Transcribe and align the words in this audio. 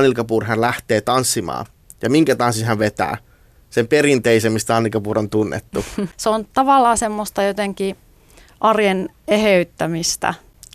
Anil 0.00 0.14
Kapoor 0.14 0.44
hän 0.44 0.60
lähtee 0.60 1.00
tanssimaan. 1.00 1.66
Ja 2.02 2.10
minkä 2.10 2.36
tanssin 2.36 2.66
hän 2.66 2.78
vetää? 2.78 3.16
Sen 3.70 3.88
perinteisen, 3.88 4.52
mistä 4.52 4.76
Anil 4.76 4.90
Kapoor 4.90 5.18
on 5.18 5.30
tunnettu. 5.30 5.84
Se 6.16 6.28
on 6.28 6.46
tavallaan 6.52 6.98
semmoista 6.98 7.42
jotenkin 7.42 7.96
arjen 8.60 9.08
eheyttämistä. 9.28 10.34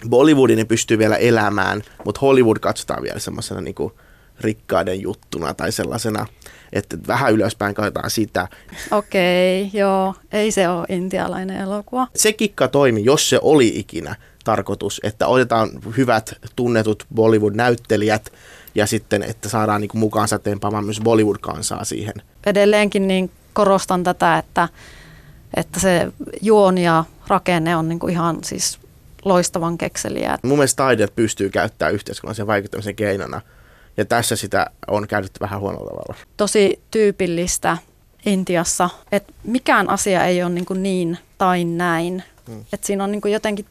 Bollywoodin 0.09 0.57
ne 0.57 0.66
pystyy 0.66 0.97
vielä 0.97 1.16
elämään, 1.16 1.81
mutta 2.05 2.21
Hollywood 2.21 2.57
katsotaan 2.59 3.03
vielä 3.03 3.19
semmoisena 3.19 3.61
niin 3.61 3.75
rikkaiden 4.39 5.02
juttuna 5.02 5.53
tai 5.53 5.71
sellaisena, 5.71 6.25
että 6.73 6.97
vähän 7.07 7.33
ylöspäin 7.33 7.75
katsotaan 7.75 8.09
sitä. 8.09 8.47
Okei, 8.91 9.69
joo, 9.73 10.16
ei 10.31 10.52
se 10.52 10.69
ole 10.69 10.85
intialainen 10.89 11.57
elokuva. 11.61 12.07
Se 12.16 12.33
kikka 12.33 12.67
toimi, 12.67 13.03
jos 13.03 13.30
se 13.30 13.39
oli 13.41 13.67
ikinä 13.67 14.16
tarkoitus, 14.44 15.02
että 15.03 15.28
otetaan 15.28 15.69
hyvät 15.97 16.33
tunnetut 16.55 17.05
Bollywood-näyttelijät 17.16 18.31
ja 18.76 18.88
sitten, 18.88 19.23
että 19.23 19.50
saadaan 19.50 19.81
niin 19.81 19.90
mukaansa 19.94 20.40
tempaamaan 20.40 20.86
myös 20.86 21.02
Bollywood-kansaa 21.04 21.84
siihen. 21.84 22.14
Edelleenkin 22.45 23.08
niin 23.08 23.31
korostan 23.54 24.04
tätä, 24.04 24.38
että, 24.38 24.70
että 25.54 25.80
se 25.80 26.12
juoni 26.42 26.84
ja 26.84 27.03
rakenne 27.28 27.76
on 27.76 27.90
niin 27.90 28.00
kuin 28.00 28.14
ihan 28.14 28.38
siis 28.44 28.80
loistavan 29.26 29.78
kekseliä. 29.78 30.38
Mun 30.44 30.58
mielestä 30.58 30.84
taidejat 30.84 31.16
pystyy 31.16 31.50
käyttämään 31.50 31.94
yhteiskunnallisen 31.94 32.48
vaikuttamisen 32.48 32.96
keinona, 32.96 33.42
ja 33.98 34.06
tässä 34.06 34.36
sitä 34.36 34.72
on 34.88 35.08
käytetty 35.08 35.40
vähän 35.40 35.59
huonolla 35.59 35.90
tavalla. 35.90 36.16
Tosi 36.38 36.80
tyypillistä 36.92 37.78
Intiassa, 38.26 38.90
että 39.12 39.34
mikään 39.44 39.90
asia 39.90 40.26
ei 40.26 40.44
ole 40.44 40.52
niin, 40.52 40.66
kuin 40.66 40.84
niin 40.84 41.18
tai 41.38 41.64
näin. 41.64 42.23
Hmm. 42.48 42.66
Että 42.73 42.88
siinä 42.88 43.03
on 43.03 43.12
niin 43.12 43.22
kuin 43.22 43.31
jotenkin 43.31 43.66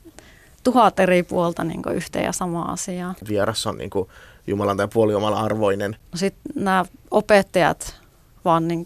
tuhat 0.64 1.00
eri 1.00 1.22
puolta 1.22 1.64
niin 1.64 1.82
kuin 1.82 1.96
yhteen 1.96 2.24
ja 2.24 2.32
samaa 2.32 2.72
asiaa. 2.72 3.14
Vieras 3.28 3.66
on 3.66 3.78
niin 3.78 3.90
kuin 3.90 4.08
Jumalan 4.46 4.76
tai 4.76 4.88
puoliomalla 4.92 5.40
arvoinen. 5.40 5.90
No 5.90 6.18
Sitten 6.18 6.52
nämä 6.64 6.84
opettajat 7.10 8.00
vaan 8.44 8.68
niin 8.68 8.84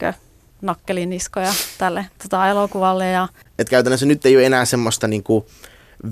nakkeliniskoja 0.63 1.53
tälle 1.79 2.07
tota 2.23 2.49
elokuvalle. 2.49 3.11
Ja... 3.11 3.29
Et 3.59 3.69
käytännössä 3.69 4.07
nyt 4.07 4.27
ei 4.27 4.37
ole 4.37 4.47
enää 4.47 4.65
semmoista 4.65 5.09
niin 5.09 5.23
kuin 5.23 5.45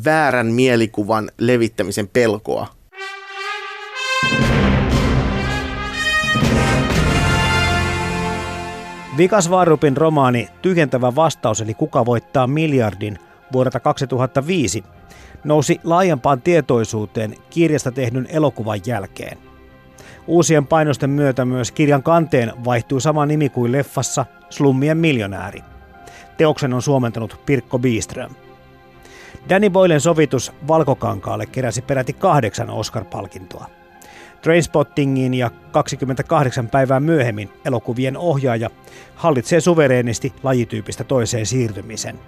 väärän 0.05 0.47
mielikuvan 0.47 1.31
levittämisen 1.39 2.09
pelkoa. 2.09 2.67
Vikas 9.17 9.51
Varupin 9.51 9.97
romaani 9.97 10.49
Tyhjentävä 10.63 11.15
vastaus 11.15 11.61
eli 11.61 11.75
Kuka 11.75 12.07
voittaa 12.07 12.47
miljardin 12.47 13.19
vuodelta 13.53 13.81
2005 13.81 14.85
nousi 15.45 15.81
laajempaan 15.85 16.43
tietoisuuteen 16.43 17.35
kirjasta 17.51 17.93
tehdyn 17.93 18.27
elokuvan 18.31 18.81
jälkeen. 18.87 19.39
Uusien 20.27 20.67
painosten 20.67 21.11
myötä 21.11 21.45
myös 21.45 21.73
kirjan 21.73 22.03
kanteen 22.03 22.53
vaihtuu 22.65 23.01
sama 23.01 23.27
nimi 23.27 23.49
kuin 23.49 23.73
leffassa 23.73 24.27
Slummien 24.51 24.99
miljonääri. 24.99 25.61
Teoksen 26.37 26.75
on 26.75 26.83
suomentanut 26.83 27.41
Pirkko 27.47 27.79
Biström. 27.79 28.31
Danny 29.49 29.71
Boylen 29.71 30.01
sovitus 30.01 30.53
Valkokankaalle 30.69 31.47
keräsi 31.47 31.83
peräti 31.83 32.13
kahdeksan 32.13 32.71
Oscar-palkintoa. 32.71 33.67
Trainspottingin 34.43 35.35
ja 35.35 35.51
28 35.73 36.69
päivää 36.69 37.01
myöhemmin 37.01 37.51
elokuvien 37.65 38.17
ohjaaja 38.17 38.71
hallitsee 39.15 39.61
suvereenisti 39.61 40.33
lajityypistä 40.43 41.05
toiseen 41.05 41.47
siirtymisen. 41.47 42.19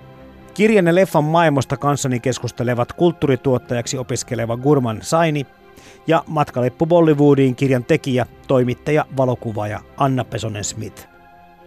Kirjan 0.59 0.87
ja 0.87 0.95
leffan 0.95 1.25
maailmasta 1.25 1.77
kanssani 1.77 2.21
keskustelevat 2.21 2.93
kulttuurituottajaksi 2.93 3.99
opiskeleva 3.99 4.57
Gurman 4.57 4.99
Saini 5.03 5.47
ja 6.07 6.25
Matkaleppu 6.27 6.87
Bollywoodiin 6.87 7.57
kirjan 7.57 7.85
tekijä, 7.85 8.27
toimittaja, 8.49 9.07
valokuvaaja 9.17 9.81
Anna 9.97 10.25
Pesonen 10.25 10.65
Smith. 10.65 11.09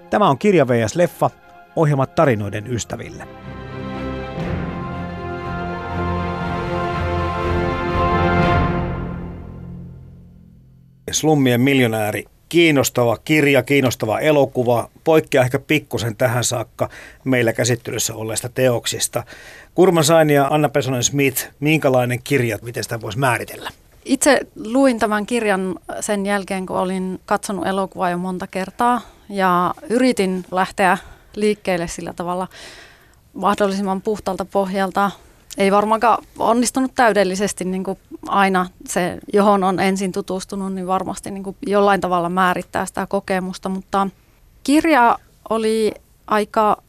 Tämä 0.10 0.30
on 0.30 0.38
Kirja 0.38 0.68
vs. 0.68 0.96
Leffa, 0.96 1.30
ohjelmat 1.76 2.16
tarinoiden 2.16 2.68
ystäville. 2.68 3.28
Slummien 11.12 11.62
miljonääri, 11.62 12.26
kiinnostava 12.52 13.18
kirja, 13.26 13.64
kiinnostava 13.64 14.20
elokuva, 14.20 14.90
poikkeaa 15.04 15.44
ehkä 15.44 15.60
pikkusen 15.60 16.16
tähän 16.16 16.44
saakka 16.44 16.90
meillä 17.24 17.54
käsittelyssä 17.54 18.16
olleista 18.16 18.50
teoksista. 18.50 19.24
Kurman 19.76 20.04
Saini 20.04 20.34
ja 20.34 20.48
Anna 20.48 20.70
Pesonen 20.70 21.04
Smith, 21.04 21.48
minkälainen 21.60 22.20
kirja, 22.24 22.58
miten 22.62 22.84
sitä 22.84 23.02
voisi 23.02 23.20
määritellä? 23.20 23.70
Itse 24.06 24.40
luin 24.56 25.00
tämän 25.00 25.26
kirjan 25.26 25.76
sen 26.00 26.26
jälkeen, 26.26 26.66
kun 26.66 26.78
olin 26.78 27.20
katsonut 27.26 27.68
elokuvaa 27.68 28.10
jo 28.10 28.18
monta 28.18 28.48
kertaa 28.48 29.02
ja 29.30 29.74
yritin 29.90 30.46
lähteä 30.52 30.98
liikkeelle 31.36 31.88
sillä 31.88 32.14
tavalla 32.14 32.48
mahdollisimman 33.34 34.02
puhtalta 34.02 34.46
pohjalta. 34.46 35.12
Ei 35.58 35.72
varmaankaan 35.72 36.24
onnistunut 36.40 36.92
täydellisesti 36.96 37.66
niin 37.66 37.84
kuin 37.84 37.98
aina 38.28 38.68
se, 38.88 39.18
johon 39.34 39.64
on 39.64 39.80
ensin 39.80 40.12
tutustunut, 40.12 40.74
niin 40.74 40.88
varmasti 40.88 41.32
niin 41.32 41.44
kuin 41.44 41.58
jollain 41.68 42.02
tavalla 42.02 42.30
määrittää 42.30 42.86
sitä 42.86 43.08
kokemusta, 43.08 43.70
mutta 43.70 44.08
kirja 44.64 45.18
oli 45.50 45.92
aika 46.28 46.82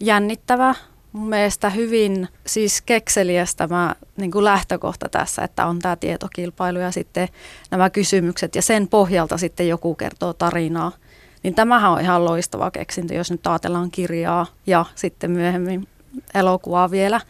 jännittävä 0.00 0.74
mun 1.12 1.28
mielestä 1.28 1.70
hyvin 1.70 2.28
siis 2.46 2.82
kekseliäs 2.82 3.54
tämä 3.54 3.94
niin 4.16 4.30
kuin 4.30 4.44
lähtökohta 4.44 5.08
tässä, 5.08 5.42
että 5.42 5.66
on 5.66 5.78
tämä 5.78 5.96
tietokilpailu 5.96 6.78
ja 6.78 6.90
sitten 6.90 7.28
nämä 7.70 7.90
kysymykset 7.90 8.54
ja 8.54 8.62
sen 8.62 8.88
pohjalta 8.88 9.38
sitten 9.38 9.68
joku 9.68 9.94
kertoo 9.94 10.32
tarinaa. 10.32 10.92
Niin 11.42 11.54
tämähän 11.54 11.90
on 11.90 12.00
ihan 12.00 12.24
loistava 12.24 12.70
keksintö, 12.70 13.14
jos 13.14 13.30
nyt 13.30 13.46
ajatellaan 13.46 13.90
kirjaa 13.90 14.46
ja 14.66 14.84
sitten 14.94 15.30
myöhemmin 15.30 15.88
elokuvaa 16.34 16.90
vielä 16.90 17.20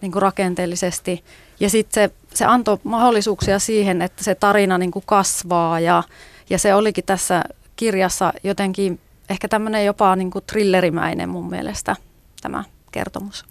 niin 0.00 0.12
kuin 0.12 0.22
rakenteellisesti. 0.22 1.24
Ja 1.60 1.70
sitten 1.70 1.94
se, 1.94 2.14
se 2.34 2.44
antoi 2.44 2.78
mahdollisuuksia 2.84 3.58
siihen, 3.58 4.02
että 4.02 4.24
se 4.24 4.34
tarina 4.34 4.78
niin 4.78 4.90
kuin 4.90 5.04
kasvaa 5.06 5.80
ja, 5.80 6.02
ja 6.50 6.58
se 6.58 6.74
olikin 6.74 7.04
tässä 7.04 7.44
kirjassa 7.76 8.32
jotenkin 8.44 9.00
ehkä 9.30 9.48
tämmöinen 9.48 9.84
jopa 9.84 10.16
niin 10.16 10.30
kuin 10.30 10.44
thrillerimäinen 10.46 11.28
mun 11.28 11.50
mielestä 11.50 11.96
tämä 12.42 12.64
kertomus. 12.92 13.44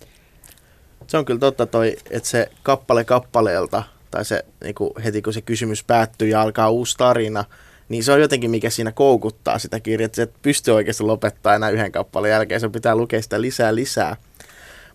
Se 1.08 1.18
on 1.18 1.26
kyllä 1.26 1.40
totta 1.40 1.66
toi, 1.66 1.98
että 2.10 2.30
se 2.30 2.52
kappale 2.64 3.04
kappaleelta, 3.04 3.84
tai 4.12 4.26
se 4.26 4.46
niin 4.64 4.76
kuin 4.76 4.92
heti 5.04 5.22
kun 5.22 5.34
se 5.34 5.42
kysymys 5.42 5.84
päättyy 5.84 6.28
ja 6.28 6.42
alkaa 6.42 6.70
uusi 6.70 6.98
tarina, 6.98 7.46
niin 7.90 8.04
se 8.04 8.12
on 8.12 8.22
jotenkin, 8.22 8.52
mikä 8.52 8.70
siinä 8.70 8.92
koukuttaa 8.92 9.60
sitä 9.60 9.80
kirjaa, 9.80 10.06
että 10.06 10.24
et 10.24 10.34
pysty 10.42 10.72
oikeasti 10.72 11.04
lopettaa 11.04 11.56
enää 11.56 11.70
yhden 11.70 11.92
kappaleen 11.92 12.32
jälkeen, 12.32 12.62
se 12.62 12.70
pitää 12.70 12.96
lukea 12.96 13.22
sitä 13.22 13.42
lisää 13.42 13.76
lisää. 13.76 14.16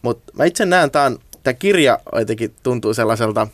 Mutta 0.02 0.32
mä 0.36 0.44
itse 0.44 0.66
näen, 0.66 0.90
tämä 0.90 1.10
tämä 1.44 1.54
kirja 1.54 1.98
jotenkin 2.14 2.54
tuntuu 2.62 2.94
sellaiselta, 2.94 3.46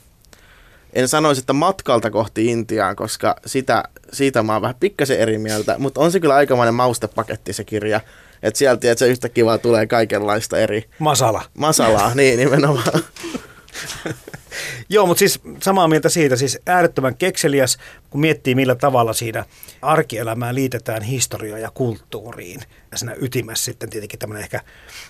en 0.93 1.09
sanoisi, 1.09 1.41
että 1.41 1.53
matkalta 1.53 2.11
kohti 2.11 2.47
Intiaan, 2.47 2.97
koska 2.97 3.37
sitä, 3.47 3.83
siitä 4.13 4.43
mä 4.43 4.53
oon 4.53 4.63
vähän 4.63 4.77
pikkasen 4.81 5.21
eri 5.21 5.39
mieltä, 5.39 5.79
mutta 5.79 6.01
on 6.01 6.13
se 6.13 6.21
kyllä 6.21 6.35
aikamoinen 6.35 6.75
maustepaketti 6.75 7.53
se 7.53 7.65
kirja. 7.65 8.01
Että 8.43 8.59
sieltä 8.59 8.91
että 8.91 8.99
se 8.99 9.09
yhtä 9.09 9.29
kivaa 9.29 9.59
tulee 9.59 9.87
kaikenlaista 9.87 10.59
eri... 10.59 10.85
Masala. 10.99 11.43
Masalaa, 11.55 12.15
niin 12.15 12.39
nimenomaan. 12.39 13.03
Joo, 14.89 15.07
mutta 15.07 15.19
siis 15.19 15.41
samaa 15.63 15.89
mieltä 15.89 16.09
siitä, 16.09 16.37
siis 16.37 16.59
äärettömän 16.67 17.17
kekseliäs, 17.17 17.79
kun 18.11 18.21
miettii 18.21 18.55
millä 18.55 18.75
tavalla 18.75 19.13
siinä 19.13 19.45
arkielämään 19.83 20.55
liitetään 20.55 21.03
historiaa 21.03 21.59
ja 21.59 21.71
kulttuuriin. 21.75 22.61
Ja 22.93 22.99
siinä 22.99 23.15
ytimessä 23.21 23.65
sitten 23.65 23.91
tietenkin 23.91 24.19
tämmöinen 24.19 24.43
ehkä, 24.43 24.61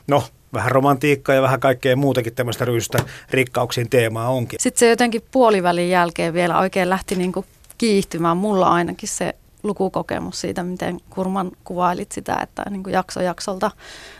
no 0.07 0.25
vähän 0.53 0.71
romantiikkaa 0.71 1.35
ja 1.35 1.43
vähän 1.43 1.61
kaikkea 1.61 1.97
muutakin 1.97 2.35
tämmöistä 2.35 2.65
ryystä 2.65 2.99
rikkauksien 3.31 3.89
teemaa 3.89 4.29
onkin. 4.29 4.61
Sitten 4.61 4.81
se 4.81 4.91
jotenkin 4.91 5.23
puolivälin 5.31 5.91
jälkeen 5.91 6.35
vielä 6.35 6.59
oikein 6.59 6.91
lähti 6.91 7.15
niin 7.15 7.33
kuin 7.33 7.47
kiihtymään. 7.79 8.37
Mulla 8.37 8.69
ainakin 8.69 9.09
se 9.09 9.35
lukukokemus 9.63 10.41
siitä, 10.41 10.63
miten 10.63 11.01
Kurman 11.11 11.51
kuvailit 11.65 12.13
sitä, 12.13 12.39
että 12.43 12.63
niin 12.71 12.83
kuin 12.83 12.93
jakso 12.93 13.21
jaksolta 13.21 13.71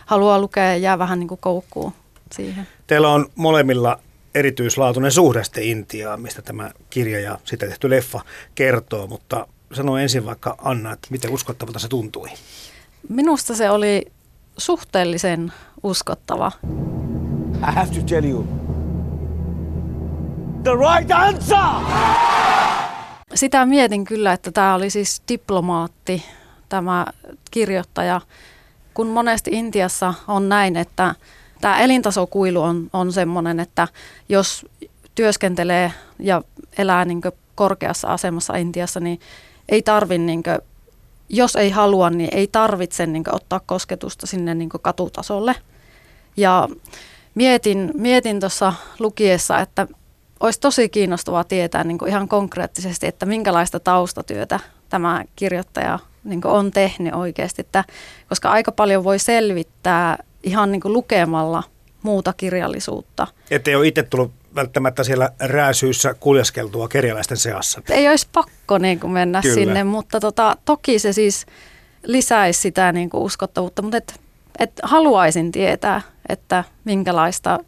haluaa 0.05 0.39
lukea 0.39 0.63
ja 0.63 0.77
jää 0.77 0.99
vähän 0.99 1.19
niin 1.19 1.27
kuin 1.27 1.41
koukkuun 1.41 1.93
siihen. 2.31 2.67
Teillä 2.87 3.09
on 3.09 3.29
molemmilla 3.35 3.99
erityislaatuinen 4.35 5.11
suhde 5.11 5.43
sitten 5.43 5.63
Intiaan, 5.63 6.21
mistä 6.21 6.41
tämä 6.41 6.71
kirja 6.89 7.19
ja 7.19 7.39
sitä 7.43 7.67
tehty 7.67 7.89
leffa 7.89 8.21
kertoo, 8.55 9.07
mutta 9.07 9.47
sano 9.73 9.97
ensin 9.97 10.25
vaikka 10.25 10.55
Anna, 10.61 10.93
että 10.93 11.07
miten 11.11 11.31
uskottavalta 11.31 11.79
se 11.79 11.87
tuntui. 11.87 12.29
Minusta 13.09 13.55
se 13.55 13.69
oli 13.69 14.05
suhteellisen 14.57 15.53
uskottava. 15.83 16.51
I 17.69 17.73
have 17.73 17.95
to 17.95 18.01
tell 18.07 18.25
you 18.25 18.47
the 20.63 20.71
right 20.71 21.11
answer! 21.11 21.57
Sitä 23.35 23.65
mietin 23.65 24.05
kyllä, 24.05 24.33
että 24.33 24.51
tämä 24.51 24.75
oli 24.75 24.89
siis 24.89 25.21
diplomaatti, 25.27 26.23
tämä 26.69 27.05
kirjoittaja, 27.51 28.21
kun 28.93 29.07
monesti 29.07 29.51
Intiassa 29.53 30.13
on 30.27 30.49
näin, 30.49 30.77
että 30.77 31.15
tämä 31.61 31.79
elintasokuilu 31.79 32.61
on, 32.61 32.89
on 32.93 33.13
sellainen, 33.13 33.59
että 33.59 33.87
jos 34.29 34.65
työskentelee 35.15 35.91
ja 36.19 36.41
elää 36.77 37.05
niin 37.05 37.21
korkeassa 37.55 38.07
asemassa 38.07 38.55
Intiassa, 38.55 38.99
niin 38.99 39.19
ei 39.69 39.81
tarvi, 39.81 40.17
niin 40.17 40.43
kuin, 40.43 40.59
jos 41.29 41.55
ei 41.55 41.69
halua, 41.69 42.09
niin 42.09 42.29
ei 42.31 42.47
tarvitse 42.47 43.05
niin 43.05 43.23
kuin, 43.23 43.35
ottaa 43.35 43.61
kosketusta 43.65 44.27
sinne 44.27 44.55
niin 44.55 44.69
kuin 44.69 44.81
katutasolle. 44.81 45.55
Ja 46.37 46.69
mietin, 47.35 47.91
mietin 47.93 48.39
tuossa 48.39 48.73
lukiessa, 48.99 49.59
että 49.59 49.87
olisi 50.39 50.59
tosi 50.59 50.89
kiinnostavaa 50.89 51.43
tietää 51.43 51.83
niin 51.83 51.97
kuin 51.97 52.09
ihan 52.09 52.27
konkreettisesti, 52.27 53.07
että 53.07 53.25
minkälaista 53.25 53.79
taustatyötä 53.79 54.59
tämä 54.89 55.23
kirjoittaja 55.35 55.99
niin 56.23 56.47
on 56.47 56.71
tehnyt 56.71 57.13
oikeasti, 57.13 57.61
että, 57.61 57.83
koska 58.29 58.51
aika 58.51 58.71
paljon 58.71 59.03
voi 59.03 59.19
selvittää 59.19 60.17
ihan 60.43 60.71
niin 60.71 60.81
kuin 60.81 60.93
lukemalla 60.93 61.63
muuta 62.03 62.33
kirjallisuutta. 62.33 63.27
Että 63.51 63.69
ei 63.69 63.75
ole 63.75 63.87
itse 63.87 64.03
tullut 64.03 64.31
välttämättä 64.55 65.03
siellä 65.03 65.29
rääsyissä 65.39 66.13
kuljeskeltua 66.13 66.87
kerjäläisten 66.87 67.37
seassa. 67.37 67.81
Ei 67.89 68.09
olisi 68.09 68.27
pakko 68.31 68.77
niin 68.77 68.99
kuin 68.99 69.11
mennä 69.11 69.41
Kyllä. 69.41 69.55
sinne, 69.55 69.83
mutta 69.83 70.19
tota, 70.19 70.57
toki 70.65 70.99
se 70.99 71.13
siis 71.13 71.45
lisäisi 72.03 72.61
sitä 72.61 72.91
niin 72.91 73.09
kuin 73.09 73.23
uskottavuutta, 73.23 73.81
mutta 73.81 73.97
et, 73.97 74.19
et 74.59 74.71
haluaisin 74.83 75.51
tietää, 75.51 76.01
että 76.29 76.63
minkälaista, 76.83 77.59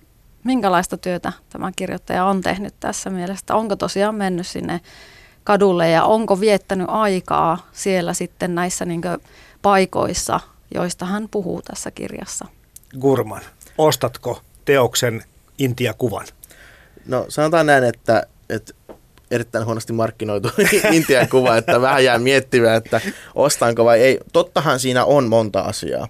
minkälaista 0.44 0.98
työtä 0.98 1.34
tämä 1.50 1.72
kirjoittaja 1.76 2.26
on 2.26 2.42
tehnyt 2.42 2.74
tässä 2.80 3.10
mielessä. 3.10 3.56
Onko 3.56 3.76
tosiaan 3.76 4.16
mennyt 4.16 4.48
sinne 4.48 4.82
kadulle 5.44 5.90
ja 5.90 6.04
onko 6.04 6.40
viettänyt 6.40 6.88
aikaa 6.90 7.68
siellä 7.72 8.14
sitten 8.14 8.56
näissä 8.56 8.86
niin 8.86 9.02
paikoissa, 9.62 10.40
joista 10.74 11.06
hän 11.06 11.30
puhuu 11.30 11.62
tässä 11.62 11.92
kirjassa. 11.92 12.46
Gurman, 13.00 13.42
ostatko 13.78 14.42
teoksen 14.66 15.24
Intia-kuvan? 15.58 16.28
No 17.06 17.26
sanotaan 17.30 17.66
näin, 17.66 17.84
että, 17.84 18.28
että 18.50 18.74
erittäin 19.32 19.66
huonosti 19.66 19.94
markkinoitu 19.94 20.50
Intian 20.92 21.30
kuva, 21.30 21.58
että 21.58 21.82
vähän 21.82 22.04
jää 22.04 22.20
miettimään, 22.20 22.78
että 22.78 23.02
ostanko 23.36 23.86
vai 23.86 24.00
ei. 24.00 24.20
Tottahan 24.34 24.80
siinä 24.80 25.06
on 25.06 25.30
monta 25.30 25.60
asiaa. 25.62 26.08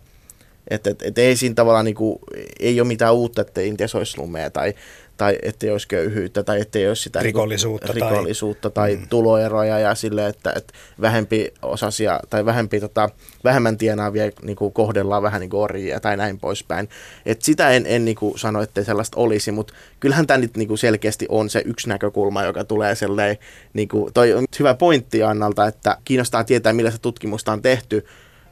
Että 0.67 0.89
et, 0.89 1.01
et 1.01 1.17
ei 1.17 1.35
siinä 1.35 1.55
tavallaan 1.55 1.85
niinku, 1.85 2.19
ei 2.59 2.81
ole 2.81 2.87
mitään 2.87 3.13
uutta, 3.13 3.41
että 3.41 3.61
Intiassa 3.61 3.97
olisi 3.97 4.17
lumea 4.17 4.49
tai 4.49 4.73
tai 5.17 5.37
ettei 5.41 5.71
olisi 5.71 5.87
köyhyyttä 5.87 6.43
tai 6.43 6.61
ettei 6.61 6.87
olisi 6.87 7.03
sitä 7.03 7.19
niinku 7.19 7.37
rikollisuutta, 7.37 7.93
niin 7.93 7.95
rikollisuutta 7.95 8.69
tai, 8.69 8.89
tai 8.89 8.95
mm. 8.95 9.07
tuloeroja 9.07 9.79
ja 9.79 9.95
sille, 9.95 10.27
että, 10.27 10.53
että 10.55 10.73
vähempi 11.01 11.53
osasia 11.61 12.19
tai 12.29 12.45
vähempi, 12.45 12.79
tota, 12.79 13.09
vähemmän 13.43 13.77
tienaavia 13.77 14.31
niin 14.41 14.55
kuin 14.55 14.73
kohdellaan 14.73 15.23
vähän 15.23 15.41
niin 15.41 15.49
kuin 15.49 15.61
orjia 15.61 15.99
tai 15.99 16.17
näin 16.17 16.39
poispäin. 16.39 16.89
Et 17.25 17.41
sitä 17.41 17.69
en, 17.69 17.85
en 17.87 18.05
niin 18.05 18.15
kuin 18.15 18.39
sano, 18.39 18.61
että 18.61 18.83
sellaista 18.83 19.19
olisi, 19.19 19.51
mutta 19.51 19.73
kyllähän 19.99 20.27
tämä 20.27 20.37
nyt 20.37 20.57
niin 20.57 20.67
kuin 20.67 20.77
selkeästi 20.77 21.25
on 21.29 21.49
se 21.49 21.61
yksi 21.65 21.89
näkökulma, 21.89 22.43
joka 22.43 22.63
tulee 22.63 22.95
sellainen, 22.95 23.37
niin 23.73 23.87
kuin, 23.87 24.13
toi 24.13 24.33
on 24.33 24.45
hyvä 24.59 24.73
pointti 24.73 25.23
Annalta, 25.23 25.67
että 25.67 25.97
kiinnostaa 26.05 26.43
tietää, 26.43 26.73
millaista 26.73 26.99
tutkimusta 27.01 27.51
on 27.51 27.61
tehty, 27.61 28.05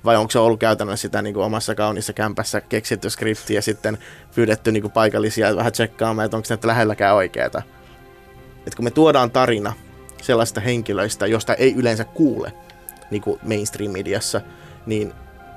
vai 0.06 0.18
onko 0.18 0.32
se 0.32 0.40
ollut 0.40 0.60
käytännössä 0.60 1.02
sitä 1.02 1.22
niin 1.22 1.34
kuin 1.34 1.46
omassa 1.46 1.76
kaunissa 1.76 2.14
kämpässä 2.14 2.62
keksitty 2.62 3.10
skripti 3.10 3.54
ja 3.54 3.62
sitten 3.62 3.98
pyydetty 4.36 4.72
niin 4.72 4.82
kuin 4.82 4.92
paikallisia 4.92 5.56
vähän 5.56 5.72
tsekkaamaan, 5.72 6.26
että 6.26 6.38
onko 6.38 6.46
se 6.46 6.58
lähelläkään 6.64 7.16
oikeaa. 7.16 7.64
Et 8.68 8.76
kun 8.76 8.86
me 8.86 8.92
tuodaan 8.92 9.32
tarina 9.32 9.74
sellaista 10.22 10.62
henkilöistä, 10.62 11.28
josta 11.28 11.54
ei 11.54 11.74
yleensä 11.74 12.04
kuule 12.04 12.54
niin 13.12 13.22
kuin 13.22 13.40
mainstream-mediassa, 13.44 14.42
niin 14.86 15.14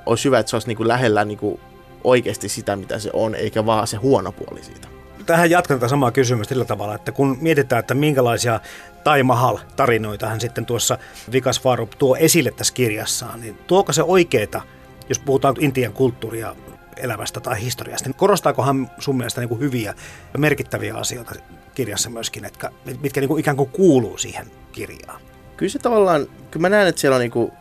olisi 0.07 0.25
hyvä, 0.25 0.39
että 0.39 0.51
se 0.51 0.57
olisi 0.57 0.69
niin 0.69 0.77
kuin 0.77 0.89
lähellä 0.89 1.25
niin 1.25 1.39
kuin 1.39 1.61
oikeasti 2.05 2.49
sitä, 2.49 2.77
mitä 2.77 2.99
se 2.99 3.11
on, 3.13 3.35
eikä 3.35 3.67
vaan 3.67 3.87
se 3.87 3.97
huono 3.97 4.33
puoli 4.33 4.63
siitä 4.63 4.94
tähän 5.27 5.51
jatkan 5.51 5.79
tätä 5.79 5.89
samaa 5.89 6.11
kysymystä 6.11 6.55
sillä 6.55 6.65
tavalla, 6.65 6.95
että 6.95 7.13
kun 7.13 7.39
mietitään, 7.41 7.81
että 7.81 7.95
minkälaisia 7.95 8.61
Tai 9.05 9.23
Mahal-tarinoita 9.23 10.27
hän 10.27 10.41
sitten 10.41 10.67
tuossa 10.67 10.99
Vikas 11.33 11.61
Farup 11.61 11.91
tuo 11.99 12.17
esille 12.17 12.51
tässä 12.51 12.75
kirjassaan, 12.75 13.41
niin 13.41 13.59
tuoko 13.67 13.93
se 13.93 14.03
oikeeta, 14.03 14.61
jos 15.09 15.19
puhutaan 15.19 15.55
Intian 15.59 15.93
kulttuuria 15.93 16.57
elämästä 16.97 17.41
tai 17.41 17.61
historiasta, 17.61 18.09
niin 18.09 18.17
korostaako 18.17 18.63
hän 18.63 18.91
sun 18.99 19.17
mielestä 19.17 19.41
niin 19.41 19.49
kuin 19.49 19.61
hyviä 19.61 19.95
ja 20.33 20.39
merkittäviä 20.39 20.95
asioita 20.95 21.35
kirjassa 21.75 22.11
myöskin, 22.11 22.45
että 22.45 22.71
mitkä 23.03 23.21
niin 23.21 23.29
kuin 23.29 23.41
ikään 23.41 23.57
kuin 23.57 23.71
kuuluu 23.71 24.19
siihen 24.19 24.47
kirjaan? 24.73 25.21
Kyllä 25.57 25.71
se 25.71 25.79
tavallaan, 25.79 26.27
kyllä 26.51 26.63
mä 26.63 26.69
näen, 26.69 26.89
että 26.89 27.01
siellä 27.01 27.15
on 27.15 27.21
niin 27.21 27.31
kuin 27.31 27.53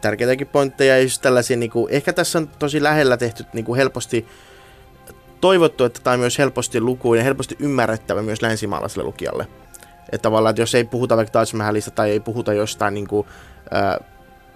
tärkeitäkin 0.00 0.46
pointteja 0.46 0.96
ja 0.96 1.02
just 1.02 1.22
tällaisia, 1.22 1.56
niin 1.56 1.70
kuin, 1.70 1.92
ehkä 1.92 2.12
tässä 2.12 2.38
on 2.38 2.48
tosi 2.48 2.82
lähellä 2.82 3.16
tehty 3.16 3.44
niin 3.52 3.64
kuin 3.64 3.76
helposti 3.76 4.26
toivottu, 5.40 5.84
että 5.84 6.00
tämä 6.04 6.14
on 6.14 6.20
myös 6.20 6.38
helposti 6.38 6.80
lukuinen, 6.80 7.24
helposti 7.24 7.56
ymmärrettävä 7.58 8.22
myös 8.22 8.42
länsimaalaiselle 8.42 9.04
lukijalle. 9.04 9.46
Että 10.12 10.22
tavallaan, 10.22 10.50
että 10.50 10.62
jos 10.62 10.74
ei 10.74 10.84
puhuta 10.84 11.16
vaikka 11.16 11.32
Taj 11.32 11.44
Mahalista 11.54 11.90
tai 11.90 12.10
ei 12.10 12.20
puhuta 12.20 12.52
jostain 12.52 12.94
niin 12.94 13.08
kuin, 13.08 13.26
ää, 13.70 13.98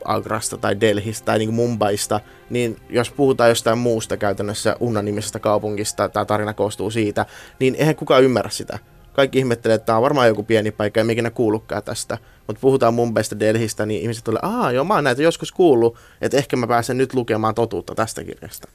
Agrasta 0.05 0.59
tai 0.59 0.81
Delhistä 0.81 1.25
tai 1.25 1.39
niin 1.39 1.49
kuin 1.49 1.57
Mumbaista, 1.57 2.21
niin 2.51 2.77
jos 2.89 3.11
puhutaan 3.11 3.49
jostain 3.49 3.79
muusta 3.79 4.17
käytännössä 4.17 4.77
Unna-nimisestä 4.81 5.39
kaupungista, 5.39 6.09
tämä 6.09 6.25
tarina 6.25 6.55
koostuu 6.55 6.91
siitä, 6.91 7.27
niin 7.59 7.75
eihän 7.75 7.97
kukaan 7.97 8.23
ymmärrä 8.23 8.51
sitä. 8.51 8.79
Kaikki 9.13 9.39
ihmettelee, 9.39 9.75
että 9.75 9.87
tämä 9.87 9.97
on 9.97 10.03
varmaan 10.03 10.29
joku 10.29 10.43
pieni 10.43 10.71
paikka, 10.71 11.01
ei 11.01 11.13
ikinä 11.13 11.31
kuullutkaan 11.31 11.83
tästä. 11.83 12.19
Mutta 12.47 12.61
puhutaan 12.61 12.95
Mumbaista, 12.95 13.41
Delhistä, 13.41 13.87
niin 13.87 14.03
ihmiset 14.03 14.25
tulee, 14.25 14.41
aa 14.43 14.73
joo, 14.73 14.85
mä 14.85 14.95
oon 14.95 15.05
näitä 15.05 15.23
joskus 15.23 15.53
kuullut, 15.53 15.97
että 16.21 16.37
ehkä 16.37 16.57
mä 16.57 16.67
pääsen 16.67 16.99
nyt 16.99 17.15
lukemaan 17.15 17.55
totuutta 17.55 17.95
tästä 17.95 18.25
kirjasta, 18.25 18.69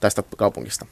tästä 0.00 0.22
kaupungista 0.36 0.86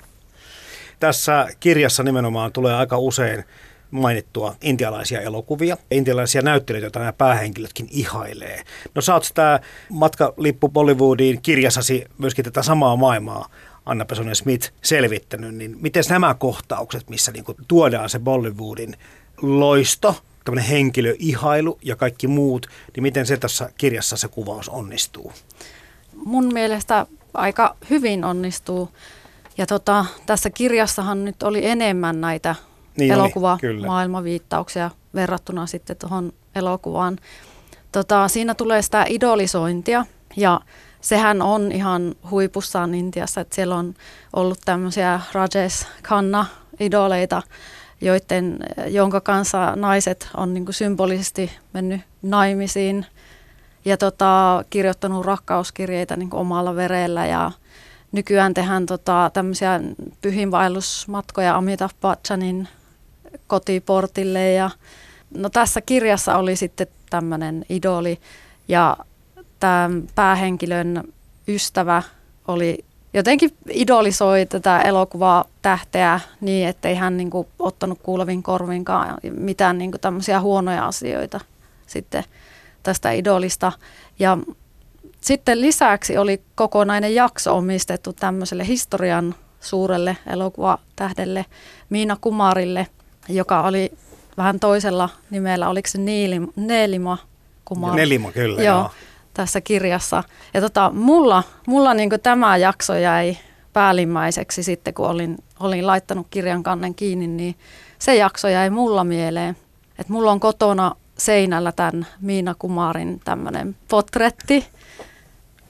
tässä 1.02 1.48
kirjassa 1.60 2.02
nimenomaan 2.02 2.52
tulee 2.52 2.74
aika 2.74 2.98
usein 2.98 3.44
mainittua 3.90 4.56
intialaisia 4.60 5.20
elokuvia, 5.20 5.76
intialaisia 5.90 6.42
näyttelijöitä, 6.42 6.84
joita 6.84 6.98
nämä 6.98 7.12
päähenkilötkin 7.12 7.88
ihailee. 7.90 8.62
No 8.94 9.02
sä 9.02 9.14
oot 9.14 9.24
sitä 9.24 9.60
matkalippu 9.88 10.68
Bollywoodiin 10.68 11.42
kirjassasi 11.42 12.04
myöskin 12.18 12.44
tätä 12.44 12.62
samaa 12.62 12.96
maailmaa 12.96 13.48
Anna 13.86 14.04
Pesonen 14.04 14.36
Smith 14.36 14.72
selvittänyt, 14.82 15.54
niin 15.54 15.76
miten 15.80 16.04
nämä 16.08 16.34
kohtaukset, 16.34 17.10
missä 17.10 17.32
niin 17.32 17.44
tuodaan 17.68 18.10
se 18.10 18.18
Bollywoodin 18.18 18.96
loisto, 19.42 20.16
tämmöinen 20.44 20.70
henkilöihailu 20.70 21.78
ja 21.82 21.96
kaikki 21.96 22.26
muut, 22.26 22.66
niin 22.94 23.02
miten 23.02 23.26
se 23.26 23.36
tässä 23.36 23.70
kirjassa 23.78 24.16
se 24.16 24.28
kuvaus 24.28 24.68
onnistuu? 24.68 25.32
Mun 26.14 26.52
mielestä 26.52 27.06
aika 27.34 27.76
hyvin 27.90 28.24
onnistuu. 28.24 28.88
Ja 29.58 29.66
tota, 29.66 30.04
tässä 30.26 30.50
kirjassahan 30.50 31.24
nyt 31.24 31.42
oli 31.42 31.66
enemmän 31.66 32.20
näitä 32.20 32.54
niin 32.96 33.12
elokuvamaailmaviittauksia 33.12 34.90
verrattuna 35.14 35.66
sitten 35.66 35.96
tuohon 35.96 36.32
elokuvaan. 36.54 37.18
Tota, 37.92 38.28
siinä 38.28 38.54
tulee 38.54 38.82
sitä 38.82 39.04
idolisointia 39.08 40.06
ja 40.36 40.60
sehän 41.00 41.42
on 41.42 41.72
ihan 41.72 42.14
huipussaan 42.30 42.94
Intiassa, 42.94 43.40
että 43.40 43.54
siellä 43.54 43.76
on 43.76 43.94
ollut 44.32 44.58
tämmöisiä 44.64 45.20
Rajesh 45.32 45.86
Khanna-idoleita, 46.02 47.42
joiden, 48.00 48.58
jonka 48.86 49.20
kanssa 49.20 49.76
naiset 49.76 50.28
on 50.36 50.54
niin 50.54 50.64
kuin 50.64 50.74
symbolisesti 50.74 51.50
mennyt 51.72 52.00
naimisiin 52.22 53.06
ja 53.84 53.96
tota, 53.96 54.64
kirjoittanut 54.70 55.26
rakkauskirjeitä 55.26 56.16
niin 56.16 56.30
kuin 56.30 56.40
omalla 56.40 56.76
verellä 56.76 57.26
ja 57.26 57.50
nykyään 58.12 58.54
tehdään 58.54 58.86
tota, 58.86 59.30
tämmöisiä 59.32 59.80
pyhinvaellusmatkoja 60.20 61.56
Amitabh 61.56 61.94
Bachchanin 62.00 62.68
kotiportille 63.46 64.52
ja 64.52 64.70
no 65.36 65.50
tässä 65.50 65.80
kirjassa 65.80 66.36
oli 66.36 66.56
sitten 66.56 66.86
tämmöinen 67.10 67.64
idoli 67.68 68.20
ja 68.68 68.96
tämän 69.60 70.04
päähenkilön 70.14 71.04
ystävä 71.48 72.02
oli 72.48 72.84
jotenkin 73.14 73.50
idolisoi 73.70 74.46
tätä 74.46 74.80
elokuvaa 74.80 75.44
tähteä 75.62 76.20
niin, 76.40 76.68
ettei 76.68 76.94
hän 76.94 77.16
niin 77.16 77.30
kuin, 77.30 77.48
ottanut 77.58 77.98
kuulevin 78.02 78.42
korvinkaan 78.42 79.18
mitään 79.36 79.78
niin 79.78 79.90
kuin, 79.90 80.00
tämmöisiä 80.00 80.40
huonoja 80.40 80.86
asioita 80.86 81.40
sitten 81.86 82.24
tästä 82.82 83.10
idolista. 83.10 83.72
Ja 84.18 84.38
sitten 85.22 85.60
lisäksi 85.60 86.18
oli 86.18 86.42
kokonainen 86.54 87.14
jakso 87.14 87.56
omistettu 87.56 88.12
tämmöiselle 88.12 88.66
historian 88.66 89.34
suurelle 89.60 90.16
elokuvatähdelle 90.26 91.46
Miina 91.90 92.16
Kumarille, 92.20 92.86
joka 93.28 93.62
oli 93.62 93.92
vähän 94.36 94.60
toisella 94.60 95.08
nimellä, 95.30 95.68
oliko 95.68 95.88
se 95.88 95.98
Niilim, 95.98 96.48
Neelima 96.56 97.18
Kumar? 97.64 97.94
Nelima, 97.94 98.32
kyllä. 98.32 98.62
Joo, 98.62 98.78
joo. 98.78 98.90
tässä 99.34 99.60
kirjassa. 99.60 100.24
Ja 100.54 100.60
tota, 100.60 100.90
mulla, 100.94 101.42
mulla 101.66 101.94
niin 101.94 102.10
tämä 102.22 102.56
jakso 102.56 102.94
jäi 102.94 103.36
päällimmäiseksi 103.72 104.62
sitten, 104.62 104.94
kun 104.94 105.06
olin, 105.06 105.38
olin 105.60 105.86
laittanut 105.86 106.26
kirjan 106.30 106.62
kannen 106.62 106.94
kiinni, 106.94 107.26
niin 107.26 107.54
se 107.98 108.14
jakso 108.16 108.48
jäi 108.48 108.70
mulla 108.70 109.04
mieleen. 109.04 109.56
Että 109.98 110.12
mulla 110.12 110.32
on 110.32 110.40
kotona 110.40 110.94
seinällä 111.18 111.72
tämän 111.72 112.06
Miina 112.20 112.54
Kumarin 112.58 113.20
tämmöinen 113.24 113.76
potretti, 113.88 114.66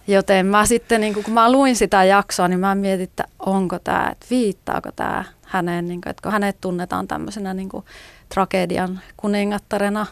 joten 0.07 0.47
mä 0.47 0.67
sitten, 0.67 1.01
niin 1.01 1.15
kun 1.15 1.35
mä 1.35 1.53
luin 1.53 1.77
sitä 1.77 2.05
jaksoa, 2.05 2.49
niin 2.49 2.61
mä 2.61 2.75
mietin, 2.75 3.05
että 3.05 3.25
onko 3.39 3.79
tämä, 3.79 4.09
että 4.13 4.27
viittaako 4.31 4.93
tämä 4.97 5.25
häneen, 5.43 5.89
niin 5.89 6.01
kuin, 6.01 6.11
että 6.11 6.23
kun 6.23 6.33
hänet 6.33 6.61
tunnetaan 6.61 7.09
tämmöisenä 7.09 7.55
niin 7.55 7.69
kuin 7.69 7.85
tragedian 8.29 9.01
kuningattarena, 9.17 10.07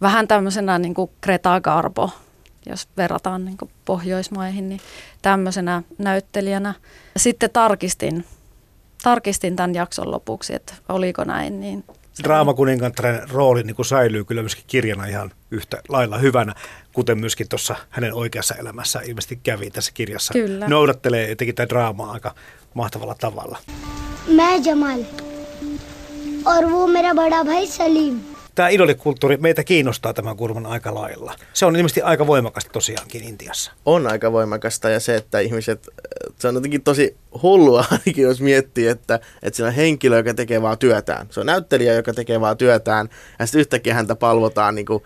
vähän 0.00 0.28
tämmöisenä 0.28 0.78
niin 0.78 0.94
kuin 0.94 1.10
Greta 1.22 1.60
Garbo, 1.60 2.10
jos 2.66 2.88
verrataan 2.96 3.44
niin 3.44 3.56
kuin 3.56 3.70
Pohjoismaihin, 3.84 4.68
niin 4.68 4.80
tämmöisenä 5.22 5.82
näyttelijänä. 5.98 6.74
Sitten 7.16 7.50
tarkistin, 7.52 8.24
tarkistin 9.02 9.56
tämän 9.56 9.74
jakson 9.74 10.10
lopuksi, 10.10 10.54
että 10.54 10.74
oliko 10.88 11.24
näin. 11.24 11.60
Niin 11.60 11.84
Draamakuningattaren 12.23 13.29
rooli 13.29 13.63
niin 13.63 13.75
kuin 13.75 13.85
säilyy 13.85 14.23
kyllä 14.25 14.41
myöskin 14.41 14.63
kirjana 14.67 15.05
ihan 15.05 15.31
yhtä 15.51 15.81
lailla 15.89 16.17
hyvänä, 16.17 16.53
kuten 16.93 17.19
myöskin 17.19 17.49
tuossa 17.49 17.75
hänen 17.89 18.13
oikeassa 18.13 18.55
elämässä 18.55 18.99
ilmeisesti 18.99 19.39
kävi 19.43 19.69
tässä 19.69 19.91
kirjassa. 19.93 20.33
Kyllä. 20.33 20.67
Noudattelee 20.67 21.29
jotenkin 21.29 21.55
tätä 21.55 21.69
draamaa 21.69 22.11
aika 22.11 22.35
mahtavalla 22.73 23.15
tavalla. 23.15 23.57
मैं 24.27 24.59
जमाल 24.63 25.01
और 26.45 26.65
वो 26.65 26.87
मेरा 26.87 27.13
बड़ा 27.13 27.43
भाई 27.43 27.65
Salim 27.67 28.30
Tämä 28.54 28.68
idolikulttuuri 28.68 29.36
meitä 29.36 29.64
kiinnostaa 29.64 30.14
tämän 30.14 30.36
kurvan 30.36 30.66
aika 30.66 30.94
lailla. 30.94 31.34
Se 31.52 31.66
on 31.66 31.76
ilmeisesti 31.76 32.02
aika 32.02 32.26
voimakasta 32.26 32.70
tosiaankin 32.72 33.24
Intiassa. 33.24 33.72
On 33.86 34.06
aika 34.06 34.32
voimakasta 34.32 34.90
ja 34.90 35.00
se, 35.00 35.14
että 35.16 35.40
ihmiset, 35.40 35.88
se 36.38 36.48
on 36.48 36.54
jotenkin 36.54 36.82
tosi 36.82 37.16
hullua 37.42 37.84
ainakin, 37.90 38.24
jos 38.24 38.40
miettii, 38.40 38.86
että, 38.86 39.20
että 39.42 39.56
siinä 39.56 39.68
on 39.68 39.74
henkilö, 39.74 40.16
joka 40.16 40.34
tekee 40.34 40.62
vaan 40.62 40.78
työtään. 40.78 41.26
Se 41.30 41.40
on 41.40 41.46
näyttelijä, 41.46 41.92
joka 41.92 42.12
tekee 42.12 42.40
vaan 42.40 42.56
työtään 42.56 43.08
ja 43.38 43.46
sitten 43.46 43.60
yhtäkkiä 43.60 43.94
häntä 43.94 44.14
palvotaan 44.14 44.74
niin 44.74 44.86
kuin 44.86 45.02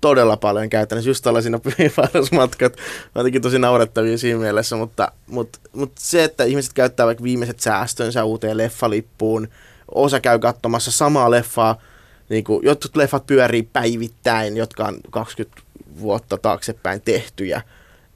todella 0.00 0.36
paljon 0.36 0.70
käytännössä. 0.70 1.10
Just 1.10 1.24
tällaisina 1.24 1.58
pyhiinvaellusmatkat 1.58 2.72
on 3.14 3.20
jotenkin 3.20 3.42
tosi 3.42 3.58
naurettavia 3.58 4.18
siinä 4.18 4.40
mielessä, 4.40 4.76
mutta, 4.76 5.12
mutta, 5.26 5.58
mutta 5.72 6.00
se, 6.04 6.24
että 6.24 6.44
ihmiset 6.44 6.72
käyttää 6.72 7.06
vaikka 7.06 7.24
viimeiset 7.24 7.60
säästönsä 7.60 8.24
uuteen 8.24 8.56
leffalippuun, 8.56 9.48
osa 9.94 10.20
käy 10.20 10.38
katsomassa 10.38 10.90
samaa 10.90 11.30
leffaa, 11.30 11.80
niin 12.28 12.44
kuin, 12.44 12.64
jotkut 12.64 12.96
leffat 12.96 13.26
pyörii 13.26 13.62
päivittäin, 13.62 14.56
jotka 14.56 14.84
on 14.84 14.96
20 15.10 15.62
vuotta 16.00 16.38
taaksepäin 16.38 17.00
tehtyjä. 17.00 17.62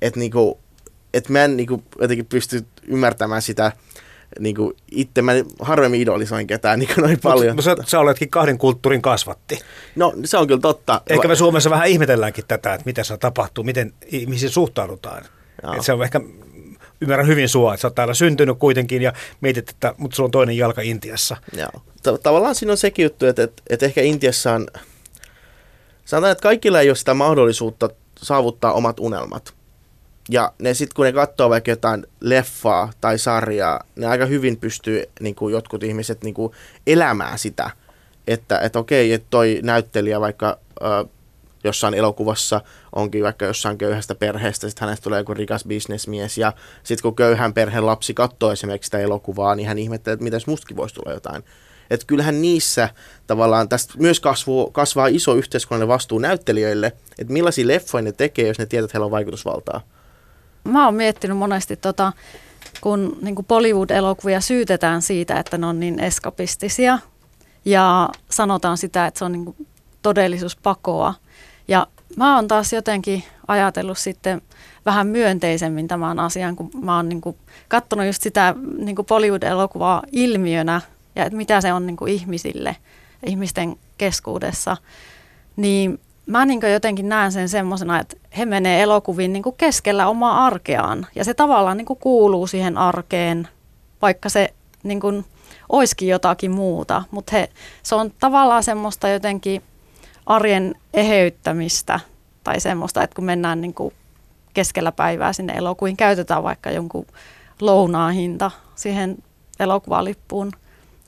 Että 0.02 0.20
niinku, 0.20 0.58
et 1.14 1.28
mä 1.28 1.44
en 1.44 1.56
niinku, 1.56 1.82
jotenkin 2.00 2.26
pysty 2.26 2.66
ymmärtämään 2.86 3.42
sitä, 3.42 3.72
niinku, 4.38 4.72
itse 4.90 5.22
mä 5.22 5.32
harvemmin 5.60 6.00
idolisoin 6.00 6.46
ketään 6.46 6.78
niin 6.78 6.90
noin 6.96 7.20
paljon. 7.22 7.56
Mutta 7.56 7.76
sä, 7.76 7.76
sä 7.86 8.00
oletkin 8.00 8.30
kahden 8.30 8.58
kulttuurin 8.58 9.02
kasvatti. 9.02 9.58
No 9.96 10.12
se 10.24 10.38
on 10.38 10.46
kyllä 10.46 10.60
totta. 10.60 11.00
Ehkä 11.10 11.28
me 11.28 11.36
Suomessa 11.36 11.70
vähän 11.70 11.88
ihmetelläänkin 11.88 12.44
tätä, 12.48 12.74
että 12.74 12.86
mitä 12.86 13.04
se 13.04 13.16
tapahtuu, 13.16 13.64
miten 13.64 13.92
ihmisiin 14.06 14.50
suhtaudutaan. 14.50 15.24
Joo. 15.62 15.74
Et 15.74 15.82
se 15.82 15.92
on 15.92 16.02
ehkä, 16.02 16.20
ymmärrän 17.00 17.26
hyvin 17.26 17.48
sua, 17.48 17.74
että 17.74 17.80
sä 17.82 17.88
oot 17.88 17.94
täällä 17.94 18.14
syntynyt 18.14 18.58
kuitenkin 18.58 19.02
ja 19.02 19.12
mietit, 19.40 19.68
että 19.68 19.94
mutta 19.98 20.16
sulla 20.16 20.26
on 20.26 20.30
toinen 20.30 20.56
jalka 20.56 20.82
Intiassa. 20.82 21.36
Joo. 21.56 21.82
Ta- 22.02 22.18
tavallaan 22.18 22.54
siinä 22.54 22.72
on 22.72 22.78
sekin 22.78 23.02
juttu, 23.02 23.26
että, 23.26 23.42
että, 23.42 23.62
että 23.70 23.86
ehkä 23.86 24.02
Intiassa 24.02 24.52
on, 24.52 24.66
sanotaan, 26.04 26.32
että 26.32 26.42
kaikilla 26.42 26.80
ei 26.80 26.90
ole 26.90 26.96
sitä 26.96 27.14
mahdollisuutta 27.14 27.90
saavuttaa 28.18 28.72
omat 28.72 29.00
unelmat. 29.00 29.54
Ja 30.28 30.52
ne 30.58 30.74
sitten 30.74 30.94
kun 30.96 31.04
ne 31.04 31.12
katsoo 31.12 31.50
vaikka 31.50 31.70
jotain 31.70 32.06
leffaa 32.20 32.92
tai 33.00 33.18
sarjaa, 33.18 33.84
ne 33.96 34.06
aika 34.06 34.26
hyvin 34.26 34.56
pystyy 34.56 35.04
niin 35.20 35.34
kuin 35.34 35.52
jotkut 35.52 35.82
ihmiset 35.82 36.24
niin 36.24 36.34
kuin 36.34 36.52
elämään 36.86 37.38
sitä, 37.38 37.70
että, 38.26 38.58
että 38.58 38.78
okei, 38.78 39.12
että 39.12 39.26
toi 39.30 39.60
näyttelijä 39.62 40.20
vaikka 40.20 40.58
ö, 40.82 40.84
jossain 41.64 41.94
elokuvassa 41.94 42.60
onkin 42.96 43.22
vaikka 43.22 43.44
jossain 43.44 43.78
köyhästä 43.78 44.14
perheestä, 44.14 44.68
sitten 44.68 44.88
hänestä 44.88 45.04
tulee 45.04 45.20
joku 45.20 45.34
rikas 45.34 45.64
bisnesmies, 45.64 46.38
ja 46.38 46.52
sitten 46.82 47.02
kun 47.02 47.16
köyhän 47.16 47.54
perheen 47.54 47.86
lapsi 47.86 48.14
katsoo 48.14 48.52
esimerkiksi 48.52 48.86
sitä 48.86 48.98
elokuvaa, 48.98 49.54
niin 49.54 49.68
hän 49.68 49.78
ihmettelee, 49.78 50.14
että 50.14 50.24
mitäs 50.24 50.46
mustakin 50.46 50.76
voisi 50.76 50.94
tulla 50.94 51.12
jotain. 51.12 51.44
Että 51.90 52.06
kyllähän 52.06 52.42
niissä 52.42 52.88
tavallaan 53.26 53.68
tästä 53.68 53.94
myös 53.98 54.20
kasvuu, 54.20 54.70
kasvaa 54.70 55.06
iso 55.06 55.34
yhteiskunnallinen 55.34 55.94
vastuu 55.94 56.18
näyttelijöille, 56.18 56.86
että 57.18 57.32
millaisia 57.32 57.66
leffoja 57.66 58.02
ne 58.02 58.12
tekee, 58.12 58.48
jos 58.48 58.58
ne 58.58 58.66
tietää, 58.66 58.84
että 58.84 58.94
heillä 58.94 59.04
on 59.04 59.10
vaikutusvaltaa. 59.10 59.80
Mä 60.64 60.84
oon 60.84 60.94
miettinyt 60.94 61.36
monesti, 61.36 61.76
tota, 61.76 62.12
kun 62.80 63.18
niin 63.22 63.36
Bollywood-elokuvia 63.48 64.40
syytetään 64.40 65.02
siitä, 65.02 65.38
että 65.38 65.58
ne 65.58 65.66
on 65.66 65.80
niin 65.80 66.00
eskapistisia 66.00 66.98
ja 67.64 68.08
sanotaan 68.30 68.78
sitä, 68.78 69.06
että 69.06 69.18
se 69.18 69.24
on 69.24 69.32
niin 69.32 69.68
todellisuuspakoa. 70.02 71.14
Ja 71.70 71.86
mä 72.16 72.36
oon 72.36 72.48
taas 72.48 72.72
jotenkin 72.72 73.24
ajatellut 73.48 73.98
sitten 73.98 74.42
vähän 74.86 75.06
myönteisemmin 75.06 75.88
tämän 75.88 76.18
asian, 76.18 76.56
kun 76.56 76.70
mä 76.82 76.96
oon 76.96 77.08
niin 77.08 77.20
katsonut 77.68 78.06
just 78.06 78.22
sitä 78.22 78.54
niin 78.78 78.96
Bollywood-elokuvaa 78.96 80.02
ilmiönä 80.12 80.80
ja 81.16 81.24
että 81.24 81.36
mitä 81.36 81.60
se 81.60 81.72
on 81.72 81.86
niin 81.86 81.96
ihmisille, 82.08 82.76
ihmisten 83.26 83.76
keskuudessa. 83.98 84.76
Niin 85.56 86.00
mä 86.26 86.44
niin 86.44 86.60
jotenkin 86.72 87.08
näen 87.08 87.32
sen 87.32 87.48
semmoisena, 87.48 87.98
että 87.98 88.16
he 88.38 88.46
menee 88.46 88.82
elokuviin 88.82 89.32
niin 89.32 89.44
keskellä 89.56 90.08
omaa 90.08 90.46
arkeaan. 90.46 91.06
Ja 91.14 91.24
se 91.24 91.34
tavallaan 91.34 91.76
niin 91.76 91.86
kuuluu 91.86 92.46
siihen 92.46 92.78
arkeen, 92.78 93.48
vaikka 94.02 94.28
se 94.28 94.54
niin 94.82 95.24
olisikin 95.68 96.08
jotakin 96.08 96.50
muuta. 96.50 97.02
Mutta 97.10 97.32
se 97.82 97.94
on 97.94 98.12
tavallaan 98.20 98.62
semmoista 98.62 99.08
jotenkin 99.08 99.62
arjen 100.30 100.74
eheyttämistä 100.94 102.00
tai 102.44 102.60
semmoista, 102.60 103.02
että 103.02 103.14
kun 103.14 103.24
mennään 103.24 103.60
niin 103.60 103.74
kuin 103.74 103.94
keskellä 104.54 104.92
päivää 104.92 105.32
sinne 105.32 105.52
elokuviin, 105.52 105.96
käytetään 105.96 106.42
vaikka 106.42 106.70
jonkun 106.70 107.06
lounaan 107.60 108.14
hinta 108.14 108.50
siihen 108.74 109.16
elokuvalippuun. 109.60 110.52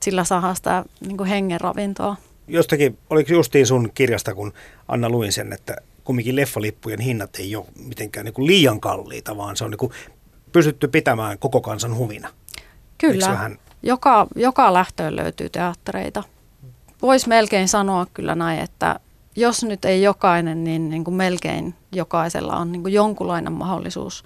Sillä 0.01 0.23
saadaan 0.23 0.55
sitä 0.55 0.85
niin 1.01 1.17
kuin 1.17 1.29
hengenravintoa 1.29 2.15
jostakin, 2.47 2.97
oliko 3.09 3.33
justiin 3.33 3.67
sun 3.67 3.91
kirjasta, 3.93 4.35
kun 4.35 4.53
Anna 4.87 5.09
luin 5.09 5.31
sen, 5.31 5.53
että 5.53 5.75
kumminkin 6.03 6.35
leffalippujen 6.35 6.99
hinnat 6.99 7.35
ei 7.35 7.55
ole 7.55 7.65
mitenkään 7.85 8.25
niin 8.25 8.33
kuin 8.33 8.47
liian 8.47 8.79
kalliita, 8.79 9.37
vaan 9.37 9.55
se 9.55 9.63
on 9.63 9.71
niin 9.71 9.77
kuin 9.77 9.91
pystytty 10.51 10.87
pitämään 10.87 11.39
koko 11.39 11.61
kansan 11.61 11.95
huvina. 11.95 12.29
Kyllä, 12.97 13.27
vähän... 13.27 13.59
joka, 13.83 14.27
joka 14.35 14.73
lähtöön 14.73 15.15
löytyy 15.15 15.49
teattereita. 15.49 16.23
Voisi 17.01 17.27
melkein 17.27 17.67
sanoa 17.67 18.07
kyllä 18.13 18.35
näin, 18.35 18.59
että 18.59 18.99
jos 19.35 19.63
nyt 19.63 19.85
ei 19.85 20.01
jokainen, 20.01 20.63
niin, 20.63 20.89
niin 20.89 21.03
kuin 21.03 21.15
melkein 21.15 21.75
jokaisella 21.91 22.57
on 22.57 22.71
niin 22.71 22.81
kuin 22.81 22.93
jonkunlainen 22.93 23.53
mahdollisuus 23.53 24.23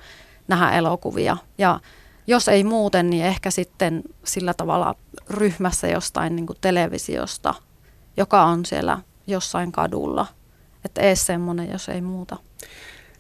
nähdä 0.48 0.72
elokuvia. 0.72 1.38
Ja 1.58 1.80
jos 2.28 2.48
ei 2.48 2.64
muuten, 2.64 3.10
niin 3.10 3.26
ehkä 3.26 3.52
sitten 3.52 4.04
sillä 4.24 4.54
tavalla 4.54 4.96
ryhmässä 5.30 5.88
jostain 5.88 6.36
niin 6.36 6.48
kuin 6.48 6.58
televisiosta– 6.62 7.54
joka 8.18 8.44
on 8.44 8.66
siellä 8.66 9.00
jossain 9.28 9.72
kadulla. 9.72 10.28
Että 10.86 11.02
ees 11.02 11.26
semmoinen, 11.26 11.72
jos 11.72 11.90
ei 11.90 12.02
muuta. 12.02 12.38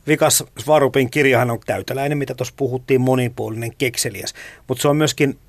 Vikas 0.07 0.43
Svarupin 0.59 1.09
kirjahan 1.09 1.51
on 1.51 1.59
täyteläinen, 1.65 2.17
mitä 2.17 2.35
tuossa 2.35 2.53
puhuttiin, 2.57 3.01
monipuolinen, 3.01 3.75
kekseliäs. 3.77 4.33
Mutta 4.67 4.81
se 4.81 4.87
on 4.87 4.97
myöskin 4.97 5.39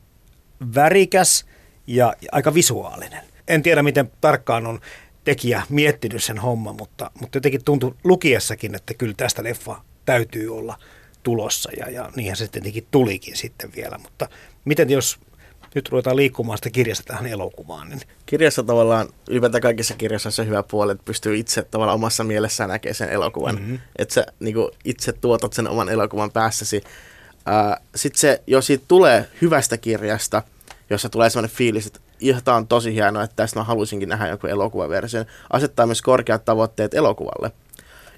värikäs 0.74 1.44
ja 1.86 2.14
aika 2.32 2.54
visuaalinen. 2.54 3.24
En 3.48 3.62
tiedä, 3.62 3.82
miten 3.82 4.10
tarkkaan 4.20 4.66
on 4.66 4.80
tekijä 5.28 5.62
miettinyt 5.68 6.24
sen 6.24 6.38
homman, 6.38 6.76
mutta, 6.76 7.10
mutta 7.20 7.36
jotenkin 7.36 7.64
tuntui 7.64 7.94
lukiessakin, 8.04 8.74
että 8.74 8.94
kyllä 8.94 9.14
tästä 9.16 9.44
leffa 9.44 9.80
täytyy 10.04 10.56
olla 10.58 10.78
tulossa 11.22 11.70
ja, 11.76 11.90
ja 11.90 12.10
niinhän 12.16 12.36
se 12.36 12.48
tietenkin 12.48 12.86
tulikin 12.90 13.36
sitten 13.36 13.70
vielä. 13.76 13.98
Mutta 13.98 14.28
miten 14.64 14.90
jos 14.90 15.18
nyt 15.74 15.88
ruvetaan 15.88 16.16
liikkumaan 16.16 16.58
sitä 16.58 16.70
kirjasta 16.70 17.04
tähän 17.06 17.26
elokuvaan. 17.26 17.88
Niin... 17.88 18.00
Kirjassa 18.26 18.62
tavallaan, 18.62 19.08
ylipäätään 19.30 19.62
kaikissa 19.62 19.94
kirjassa 19.94 20.28
on 20.28 20.32
se 20.32 20.46
hyvä 20.46 20.62
puoli, 20.62 20.92
että 20.92 21.04
pystyy 21.04 21.36
itse 21.36 21.62
tavallaan 21.62 21.94
omassa 21.94 22.24
mielessään 22.24 22.70
näkemään 22.70 22.94
sen 22.94 23.10
elokuvan. 23.10 23.54
Mm-hmm. 23.54 23.78
Että 23.96 24.14
sä 24.14 24.26
niin 24.40 24.54
kuin, 24.54 24.70
itse 24.84 25.12
tuotat 25.12 25.52
sen 25.52 25.68
oman 25.68 25.88
elokuvan 25.88 26.30
päässäsi. 26.30 26.82
Sitten 27.94 28.20
se, 28.20 28.42
jos 28.46 28.66
siitä 28.66 28.84
tulee 28.88 29.28
hyvästä 29.42 29.76
kirjasta, 29.76 30.42
jossa 30.90 31.08
tulee 31.08 31.30
sellainen 31.30 31.56
fiilis, 31.56 31.86
että 31.86 32.00
on 32.56 32.66
tosi 32.66 32.94
hienoa, 32.94 33.22
että 33.22 33.36
tästä 33.36 33.58
mä 33.58 33.64
haluaisinkin 33.64 34.08
nähdä 34.08 34.28
joku 34.28 34.46
elokuvaversion, 34.46 35.24
asettaa 35.50 35.86
myös 35.86 36.02
korkeat 36.02 36.44
tavoitteet 36.44 36.94
elokuvalle. 36.94 37.52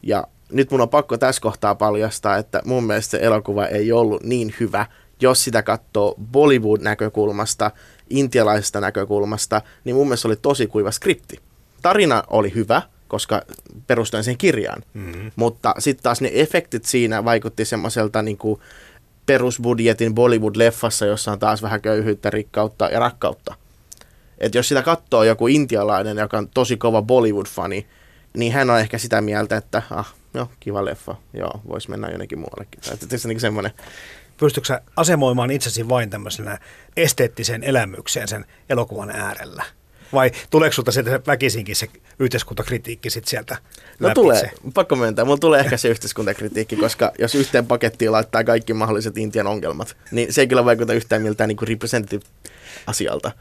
Ja 0.02 0.26
nyt 0.52 0.70
mun 0.70 0.80
on 0.80 0.88
pakko 0.88 1.18
tässä 1.18 1.42
kohtaa 1.42 1.74
paljastaa, 1.74 2.36
että 2.36 2.62
mun 2.64 2.84
mielestä 2.84 3.10
se 3.10 3.18
elokuva 3.22 3.66
ei 3.66 3.92
ollut 3.92 4.22
niin 4.22 4.54
hyvä, 4.60 4.86
jos 5.20 5.44
sitä 5.44 5.62
katsoo 5.62 6.14
Bollywood-näkökulmasta, 6.32 7.70
intialaisesta 8.10 8.80
näkökulmasta, 8.80 9.62
niin 9.84 9.96
mun 9.96 10.06
mielestä 10.06 10.28
oli 10.28 10.36
tosi 10.36 10.66
kuiva 10.66 10.90
skripti. 10.90 11.40
Tarina 11.82 12.22
oli 12.30 12.54
hyvä, 12.54 12.82
koska 13.08 13.42
perustuen 13.86 14.24
sen 14.24 14.38
kirjaan, 14.38 14.82
mm-hmm. 14.94 15.30
mutta 15.36 15.74
sitten 15.78 16.02
taas 16.02 16.20
ne 16.20 16.30
efektit 16.32 16.84
siinä 16.84 17.24
vaikutti 17.24 17.64
semmoiselta 17.64 18.22
niin 18.22 18.38
kuin 18.38 18.60
perusbudjetin 19.26 20.14
Bollywood-leffassa, 20.14 21.06
jossa 21.06 21.32
on 21.32 21.38
taas 21.38 21.62
vähän 21.62 21.80
köyhyyttä, 21.80 22.30
rikkautta 22.30 22.88
ja 22.88 23.00
rakkautta. 23.00 23.54
Et 24.40 24.54
jos 24.54 24.68
sitä 24.68 24.82
katsoo 24.82 25.24
joku 25.24 25.46
intialainen, 25.46 26.16
joka 26.16 26.38
on 26.38 26.48
tosi 26.48 26.76
kova 26.76 27.02
Bollywood-fani, 27.02 27.86
niin 28.36 28.52
hän 28.52 28.70
on 28.70 28.80
ehkä 28.80 28.98
sitä 28.98 29.20
mieltä, 29.20 29.56
että 29.56 29.82
ah, 29.90 30.14
joo, 30.34 30.48
kiva 30.60 30.84
leffa, 30.84 31.14
joo, 31.34 31.60
voisi 31.68 31.90
mennä 31.90 32.08
jonnekin 32.08 32.38
muuallekin. 32.38 32.80
Tai 32.80 32.96
tietysti 32.96 33.28
niin 33.28 33.40
semmoinen 33.40 33.72
Pystytkö 34.40 34.66
sä 34.66 34.80
asemoimaan 34.96 35.50
itsesi 35.50 35.88
vain 35.88 36.10
tämmöisenä 36.10 36.58
esteettiseen 36.96 37.64
elämykseen 37.64 38.28
sen 38.28 38.44
elokuvan 38.70 39.10
äärellä? 39.10 39.64
Vai 40.12 40.30
tuleeko 40.50 40.74
sulta 40.74 40.92
sieltä 40.92 41.20
väkisinkin 41.26 41.76
se 41.76 41.88
yhteiskuntakritiikki 42.18 43.10
sit 43.10 43.24
sieltä 43.24 43.56
No 43.98 44.08
läpi 44.08 44.14
tulee, 44.14 44.40
se? 44.40 44.50
pakko 44.74 44.96
myöntää. 44.96 45.24
Mulla 45.24 45.38
tulee 45.38 45.60
ehkä 45.60 45.76
se 45.76 45.88
yhteiskuntakritiikki, 45.88 46.76
koska 46.76 47.12
jos 47.18 47.34
yhteen 47.34 47.66
pakettiin 47.66 48.12
laittaa 48.12 48.44
kaikki 48.44 48.74
mahdolliset 48.74 49.18
Intian 49.18 49.46
ongelmat, 49.46 49.96
niin 50.10 50.32
se 50.32 50.40
ei 50.40 50.46
kyllä 50.46 50.64
vaikuta 50.64 50.92
yhtään 50.92 51.22
miltään 51.22 51.48
niin 51.48 51.68
representative 51.68 52.22
asialta. 52.86 53.32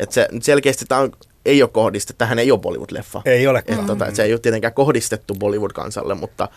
Et 0.00 0.12
se 0.12 0.28
nyt 0.32 0.42
selkeästi 0.42 0.84
tämä 0.84 1.00
on, 1.00 1.12
ei 1.44 1.62
ole 1.62 1.70
kohdistettu, 1.70 2.18
tähän 2.18 2.38
ei 2.38 2.52
ole 2.52 2.60
Bollywood-leffa. 2.60 3.22
Ei 3.24 3.46
ole. 3.46 3.62
Et, 3.66 3.86
tota, 3.86 4.06
et 4.06 4.14
se 4.14 4.22
ei 4.22 4.32
ole 4.32 4.40
tietenkään 4.40 4.74
kohdistettu 4.74 5.34
Bollywood-kansalle, 5.34 6.14
mutta, 6.14 6.48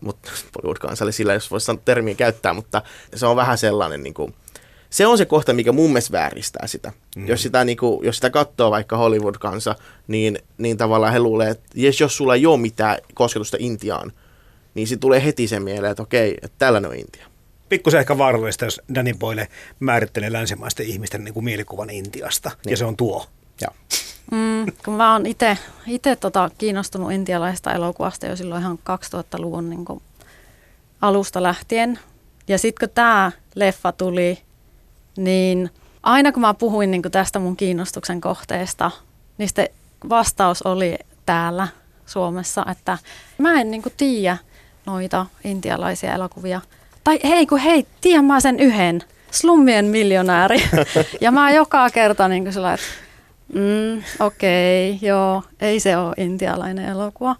mutta 0.00 0.30
Bollywood-kansalle 0.54 1.12
sillä, 1.12 1.34
jos 1.34 1.50
voisi 1.50 1.66
sanoa 1.66 1.82
termiä 1.84 2.14
käyttää, 2.14 2.52
mutta 2.52 2.82
se 3.14 3.26
on 3.26 3.36
vähän 3.36 3.58
sellainen, 3.58 4.02
niin 4.02 4.14
kuin, 4.14 4.34
se 4.90 5.06
on 5.06 5.18
se 5.18 5.24
kohta, 5.24 5.52
mikä 5.52 5.72
mun 5.72 5.90
mielestä 5.90 6.12
vääristää 6.12 6.66
sitä. 6.66 6.92
Mm. 7.16 7.28
Jos 7.28 7.42
sitä, 7.42 7.64
niin 7.64 7.76
kuin, 7.76 8.06
jos 8.06 8.16
sitä 8.16 8.30
katsoo 8.30 8.70
vaikka 8.70 8.96
Hollywood-kansa, 8.96 9.74
niin, 10.08 10.38
niin 10.58 10.76
tavallaan 10.76 11.12
he 11.12 11.18
luulee, 11.18 11.50
että 11.50 11.64
jes, 11.74 12.00
jos 12.00 12.16
sulla 12.16 12.34
ei 12.34 12.46
ole 12.46 12.60
mitään 12.60 12.98
kosketusta 13.14 13.56
Intiaan, 13.60 14.12
niin 14.74 14.88
se 14.88 14.96
tulee 14.96 15.24
heti 15.24 15.48
sen 15.48 15.62
mieleen, 15.62 15.90
että 15.90 16.02
okei, 16.02 16.34
että 16.42 16.56
tällainen 16.58 16.90
on 16.90 16.96
Intia. 16.96 17.26
Pikkusen 17.74 18.00
ehkä 18.00 18.18
vaarallista, 18.18 18.64
jos 18.64 18.80
Danny 18.94 19.14
Boyle 19.14 19.48
määrittelee 19.80 20.32
länsimaisten 20.32 20.86
ihmisten 20.86 21.24
niin 21.24 21.34
kuin 21.34 21.44
mielikuvan 21.44 21.90
Intiasta, 21.90 22.50
niin. 22.64 22.70
ja 22.70 22.76
se 22.76 22.84
on 22.84 22.96
tuo. 22.96 23.26
Ja. 23.60 23.68
Mm, 24.30 24.72
kun 24.84 24.94
mä 24.94 25.12
oon 25.12 25.26
itse 25.86 26.16
tota, 26.20 26.50
kiinnostunut 26.58 27.12
intialaisesta 27.12 27.72
elokuvasta 27.72 28.26
jo 28.26 28.36
silloin 28.36 28.62
ihan 28.62 28.78
2000-luvun 28.78 29.70
niin 29.70 29.84
kuin 29.84 30.02
alusta 31.00 31.42
lähtien. 31.42 31.98
Ja 32.48 32.58
sitten 32.58 32.88
kun 32.88 32.94
tämä 32.94 33.32
leffa 33.54 33.92
tuli, 33.92 34.38
niin 35.16 35.70
aina 36.02 36.32
kun 36.32 36.40
mä 36.40 36.54
puhuin 36.54 36.90
niin 36.90 37.02
kuin 37.02 37.12
tästä 37.12 37.38
mun 37.38 37.56
kiinnostuksen 37.56 38.20
kohteesta, 38.20 38.90
niin 39.38 39.48
sitten 39.48 39.68
vastaus 40.08 40.62
oli 40.62 40.98
täällä 41.26 41.68
Suomessa, 42.06 42.66
että 42.70 42.98
mä 43.38 43.60
en 43.60 43.70
niin 43.70 43.82
kuin 43.82 43.92
tiedä 43.96 44.36
noita 44.86 45.26
intialaisia 45.44 46.14
elokuvia. 46.14 46.60
Tai 47.04 47.20
hei 47.24 47.46
kun 47.46 47.58
hei, 47.58 47.86
tiedän 48.00 48.24
mä 48.24 48.40
sen 48.40 48.60
yhden, 48.60 49.02
Slummien 49.30 49.84
miljonääri. 49.84 50.62
ja 51.20 51.30
mä 51.30 51.50
joka 51.50 51.90
kerta 51.90 52.28
niin 52.28 52.42
kuin 52.42 52.52
sillä, 52.52 52.72
että 52.72 52.86
Mm, 53.54 54.02
Okei, 54.20 54.90
okay, 54.90 55.08
joo, 55.08 55.42
ei 55.60 55.80
se 55.80 55.96
ole 55.96 56.14
intialainen 56.16 56.84
elokuva. 56.84 57.36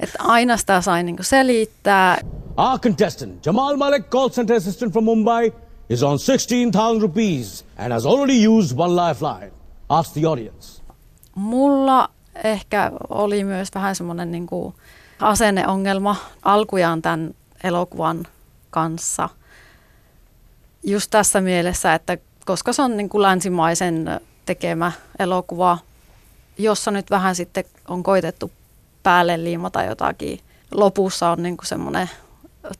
Että 0.00 0.18
aina 0.22 0.56
sitä 0.56 0.80
sai 0.80 1.02
niinku 1.02 1.22
selittää. 1.22 2.18
Our 2.56 2.78
contestant, 2.78 3.46
Jamal 3.46 3.76
Malik, 3.76 4.10
call 4.10 4.28
center 4.28 4.56
assistant 4.56 4.92
from 4.92 5.04
Mumbai, 5.04 5.52
is 5.88 6.02
on 6.02 6.18
16,000 6.18 7.02
rupees 7.02 7.64
and 7.76 7.92
has 7.92 8.06
already 8.06 8.48
used 8.48 8.78
one 8.78 9.08
lifeline. 9.08 9.52
Ask 9.88 10.12
the 10.12 10.26
audience. 10.26 10.82
Mulla 11.34 12.08
ehkä 12.44 12.92
oli 13.08 13.44
myös 13.44 13.68
vähän 13.74 13.96
semmoinen 13.96 14.30
niinku 14.30 14.74
asenneongelma 15.20 16.16
alkujaan 16.42 17.02
tämän 17.02 17.34
elokuvan 17.64 18.26
kanssa. 18.76 19.28
Just 20.82 21.10
tässä 21.10 21.40
mielessä, 21.40 21.94
että 21.94 22.18
koska 22.46 22.72
se 22.72 22.82
on 22.82 22.96
niinku 22.96 23.22
länsimaisen 23.22 24.20
tekemä 24.46 24.92
elokuva, 25.18 25.78
jossa 26.58 26.90
nyt 26.90 27.10
vähän 27.10 27.34
sitten 27.34 27.64
on 27.88 28.02
koitettu 28.02 28.50
päälle 29.02 29.44
liimata 29.44 29.82
jotakin. 29.82 30.40
Lopussa 30.74 31.30
on 31.30 31.42
niin 31.42 31.56
semmoinen 31.62 32.10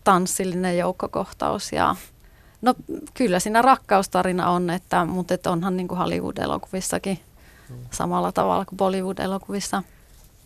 tanssillinen 0.05 0.79
joukkokohtaus 0.79 1.73
ja 1.73 1.97
no 2.63 2.75
kyllä 3.15 3.41
siinä 3.41 3.63
rakkaustarina 3.63 4.51
on, 4.51 4.71
että, 4.71 5.05
mutta 5.05 5.35
että 5.35 5.51
onhan 5.51 5.77
niin 5.77 5.89
kuin 5.89 5.99
Hollywood-elokuvissakin 5.99 7.19
samalla 7.91 8.33
tavalla 8.33 8.65
kuin 8.65 8.77
Bollywood-elokuvissa. 8.77 9.83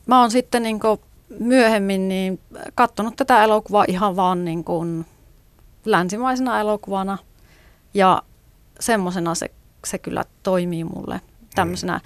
Mä 0.07 0.21
oon 0.21 0.31
sitten 0.31 0.63
niin 0.63 0.81
kuin 0.81 1.01
myöhemmin 1.39 2.09
niin 2.09 2.41
katsonut 2.75 3.17
tätä 3.17 3.45
elokuvaa 3.45 3.85
ihan 3.89 4.17
vaan 4.17 4.45
niin 4.45 4.65
kuin 4.65 5.07
länsimaisena 5.85 6.61
elokuvana 6.61 7.19
ja 7.95 8.23
semmoisena 8.81 9.35
se 9.35 9.51
se 9.87 9.99
kyllä 9.99 10.25
toimii 10.43 10.85
mulle 10.85 11.21
tämmöisenä 11.55 12.01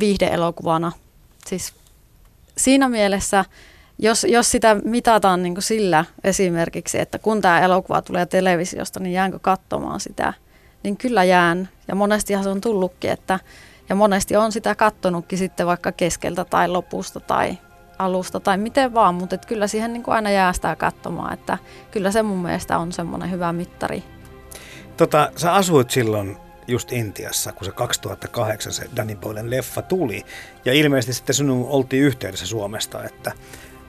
viihdeelokuvana. 0.00 0.92
Siis 1.46 1.74
siinä 2.56 2.88
mielessä, 2.88 3.44
jos, 3.98 4.26
jos 4.28 4.50
sitä 4.50 4.76
mitataan 4.84 5.42
niin 5.42 5.54
kuin 5.54 5.62
sillä 5.62 6.04
esimerkiksi, 6.24 6.98
että 6.98 7.18
kun 7.18 7.40
tämä 7.40 7.60
elokuva 7.60 8.02
tulee 8.02 8.26
televisiosta, 8.26 9.00
niin 9.00 9.12
jäänkö 9.12 9.38
katsomaan 9.38 10.00
sitä, 10.00 10.32
niin 10.82 10.96
kyllä 10.96 11.24
jään. 11.24 11.68
Ja 11.88 11.94
monestihan 11.94 12.44
se 12.44 12.50
on 12.50 12.60
tullutkin, 12.60 13.10
että 13.10 13.38
ja 13.88 13.94
monesti 13.94 14.36
on 14.36 14.52
sitä 14.52 14.74
kattonutkin 14.74 15.38
sitten 15.38 15.66
vaikka 15.66 15.92
keskeltä 15.92 16.44
tai 16.44 16.68
lopusta 16.68 17.20
tai 17.20 17.58
alusta 18.00 18.40
tai 18.40 18.58
miten 18.58 18.94
vaan, 18.94 19.14
mutta 19.14 19.34
et 19.34 19.46
kyllä 19.46 19.66
siihen 19.66 19.92
niin 19.92 20.02
kuin 20.02 20.14
aina 20.14 20.30
jää 20.30 20.52
sitä 20.52 20.76
katsomaan, 20.76 21.32
että 21.32 21.58
kyllä 21.90 22.10
se 22.10 22.22
mun 22.22 22.38
mielestä 22.38 22.78
on 22.78 22.92
semmoinen 22.92 23.30
hyvä 23.30 23.52
mittari. 23.52 24.02
Tota, 24.96 25.32
sä 25.36 25.54
asuit 25.54 25.90
silloin 25.90 26.36
just 26.68 26.92
Intiassa, 26.92 27.52
kun 27.52 27.64
se 27.64 27.72
2008 27.72 28.72
se 28.72 28.84
Danny 28.96 29.16
Boylen 29.16 29.50
leffa 29.50 29.82
tuli. 29.82 30.24
Ja 30.64 30.72
ilmeisesti 30.72 31.12
sitten 31.12 31.34
sinun 31.34 31.66
oltiin 31.68 32.02
yhteydessä 32.02 32.46
Suomesta, 32.46 33.04
että 33.04 33.32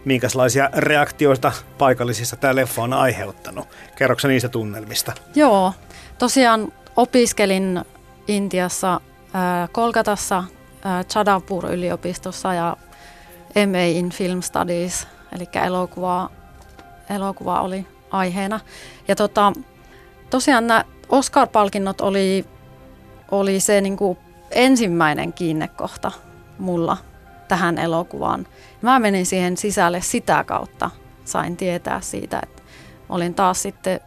minkälaisia 0.05 0.69
reaktioita 0.73 1.51
paikallisissa 1.77 2.35
tämä 2.35 2.55
leffa 2.55 2.83
on 2.83 2.93
aiheuttanut. 2.93 3.67
Kerroksä 3.95 4.27
niistä 4.27 4.49
tunnelmista? 4.49 5.13
Joo, 5.35 5.73
tosiaan 6.17 6.73
opiskelin 6.95 7.81
Intiassa 8.27 8.93
äh, 8.93 9.69
Kolkatassa 9.71 10.37
äh, 10.37 11.05
Chadapur-yliopistossa 11.05 12.53
ja 12.53 12.77
MA 13.55 13.83
in 13.83 14.09
Film 14.09 14.41
Studies, 14.41 15.07
eli 15.35 15.45
elokuva, 15.65 16.29
elokuva 17.09 17.61
oli 17.61 17.87
aiheena. 18.11 18.59
Ja 19.07 19.15
tota, 19.15 19.53
tosiaan 20.29 20.67
nämä 20.67 20.83
Oscar-palkinnot 21.09 22.01
oli 22.01 22.45
oli 23.31 23.59
se 23.59 23.81
niin 23.81 23.97
kuin 23.97 24.17
ensimmäinen 24.51 25.33
kiinnekohta 25.33 26.11
mulla 26.59 26.97
tähän 27.47 27.77
elokuvaan. 27.77 28.47
Mä 28.81 28.99
menin 28.99 29.25
siihen 29.25 29.57
sisälle 29.57 30.01
sitä 30.01 30.43
kautta, 30.43 30.89
sain 31.25 31.57
tietää 31.57 32.01
siitä, 32.01 32.39
että 32.43 32.63
olin 33.09 33.33
taas 33.33 33.61
sitten 33.61 33.99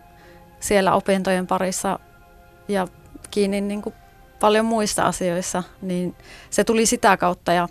siellä 0.61 0.95
opintojen 0.95 1.47
parissa 1.47 1.99
ja 2.69 2.89
kiinni 3.31 3.61
niin 3.61 3.83
kuin 3.83 3.95
paljon 4.41 4.65
muissa 4.65 5.03
asioissa, 5.03 5.63
niin 5.83 6.15
se 6.51 6.65
tuli 6.65 6.87
sitä 6.87 7.17
kautta 7.17 7.53
ja 7.53 7.69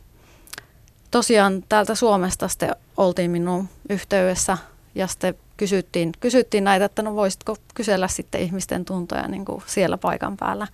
tosiaan 1.13 1.63
täältä 1.69 1.95
Suomesta 1.95 2.47
sitten 2.47 2.75
oltiin 2.97 3.31
minun 3.31 3.69
yhteydessä 3.89 4.57
ja 4.95 5.07
sitten 5.07 5.35
kysyttiin, 5.57 6.11
kysyttiin 6.19 6.63
näitä, 6.63 6.85
että 6.85 7.01
no 7.01 7.15
voisitko 7.15 7.57
kysellä 7.73 8.07
sitten 8.07 8.41
ihmisten 8.41 8.85
tuntoja 8.85 9.27
niin 9.27 9.45
kuin 9.45 9.63
siellä 9.65 9.97
paikan 9.97 10.37
päällä 10.37 10.67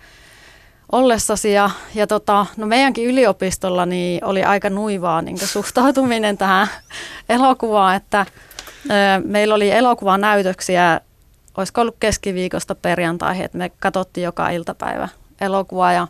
ollessasi. 0.92 1.52
Ja, 1.52 1.70
ja 1.96 2.08
tota, 2.08 2.46
no 2.58 2.68
meidänkin 2.68 3.06
yliopistolla 3.08 3.86
niin 3.86 4.26
oli 4.26 4.44
aika 4.44 4.70
nuivaa 4.70 5.22
niin 5.22 5.38
suhtautuminen 5.48 6.38
tähän 6.44 6.68
elokuvaan, 7.30 7.96
että 7.96 8.26
meillä 9.24 9.56
oli 9.56 9.72
elokuvan 9.72 10.22
näytöksiä, 10.22 11.02
olisiko 11.58 11.82
ollut 11.82 11.98
keskiviikosta 12.00 12.76
perjantaihin, 12.76 13.46
että 13.46 13.58
me 13.58 13.72
katsottiin 13.80 14.24
joka 14.24 14.50
iltapäivä 14.50 15.10
elokuvaa 15.42 15.94
ja 15.94 16.08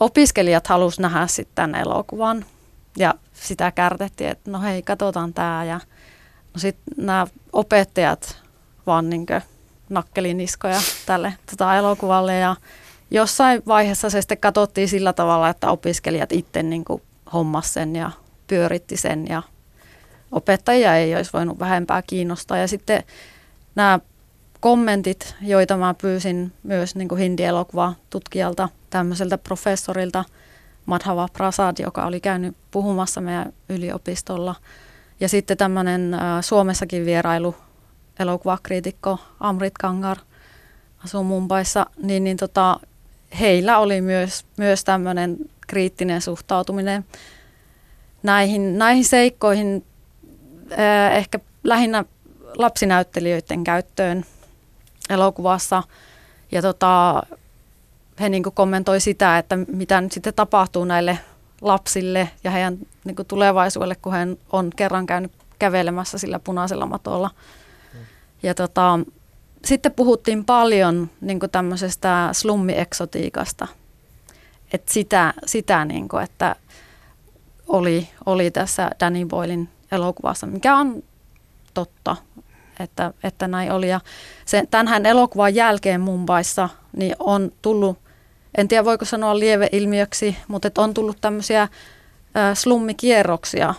opiskelijat 0.00 0.66
halusivat 0.66 1.12
nähdä 1.12 1.26
sitten 1.26 1.54
tämän 1.54 1.80
elokuvan 1.80 2.44
ja 2.96 3.14
sitä 3.44 3.72
kärtettiin, 3.72 4.30
että 4.30 4.50
no 4.50 4.60
hei, 4.60 4.82
katsotaan 4.82 5.34
tämä 5.34 5.64
ja 5.64 5.80
no 6.54 6.58
sitten 6.58 6.94
nämä 6.96 7.26
opettajat 7.52 8.42
vaan 8.86 9.10
niin 9.10 9.26
nakkeli 9.88 10.34
niskoja 10.34 10.80
tälle 11.06 11.34
tota 11.50 11.76
elokuvalle 11.76 12.38
ja 12.38 12.56
jossain 13.10 13.62
vaiheessa 13.66 14.10
se 14.10 14.22
sitten 14.22 14.38
katsottiin 14.38 14.88
sillä 14.88 15.12
tavalla, 15.12 15.48
että 15.48 15.70
opiskelijat 15.70 16.32
itse 16.32 16.62
niin 16.62 16.84
hommas 17.32 17.74
sen 17.74 17.96
ja 17.96 18.10
pyöritti 18.46 18.96
sen 18.96 19.28
ja 19.28 19.42
opettajia 20.32 20.96
ei 20.96 21.16
olisi 21.16 21.32
voinut 21.32 21.58
vähempää 21.58 22.02
kiinnostaa. 22.02 22.58
Ja 22.58 22.68
sitten 22.68 23.02
nämä 23.74 24.00
kommentit, 24.60 25.34
joita 25.40 25.76
mä 25.76 25.94
pyysin 25.94 26.52
myös 26.62 26.96
niin 26.96 27.08
kuin 27.08 27.18
hindi-elokuva 27.18 27.94
tutkijalta, 28.10 28.68
tämmöiseltä 28.90 29.38
professorilta 29.38 30.24
Madhava 30.86 31.28
Prasad, 31.32 31.76
joka 31.78 32.06
oli 32.06 32.20
käynyt 32.20 32.56
puhumassa 32.70 33.20
meidän 33.20 33.52
yliopistolla. 33.68 34.54
Ja 35.20 35.28
sitten 35.28 35.56
tämmöinen 35.56 36.16
Suomessakin 36.40 37.06
vierailu 37.06 37.54
elokuvakriitikko 38.18 39.18
Amrit 39.40 39.74
Kangar 39.78 40.18
asuu 41.04 41.24
Mumbaissa, 41.24 41.86
niin, 42.02 42.24
niin 42.24 42.36
tota, 42.36 42.80
heillä 43.40 43.78
oli 43.78 44.00
myös, 44.00 44.44
myös 44.56 44.84
tämmöinen 44.84 45.36
kriittinen 45.66 46.20
suhtautuminen 46.20 47.04
näihin, 48.22 48.78
näihin 48.78 49.04
seikkoihin, 49.04 49.84
ehkä 51.12 51.38
lähinnä 51.64 52.04
lapsinäyttelijöiden 52.56 53.64
käyttöön 53.64 54.24
elokuvassa. 55.10 55.82
Ja 56.52 56.62
tota, 56.62 57.22
he 58.20 58.28
niin 58.28 58.42
kommentoi 58.42 59.00
sitä, 59.00 59.38
että 59.38 59.56
mitä 59.56 60.00
nyt 60.00 60.12
sitten 60.12 60.34
tapahtuu 60.34 60.84
näille 60.84 61.18
lapsille 61.60 62.30
ja 62.44 62.50
heidän 62.50 62.78
niin 63.04 63.16
tulevaisuudelle, 63.28 63.94
kun 63.94 64.12
hän 64.12 64.36
on 64.52 64.70
kerran 64.76 65.06
käynyt 65.06 65.32
kävelemässä 65.58 66.18
sillä 66.18 66.38
punaisella 66.38 66.86
matolla. 66.86 67.30
Ja 68.42 68.54
tota, 68.54 68.98
sitten 69.64 69.92
puhuttiin 69.92 70.44
paljon 70.44 71.10
niin 71.20 71.40
tämmöisestä 71.52 72.28
slummieksotiikasta. 72.32 73.68
että 74.72 74.92
sitä, 74.92 75.34
sitä 75.46 75.84
niin 75.84 76.08
kuin, 76.08 76.24
että 76.24 76.56
oli, 77.66 78.08
oli 78.26 78.50
tässä 78.50 78.90
Danny 79.00 79.26
Boylin 79.26 79.68
elokuvassa, 79.92 80.46
mikä 80.46 80.76
on 80.76 81.02
totta, 81.74 82.16
että, 82.80 83.12
että 83.22 83.48
näin 83.48 83.72
oli. 83.72 83.88
Ja 83.88 84.00
se, 84.44 84.64
tämänhän 84.70 85.06
elokuvan 85.06 85.54
jälkeen 85.54 86.00
Mumbaissa 86.00 86.68
niin 86.96 87.16
on 87.18 87.52
tullut, 87.62 87.98
en 88.58 88.68
tiedä 88.68 88.84
voiko 88.84 89.04
sanoa 89.04 89.38
lieveilmiöksi, 89.38 90.36
mutta 90.48 90.70
on 90.78 90.94
tullut 90.94 91.18
tämmöisiä 91.20 91.68
slummikierroksia 92.54 93.74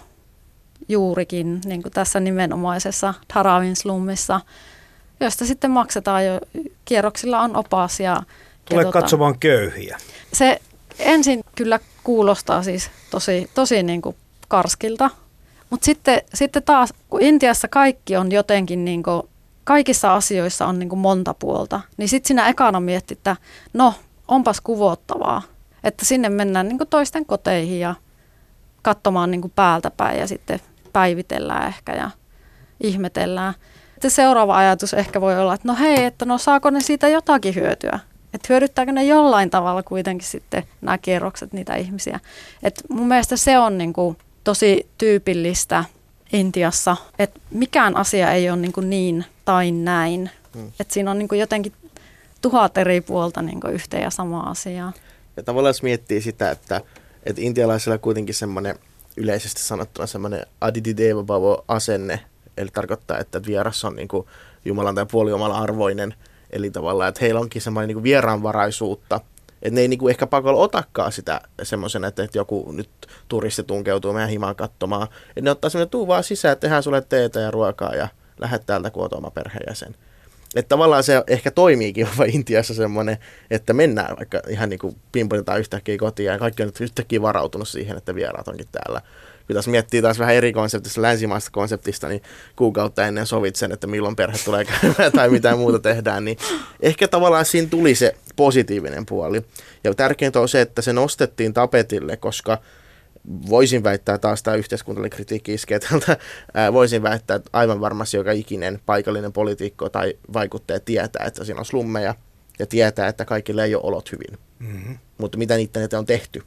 juurikin, 0.87 1.61
niin 1.65 1.81
kuin 1.81 1.91
tässä 1.91 2.19
nimenomaisessa 2.19 3.13
Dharavin 3.33 3.75
slummissa, 3.75 4.41
joista 5.19 5.45
sitten 5.45 5.71
maksetaan 5.71 6.25
jo, 6.25 6.39
kierroksilla 6.85 7.41
on 7.41 7.55
opas. 7.55 7.99
Ja, 7.99 8.23
Tule 8.69 8.81
ja 8.81 8.85
tota, 8.85 8.99
katsomaan 8.99 9.39
köyhiä. 9.39 9.97
Se 10.33 10.61
ensin 10.99 11.41
kyllä 11.55 11.79
kuulostaa 12.03 12.63
siis 12.63 12.91
tosi, 13.11 13.49
tosi 13.53 13.83
niin 13.83 14.01
kuin 14.01 14.15
karskilta, 14.47 15.09
mutta 15.69 15.85
sitten, 15.85 16.21
sitten 16.33 16.63
taas, 16.63 16.93
kun 17.09 17.21
Intiassa 17.21 17.67
kaikki 17.67 18.15
on 18.15 18.31
jotenkin, 18.31 18.85
niin 18.85 19.03
kuin, 19.03 19.23
kaikissa 19.63 20.15
asioissa 20.15 20.65
on 20.65 20.79
niin 20.79 20.89
kuin 20.89 20.99
monta 20.99 21.33
puolta, 21.33 21.81
niin 21.97 22.09
sitten 22.09 22.27
sinä 22.27 22.49
ekana 22.49 22.79
miettii, 22.79 23.15
että 23.17 23.35
no, 23.73 23.93
onpas 24.27 24.61
kuvottavaa, 24.61 25.41
että 25.83 26.05
sinne 26.05 26.29
mennään 26.29 26.67
niin 26.67 26.79
toisten 26.89 27.25
koteihin 27.25 27.79
ja 27.79 27.95
katsomaan 28.81 29.31
niin 29.31 29.51
päältä 29.55 29.91
päin 29.91 30.19
ja 30.19 30.27
sitten 30.27 30.59
päivitellään 30.93 31.67
ehkä 31.67 31.93
ja 31.93 32.11
ihmetellään. 32.83 33.53
Sitten 33.93 34.11
seuraava 34.11 34.57
ajatus 34.57 34.93
ehkä 34.93 35.21
voi 35.21 35.39
olla, 35.39 35.53
että 35.53 35.67
no 35.67 35.75
hei, 35.79 36.05
että 36.05 36.25
no 36.25 36.37
saako 36.37 36.69
ne 36.69 36.81
siitä 36.81 37.07
jotakin 37.07 37.55
hyötyä? 37.55 37.99
Että 38.33 38.47
hyödyttääkö 38.49 38.91
ne 38.91 39.03
jollain 39.03 39.49
tavalla 39.49 39.83
kuitenkin 39.83 40.27
sitten 40.27 40.63
nämä 40.81 40.97
kierrokset 40.97 41.53
niitä 41.53 41.75
ihmisiä. 41.75 42.19
Et 42.63 42.81
mun 42.89 43.07
mielestä 43.07 43.37
se 43.37 43.57
on 43.57 43.77
niin 43.77 43.93
kuin 43.93 44.17
tosi 44.43 44.89
tyypillistä 44.97 45.85
Intiassa, 46.33 46.97
että 47.19 47.39
mikään 47.51 47.97
asia 47.97 48.31
ei 48.31 48.49
ole 48.49 48.57
niin, 48.57 48.73
kuin 48.73 48.89
niin 48.89 49.25
tai 49.45 49.71
näin. 49.71 50.29
Hmm. 50.53 50.71
Että 50.79 50.93
siinä 50.93 51.11
on 51.11 51.17
niin 51.17 51.27
kuin 51.27 51.39
jotenkin 51.39 51.73
tuhat 52.49 52.77
eri 52.77 53.01
puolta 53.01 53.41
niin 53.41 53.59
yhteen 53.71 54.03
ja 54.03 54.09
samaa 54.09 54.49
asiaa. 54.49 54.93
Ja 55.37 55.43
tavallaan 55.43 55.69
jos 55.69 55.83
miettii 55.83 56.21
sitä, 56.21 56.51
että, 56.51 56.81
että 57.23 57.41
intialaisilla 57.41 57.97
kuitenkin 57.97 58.35
semmoinen 58.35 58.75
yleisesti 59.17 59.61
sanottuna 59.61 60.07
semmoinen 60.07 60.45
adidideva 60.61 61.23
bhavo 61.23 61.65
asenne, 61.67 62.19
eli 62.57 62.69
tarkoittaa, 62.73 63.19
että 63.19 63.41
vieras 63.45 63.85
on 63.85 63.95
niin 63.95 64.07
Jumalan 64.65 64.95
tai 64.95 65.05
puolijumalan 65.11 65.61
arvoinen, 65.61 66.13
eli 66.49 66.71
tavallaan, 66.71 67.09
että 67.09 67.21
heillä 67.21 67.39
onkin 67.39 67.61
semmoinen 67.61 67.95
niin 67.95 68.03
vieraanvaraisuutta– 68.03 69.19
että 69.61 69.75
ne 69.75 69.81
ei 69.81 69.87
niinku 69.87 70.07
ehkä 70.07 70.27
pakolla 70.27 70.61
otakaan 70.61 71.11
sitä 71.11 71.41
semmoisena, 71.63 72.07
että, 72.07 72.23
että 72.23 72.37
joku 72.37 72.71
nyt 72.71 72.89
turisti 73.27 73.63
tunkeutuu 73.63 74.13
meidän 74.13 74.29
himaan 74.29 74.55
katsomaan. 74.55 75.07
Että 75.29 75.41
ne 75.41 75.51
ottaa 75.51 75.69
semmoinen, 75.69 75.89
tuu 75.89 76.07
vaan 76.07 76.23
sisään, 76.23 76.57
tehdään 76.57 76.83
sulle 76.83 77.01
teetä 77.01 77.39
ja 77.39 77.51
ruokaa 77.51 77.95
ja 77.95 78.07
lähdet 78.39 78.65
täältä 78.65 78.89
kun 78.89 79.09
oma 79.11 79.31
perheenjäsen. 79.31 79.95
Että 80.55 80.69
tavallaan 80.69 81.03
se 81.03 81.23
ehkä 81.27 81.51
toimiikin 81.51 82.07
jopa 82.09 82.23
Intiassa 82.33 82.73
semmoinen, 82.73 83.17
että 83.51 83.73
mennään 83.73 84.17
vaikka 84.17 84.41
ihan 84.49 84.69
niin 84.69 84.79
kuin 84.79 84.95
pimpotetaan 85.11 85.59
yhtäkkiä 85.59 85.97
kotiin 85.97 86.27
ja 86.27 86.39
kaikki 86.39 86.63
on 86.63 86.67
nyt 86.67 86.81
yhtäkkiä 86.81 87.21
varautunut 87.21 87.67
siihen, 87.67 87.97
että 87.97 88.15
vieraat 88.15 88.47
onkin 88.47 88.67
täällä 88.71 89.01
kun 89.47 89.53
taas 89.53 89.67
miettii 89.67 90.01
taas 90.01 90.19
vähän 90.19 90.35
eri 90.35 90.53
konseptista, 90.53 91.01
länsimaista 91.01 91.51
konseptista, 91.51 92.07
niin 92.07 92.21
kuukautta 92.55 93.07
ennen 93.07 93.25
sovit 93.25 93.55
sen, 93.55 93.71
että 93.71 93.87
milloin 93.87 94.15
perhe 94.15 94.37
tulee 94.45 94.65
käymään 94.81 95.11
tai 95.11 95.29
mitä 95.29 95.55
muuta 95.55 95.79
tehdään, 95.79 96.25
niin 96.25 96.37
ehkä 96.79 97.07
tavallaan 97.07 97.45
siinä 97.45 97.67
tuli 97.69 97.95
se 97.95 98.15
positiivinen 98.35 99.05
puoli. 99.05 99.41
Ja 99.83 99.93
tärkeintä 99.93 100.39
on 100.39 100.49
se, 100.49 100.61
että 100.61 100.81
se 100.81 100.93
nostettiin 100.93 101.53
tapetille, 101.53 102.17
koska 102.17 102.57
voisin 103.49 103.83
väittää 103.83 104.17
taas 104.17 104.43
tämä 104.43 104.57
yhteiskunnallinen 104.57 105.15
kritiikki 105.15 105.53
iskee 105.53 105.79
tältä, 105.79 106.17
voisin 106.73 107.03
väittää, 107.03 107.35
että 107.35 107.49
aivan 107.53 107.81
varmasti 107.81 108.17
joka 108.17 108.31
ikinen 108.31 108.79
paikallinen 108.85 109.33
poliitikko 109.33 109.89
tai 109.89 110.13
vaikuttaja 110.33 110.79
tietää, 110.79 111.25
että 111.25 111.43
siinä 111.43 111.59
on 111.59 111.65
slummeja 111.65 112.15
ja 112.59 112.65
tietää, 112.65 113.07
että 113.07 113.25
kaikille 113.25 113.63
ei 113.63 113.75
ole 113.75 113.83
olot 113.83 114.11
hyvin. 114.11 114.39
Mm-hmm. 114.59 114.97
Mutta 115.17 115.37
mitä 115.37 115.57
niitä 115.57 115.99
on 115.99 116.05
tehty? 116.05 116.43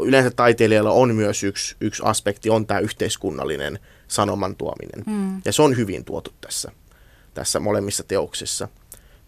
yleensä 0.00 0.30
taiteilijalla 0.30 0.90
on 0.90 1.14
myös 1.14 1.42
yksi, 1.42 1.76
yksi 1.80 2.02
aspekti, 2.06 2.50
on 2.50 2.66
tämä 2.66 2.80
yhteiskunnallinen 2.80 3.78
sanoman 4.08 4.56
tuominen. 4.56 5.04
Mm. 5.06 5.42
Ja 5.44 5.52
se 5.52 5.62
on 5.62 5.76
hyvin 5.76 6.04
tuotu 6.04 6.30
tässä, 6.40 6.72
tässä 7.34 7.60
molemmissa 7.60 8.02
teoksissa. 8.02 8.68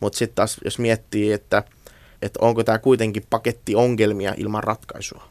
Mutta 0.01 0.19
sitten 0.19 0.35
taas, 0.35 0.57
jos 0.65 0.79
miettii, 0.79 1.33
että, 1.33 1.63
että 2.23 2.39
onko 2.43 2.65
tämä 2.65 2.79
kuitenkin 2.79 3.27
paketti 3.31 3.75
ongelmia 3.75 4.35
ilman 4.37 4.65
ratkaisua, 4.65 5.29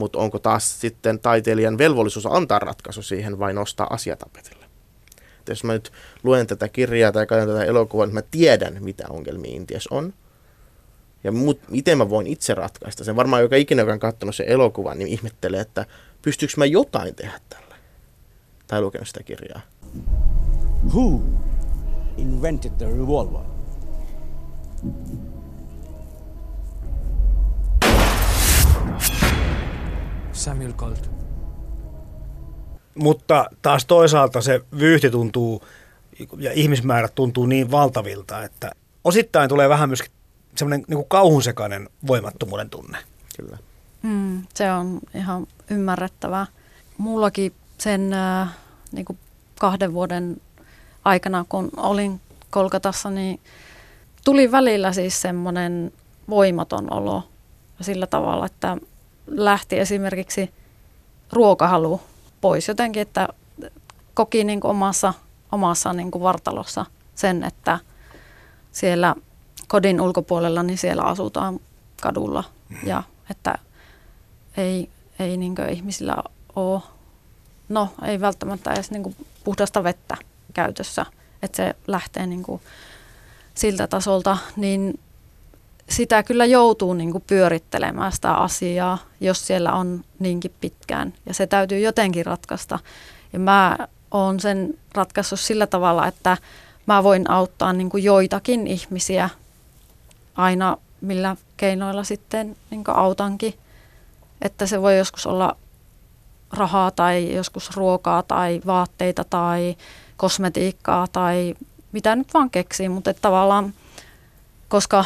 mutta 0.00 0.18
onko 0.18 0.38
taas 0.38 0.80
sitten 0.80 1.18
taiteilijan 1.18 1.78
velvollisuus 1.78 2.26
antaa 2.26 2.58
ratkaisu 2.58 3.02
siihen 3.02 3.38
vai 3.38 3.52
nostaa 3.54 3.86
asiatapetille. 3.90 4.66
jos 5.48 5.64
mä 5.64 5.72
nyt 5.72 5.92
luen 6.22 6.46
tätä 6.46 6.68
kirjaa 6.68 7.12
tai 7.12 7.26
katson 7.26 7.48
tätä 7.48 7.64
elokuvaa, 7.64 8.06
niin 8.06 8.14
mä 8.14 8.22
tiedän, 8.30 8.76
mitä 8.80 9.04
ongelmia 9.08 9.56
Intiassa 9.56 9.94
on– 9.94 10.12
ja 11.24 11.32
mut, 11.32 11.60
miten 11.70 11.98
mä 11.98 12.10
voin 12.10 12.26
itse 12.26 12.54
ratkaista 12.54 13.04
sen. 13.04 13.16
Varmaan 13.16 13.42
joka 13.42 13.56
ikinä, 13.56 13.82
joka 13.82 13.92
on 13.92 13.98
katsonut 13.98 14.36
sen 14.36 14.48
elokuvan, 14.48 14.98
niin 14.98 15.08
ihmettelee, 15.08 15.60
että 15.60 15.86
pystyykö 16.22 16.54
mä 16.56 16.66
jotain 16.66 17.14
tehdä 17.14 17.40
tälle. 17.48 17.74
Tai 18.66 18.80
lukenut 18.80 19.08
sitä 19.08 19.22
kirjaa. 19.22 19.60
Who 20.94 21.20
invented 22.16 22.72
the 22.78 22.86
revolver? 22.86 23.59
Samuel 30.40 30.72
Colt. 30.72 31.10
Mutta 32.94 33.46
taas 33.62 33.86
toisaalta 33.86 34.40
se 34.40 34.60
vyyhti 34.78 35.10
tuntuu 35.10 35.64
ja 36.38 36.52
ihmismäärät 36.52 37.14
tuntuu 37.14 37.46
niin 37.46 37.70
valtavilta, 37.70 38.44
että 38.44 38.72
osittain 39.04 39.48
tulee 39.48 39.68
vähän 39.68 39.88
myöskin 39.88 40.12
semmoinen 40.56 40.84
niin 40.88 41.04
kauhunsekainen 41.08 41.88
voimattomuuden 42.06 42.70
tunne. 42.70 42.98
Kyllä. 43.36 43.58
Mm, 44.02 44.42
se 44.54 44.72
on 44.72 45.00
ihan 45.14 45.46
ymmärrettävää. 45.70 46.46
Mullakin 46.98 47.52
sen 47.78 48.12
äh, 48.12 48.48
niin 48.92 49.04
kuin 49.04 49.18
kahden 49.60 49.92
vuoden 49.92 50.40
aikana, 51.04 51.44
kun 51.48 51.70
olin 51.76 52.20
Kolkatassa, 52.50 53.10
niin 53.10 53.40
tuli 54.24 54.52
välillä 54.52 54.92
siis 54.92 55.22
semmoinen 55.22 55.92
voimaton 56.28 56.92
olo 56.92 57.22
sillä 57.80 58.06
tavalla, 58.06 58.46
että 58.46 58.76
lähti 59.30 59.78
esimerkiksi 59.78 60.50
ruokahalu 61.32 62.00
pois 62.40 62.68
jotenkin, 62.68 63.02
että 63.02 63.28
koki 64.14 64.44
niin 64.44 64.60
kuin 64.60 64.70
omassa, 64.70 65.14
omassa 65.52 65.92
niin 65.92 66.10
kuin 66.10 66.22
vartalossa 66.22 66.86
sen, 67.14 67.44
että 67.44 67.78
siellä– 68.72 69.14
kodin 69.70 70.00
ulkopuolella, 70.00 70.62
niin 70.62 70.78
siellä 70.78 71.02
asutaan 71.02 71.60
kadulla 72.02 72.44
ja 72.84 73.02
että 73.30 73.54
ei, 74.56 74.90
ei 75.18 75.36
niin 75.36 75.54
ihmisillä 75.70 76.16
ole, 76.56 76.82
no 77.68 77.88
ei 78.04 78.20
välttämättä 78.20 78.72
edes 78.72 78.90
niin 78.90 79.16
puhdasta 79.44 79.84
vettä 79.84 80.16
käytössä, 80.52 81.06
että 81.42 81.56
se 81.56 81.76
lähtee 81.86 82.26
niin 82.26 82.44
siltä 83.54 83.86
tasolta, 83.86 84.36
niin 84.56 85.00
sitä 85.90 86.22
kyllä 86.22 86.44
joutuu 86.44 86.94
niin 86.94 87.22
pyörittelemään 87.26 88.12
sitä 88.12 88.34
asiaa, 88.34 88.98
jos 89.20 89.46
siellä 89.46 89.72
on 89.72 90.04
niinkin 90.18 90.54
pitkään. 90.60 91.14
Ja 91.26 91.34
se 91.34 91.46
täytyy 91.46 91.78
jotenkin 91.78 92.26
ratkaista. 92.26 92.78
Ja 93.32 93.38
mä 93.38 93.78
oon 94.10 94.40
sen 94.40 94.78
ratkaissut 94.94 95.40
sillä 95.40 95.66
tavalla, 95.66 96.06
että 96.06 96.36
mä 96.86 97.04
voin 97.04 97.30
auttaa 97.30 97.72
niin 97.72 97.90
kuin 97.90 98.04
joitakin 98.04 98.66
ihmisiä 98.66 99.30
aina 100.34 100.76
millä 101.00 101.36
keinoilla 101.56 102.04
sitten 102.04 102.56
niin 102.70 102.84
kuin 102.84 102.96
autankin. 102.96 103.54
Että 104.42 104.66
se 104.66 104.82
voi 104.82 104.98
joskus 104.98 105.26
olla 105.26 105.56
rahaa 106.52 106.90
tai 106.90 107.34
joskus 107.34 107.76
ruokaa 107.76 108.22
tai 108.22 108.60
vaatteita 108.66 109.24
tai 109.24 109.76
kosmetiikkaa 110.16 111.06
tai 111.12 111.54
mitä 111.92 112.16
nyt 112.16 112.34
vaan 112.34 112.50
keksii, 112.50 112.88
mutta 112.88 113.14
tavallaan 113.14 113.74
koska 114.68 115.04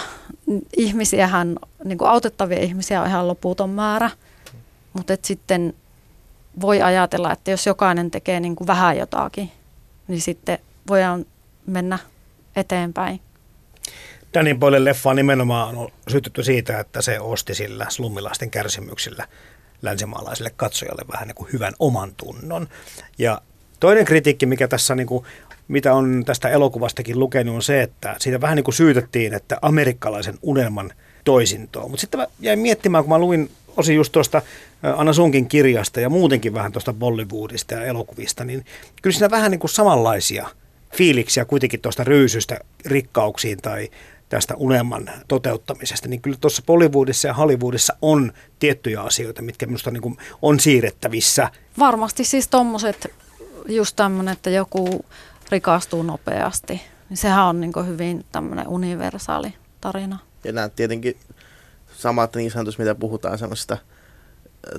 ihmisiähän, 0.76 1.56
niin 1.84 1.98
kuin 1.98 2.10
autettavia 2.10 2.58
ihmisiä 2.58 3.02
on 3.02 3.08
ihan 3.08 3.28
loputon 3.28 3.70
määrä, 3.70 4.10
mutta 4.92 5.16
sitten 5.22 5.74
voi 6.60 6.82
ajatella, 6.82 7.32
että 7.32 7.50
jos 7.50 7.66
jokainen 7.66 8.10
tekee 8.10 8.40
niin 8.40 8.56
kuin 8.56 8.66
vähän 8.66 8.98
jotakin, 8.98 9.52
niin 10.08 10.20
sitten 10.20 10.58
voidaan 10.88 11.26
mennä 11.66 11.98
eteenpäin. 12.56 13.20
Danny 14.34 14.54
Boyle 14.54 14.84
leffa 14.84 15.14
nimenomaan 15.14 15.76
on 15.76 15.88
sytytty 16.08 16.42
siitä, 16.42 16.80
että 16.80 17.02
se 17.02 17.20
osti 17.20 17.54
sillä 17.54 17.86
slummilaisten 17.88 18.50
kärsimyksillä 18.50 19.28
länsimaalaiselle 19.82 20.50
katsojalle 20.56 21.04
vähän 21.12 21.28
niin 21.28 21.34
kuin 21.34 21.52
hyvän 21.52 21.72
oman 21.78 22.14
tunnon. 22.16 22.68
Ja 23.18 23.40
toinen 23.80 24.04
kritiikki, 24.04 24.46
mikä 24.46 24.68
tässä 24.68 24.94
niin 24.94 25.06
kuin, 25.06 25.24
mitä 25.68 25.94
on 25.94 26.22
tästä 26.26 26.48
elokuvastakin 26.48 27.18
lukenut, 27.18 27.54
on 27.54 27.62
se, 27.62 27.82
että 27.82 28.16
siitä 28.18 28.40
vähän 28.40 28.56
niin 28.56 28.64
kuin 28.64 28.74
syytettiin, 28.74 29.34
että 29.34 29.58
amerikkalaisen 29.62 30.38
unelman 30.42 30.92
toisintoa. 31.24 31.88
Mutta 31.88 32.00
sitten 32.00 32.20
mä 32.20 32.26
jäin 32.40 32.58
miettimään, 32.58 33.04
kun 33.04 33.08
mä 33.08 33.18
luin 33.18 33.50
osin 33.76 33.96
just 33.96 34.12
tuosta 34.12 34.42
Anna 34.96 35.12
Sunkin 35.12 35.48
kirjasta 35.48 36.00
ja 36.00 36.10
muutenkin 36.10 36.54
vähän 36.54 36.72
tuosta 36.72 36.92
Bollywoodista 36.92 37.74
ja 37.74 37.84
elokuvista, 37.84 38.44
niin 38.44 38.64
kyllä 39.02 39.14
siinä 39.14 39.30
vähän 39.30 39.50
niin 39.50 39.58
kuin 39.58 39.70
samanlaisia 39.70 40.48
fiiliksiä 40.96 41.44
kuitenkin 41.44 41.80
tuosta 41.80 42.04
ryysystä 42.04 42.58
rikkauksiin 42.86 43.58
tai 43.62 43.88
tästä 44.28 44.54
unelman 44.56 45.10
toteuttamisesta, 45.28 46.08
niin 46.08 46.20
kyllä 46.20 46.36
tuossa 46.40 46.62
Bollywoodissa 46.66 47.28
ja 47.28 47.34
Hollywoodissa 47.34 47.96
on 48.02 48.32
tiettyjä 48.58 49.00
asioita, 49.00 49.42
mitkä 49.42 49.66
minusta 49.66 49.90
niin 49.90 50.02
kuin 50.02 50.16
on 50.42 50.60
siirrettävissä. 50.60 51.50
Varmasti 51.78 52.24
siis 52.24 52.48
tuommoiset, 52.48 53.12
just 53.68 53.96
tämmöinen, 53.96 54.32
että 54.32 54.50
joku 54.50 55.04
rikastuu 55.50 56.02
nopeasti, 56.02 56.82
niin 57.08 57.16
sehän 57.16 57.44
on 57.44 57.60
niin 57.60 57.86
hyvin 57.86 58.24
tämmöinen 58.32 58.68
universaali 58.68 59.54
tarina. 59.80 60.18
Ja 60.44 60.52
nämä 60.52 60.68
tietenkin 60.68 61.16
samat 61.96 62.36
niin 62.36 62.50
sanotusti, 62.50 62.82
mitä 62.82 62.94
puhutaan 62.94 63.38
semmoista 63.38 63.78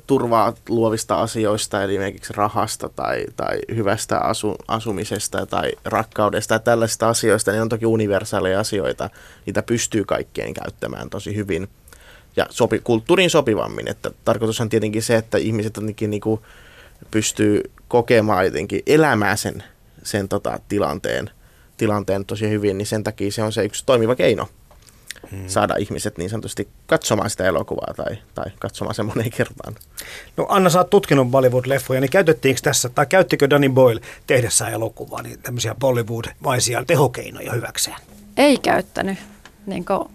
turvaa 0.07 0.53
luovista 0.69 1.21
asioista, 1.21 1.83
eli 1.83 1.93
esimerkiksi 1.93 2.33
rahasta 2.35 2.89
tai, 2.89 3.25
tai 3.35 3.59
hyvästä 3.75 4.19
asu, 4.19 4.55
asumisesta 4.67 5.45
tai 5.45 5.71
rakkaudesta 5.85 6.53
ja 6.53 6.59
tällaisista 6.59 7.09
asioista, 7.09 7.51
niin 7.51 7.61
on 7.61 7.69
toki 7.69 7.85
universaaleja 7.85 8.59
asioita. 8.59 9.09
Niitä 9.45 9.63
pystyy 9.63 10.05
kaikkien 10.05 10.53
käyttämään 10.53 11.09
tosi 11.09 11.35
hyvin 11.35 11.67
ja 12.35 12.45
sopi, 12.49 12.79
kulttuuriin 12.79 13.29
sopivammin. 13.29 13.87
Että 13.87 14.11
tarkoitus 14.25 14.61
on 14.61 14.69
tietenkin 14.69 15.03
se, 15.03 15.15
että 15.15 15.37
ihmiset 15.37 15.75
jotenkin 15.75 16.09
niin 16.09 16.21
kuin 16.21 16.41
pystyy 17.11 17.71
kokemaan 17.87 18.45
jotenkin 18.45 18.81
elämään 18.87 19.37
sen, 19.37 19.63
sen 20.05 20.29
tota, 20.29 20.59
tilanteen, 20.67 21.29
tilanteen 21.77 22.25
tosi 22.25 22.49
hyvin, 22.49 22.77
niin 22.77 22.85
sen 22.85 23.03
takia 23.03 23.31
se 23.31 23.43
on 23.43 23.53
se 23.53 23.65
yksi 23.65 23.83
toimiva 23.85 24.15
keino 24.15 24.47
hmm. 25.31 25.47
saada 25.47 25.75
ihmiset 25.75 26.17
niin 26.17 26.29
sanotusti 26.29 26.67
katsomaan 26.87 27.29
sitä 27.29 27.45
elokuvaa 27.45 27.93
tai, 27.95 28.17
tai 28.35 28.45
katsomaan 28.59 28.95
sen 28.95 29.05
moneen 29.05 29.31
kertaan. 29.31 29.75
No 30.37 30.45
Anna, 30.49 30.69
sä 30.69 30.79
oot 30.79 30.89
tutkinut 30.89 31.27
Bollywood-leffoja, 31.27 32.01
niin 32.01 32.11
käytettiinkö 32.11 32.61
tässä, 32.61 32.89
tai 32.89 33.05
käyttikö 33.05 33.49
Danny 33.49 33.69
Boyle 33.69 34.01
tehdessään 34.27 34.73
elokuvaa 34.73 35.21
niin 35.21 35.41
tämmöisiä 35.41 35.75
Bollywood-maisia 35.79 36.85
tehokeinoja 36.87 37.53
hyväkseen? 37.53 37.97
Ei 38.37 38.57
käyttänyt, 38.57 39.17
niin 39.65 39.85
kuin 39.85 40.09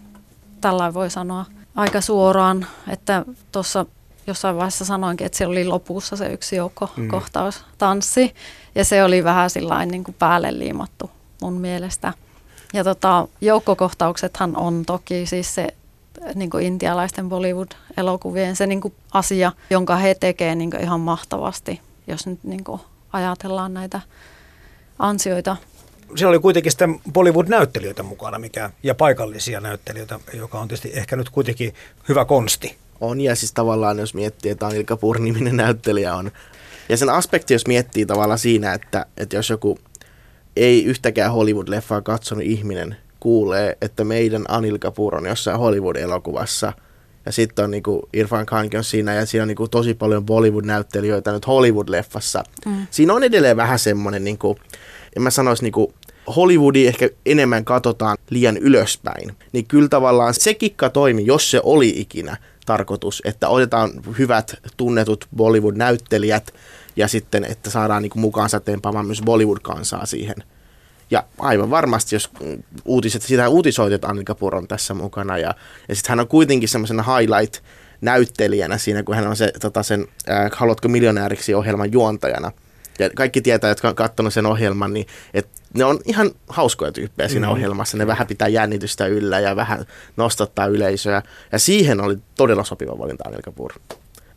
tällä 0.61 0.93
voi 0.93 1.09
sanoa 1.09 1.45
aika 1.75 2.01
suoraan, 2.01 2.67
että 2.91 3.25
tuossa 3.51 3.85
jossain 4.27 4.55
vaiheessa 4.55 4.85
sanoinkin, 4.85 5.25
että 5.25 5.37
siellä 5.37 5.51
oli 5.51 5.65
lopussa 5.65 6.15
se 6.15 6.33
yksi 6.33 6.55
joukko 6.55 6.89
mm. 6.97 7.07
kohtaus 7.07 7.65
tanssi, 7.77 8.33
ja 8.75 8.85
se 8.85 9.03
oli 9.03 9.23
vähän 9.23 9.49
sillä 9.49 9.85
niin 9.85 10.03
kuin 10.03 10.15
päälle 10.19 10.59
liimattu 10.59 11.11
mun 11.41 11.53
mielestä. 11.53 12.13
Ja 12.73 12.83
tota, 12.83 13.27
joukkokohtauksethan 13.41 14.57
on 14.57 14.85
toki 14.85 15.25
siis 15.25 15.55
se 15.55 15.67
niin 16.35 16.49
kuin 16.49 16.65
intialaisten 16.65 17.29
Bollywood-elokuvien 17.29 18.55
se 18.55 18.67
niin 18.67 18.81
kuin 18.81 18.93
asia, 19.13 19.51
jonka 19.69 19.95
he 19.95 20.15
tekevät 20.15 20.57
niin 20.57 20.81
ihan 20.81 20.99
mahtavasti, 20.99 21.81
jos 22.07 22.27
nyt 22.27 22.43
niin 22.43 22.63
kuin 22.63 22.81
ajatellaan 23.13 23.73
näitä 23.73 24.01
ansioita. 24.99 25.57
Siellä 26.15 26.29
oli 26.29 26.39
kuitenkin 26.39 26.71
sitten 26.71 26.99
Bollywood-näyttelijöitä 27.13 28.03
mukana 28.03 28.39
mikä, 28.39 28.69
ja 28.83 28.95
paikallisia 28.95 29.59
näyttelijöitä, 29.59 30.19
joka 30.33 30.59
on 30.59 30.67
tietysti 30.67 30.91
ehkä 30.93 31.15
nyt 31.15 31.29
kuitenkin 31.29 31.73
hyvä 32.09 32.25
konsti. 32.25 32.77
On, 33.01 33.21
ja 33.21 33.35
siis 33.35 33.53
tavallaan 33.53 33.99
jos 33.99 34.13
miettii, 34.13 34.51
että 34.51 34.67
Anil 34.67 34.83
Kapoor-niminen 34.83 35.57
näyttelijä 35.57 36.15
on. 36.15 36.31
Ja 36.89 36.97
sen 36.97 37.09
aspekti, 37.09 37.53
jos 37.53 37.67
miettii 37.67 38.05
tavallaan 38.05 38.39
siinä, 38.39 38.73
että, 38.73 39.05
että 39.17 39.35
jos 39.35 39.49
joku 39.49 39.77
ei 40.55 40.85
yhtäkään 40.85 41.31
Hollywood-leffaa 41.31 42.01
katsonut 42.03 42.43
ihminen 42.43 42.95
kuulee, 43.19 43.77
että 43.81 44.03
meidän 44.03 44.45
Anil 44.47 44.77
Kapoor 44.77 45.15
on 45.15 45.25
jossain 45.25 45.59
Hollywood-elokuvassa. 45.59 46.73
Ja 47.25 47.31
sitten 47.31 47.65
on 47.65 47.71
niinku 47.71 48.09
Irfan 48.13 48.45
Khankin 48.45 48.77
on 48.77 48.83
siinä 48.83 49.13
ja 49.13 49.25
siinä 49.25 49.43
on 49.43 49.47
niinku 49.47 49.67
tosi 49.67 49.93
paljon 49.93 50.25
Bollywood-näyttelijöitä 50.25 51.31
nyt 51.31 51.47
Hollywood-leffassa. 51.47 52.43
Mm. 52.65 52.87
Siinä 52.91 53.13
on 53.13 53.23
edelleen 53.23 53.57
vähän 53.57 53.79
semmoinen, 53.79 54.23
niinku, 54.23 54.57
en 55.15 55.21
mä 55.21 55.29
sanoisi 55.29 55.63
niinku, 55.63 55.93
Hollywoodi 56.35 56.87
ehkä 56.87 57.09
enemmän 57.25 57.65
katsotaan 57.65 58.17
liian 58.29 58.57
ylöspäin. 58.57 59.35
Niin 59.51 59.65
kyllä 59.65 59.89
tavallaan 59.89 60.33
se 60.33 60.53
kikka 60.53 60.89
toimi, 60.89 61.25
jos 61.25 61.51
se 61.51 61.61
oli 61.63 61.89
ikinä 61.89 62.37
tarkoitus, 62.65 63.21
että 63.25 63.49
otetaan 63.49 63.91
hyvät 64.17 64.55
tunnetut 64.77 65.27
Bollywood-näyttelijät 65.35 66.53
ja 66.95 67.07
sitten, 67.07 67.43
että 67.43 67.69
saadaan 67.69 68.01
niin 68.01 68.11
mukaan 68.15 68.49
sateenpaamaan 68.49 69.05
myös 69.05 69.21
Bollywood-kansaa 69.21 70.05
siihen. 70.05 70.35
Ja 71.11 71.23
aivan 71.37 71.69
varmasti, 71.69 72.15
jos 72.15 72.29
uutiset, 72.85 73.21
sitä 73.21 73.49
uutisoitu, 73.49 73.95
että 73.95 74.07
Annika 74.07 74.35
Puro 74.35 74.57
on 74.57 74.67
tässä 74.67 74.93
mukana. 74.93 75.37
Ja, 75.37 75.55
ja 75.89 75.95
sitten 75.95 76.09
hän 76.09 76.19
on 76.19 76.27
kuitenkin 76.27 76.69
semmoisena 76.69 77.03
highlight-näyttelijänä 77.03 78.77
siinä, 78.77 79.03
kun 79.03 79.15
hän 79.15 79.27
on 79.27 79.35
se, 79.35 79.51
tota 79.61 79.83
sen 79.83 80.07
äh, 80.29 80.51
Haluatko 80.53 80.87
miljonääriksi 80.87 81.53
ohjelman 81.53 81.91
juontajana. 81.91 82.51
Ja 82.99 83.09
kaikki 83.15 83.41
tietää, 83.41 83.69
jotka 83.69 83.89
on 83.89 83.95
katsonut 83.95 84.33
sen 84.33 84.45
ohjelman, 84.45 84.93
niin 84.93 85.07
että 85.33 85.60
ne 85.73 85.85
on 85.85 85.99
ihan 86.05 86.31
hauskoja 86.47 86.91
tyyppejä 86.91 87.29
siinä 87.29 87.47
mm. 87.47 87.53
ohjelmassa. 87.53 87.97
Ne 87.97 88.07
vähän 88.07 88.27
pitää 88.27 88.47
jännitystä 88.47 89.05
yllä 89.05 89.39
ja 89.39 89.55
vähän 89.55 89.85
nostattaa 90.17 90.65
yleisöä. 90.65 91.21
Ja 91.51 91.59
siihen 91.59 92.01
oli 92.01 92.17
todella 92.35 92.63
sopiva 92.63 92.99
valinta 92.99 93.23
Annika 93.27 93.51
Puro. 93.51 93.75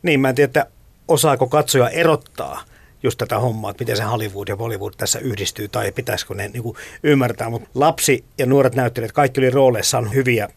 Niin, 0.03 0.19
mä 0.19 0.29
en 0.29 0.35
tiedä, 0.35 0.45
että 0.45 0.65
osaako 1.07 1.47
katsoja 1.47 1.89
erottaa 1.89 2.63
just 3.03 3.17
tätä 3.17 3.39
hommaa, 3.39 3.71
että 3.71 3.81
miten 3.81 3.97
se 3.97 4.03
Hollywood 4.03 4.47
ja 4.47 4.57
Bollywood 4.57 4.93
tässä 4.97 5.19
yhdistyy 5.19 5.67
tai 5.67 5.91
pitäisikö 5.91 6.33
ne 6.33 6.47
niin 6.47 6.63
kuin 6.63 6.77
ymmärtää. 7.03 7.49
Mutta 7.49 7.69
lapsi 7.73 8.25
ja 8.37 8.45
nuoret 8.45 8.75
näyttelijät, 8.75 9.11
kaikki 9.11 9.39
oli 9.41 9.49
rooleissaan 9.49 10.13
hyviä, 10.13 10.49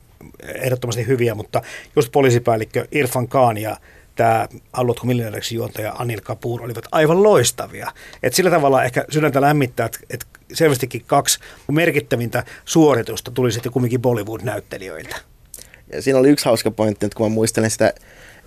ehdottomasti 0.54 1.06
hyviä, 1.06 1.34
mutta 1.34 1.62
just 1.96 2.12
poliisipäällikkö 2.12 2.86
Irfan 2.92 3.28
Khan 3.28 3.58
ja 3.58 3.76
tämä 4.14 4.48
Haluatko 4.72 5.06
miljonääriksi 5.06 5.54
juontaja 5.54 5.92
Anil 5.98 6.20
Kapoor 6.20 6.62
olivat 6.62 6.84
aivan 6.92 7.22
loistavia. 7.22 7.92
Et 8.22 8.34
sillä 8.34 8.50
tavalla 8.50 8.84
ehkä 8.84 9.04
sydäntä 9.10 9.40
lämmittää, 9.40 9.86
että 9.86 9.98
et 10.10 10.26
selvästikin 10.52 11.04
kaksi 11.06 11.38
merkittävintä 11.72 12.44
suoritusta 12.64 13.30
tuli 13.30 13.52
sitten 13.52 13.72
kumminkin 13.72 14.02
Bollywood-näyttelijöiltä. 14.02 15.16
Ja 15.92 16.02
siinä 16.02 16.18
oli 16.18 16.28
yksi 16.28 16.44
hauska 16.44 16.70
pointti, 16.70 17.06
että 17.06 17.16
kun 17.16 17.26
mä 17.30 17.34
muistelen 17.34 17.70
sitä 17.70 17.92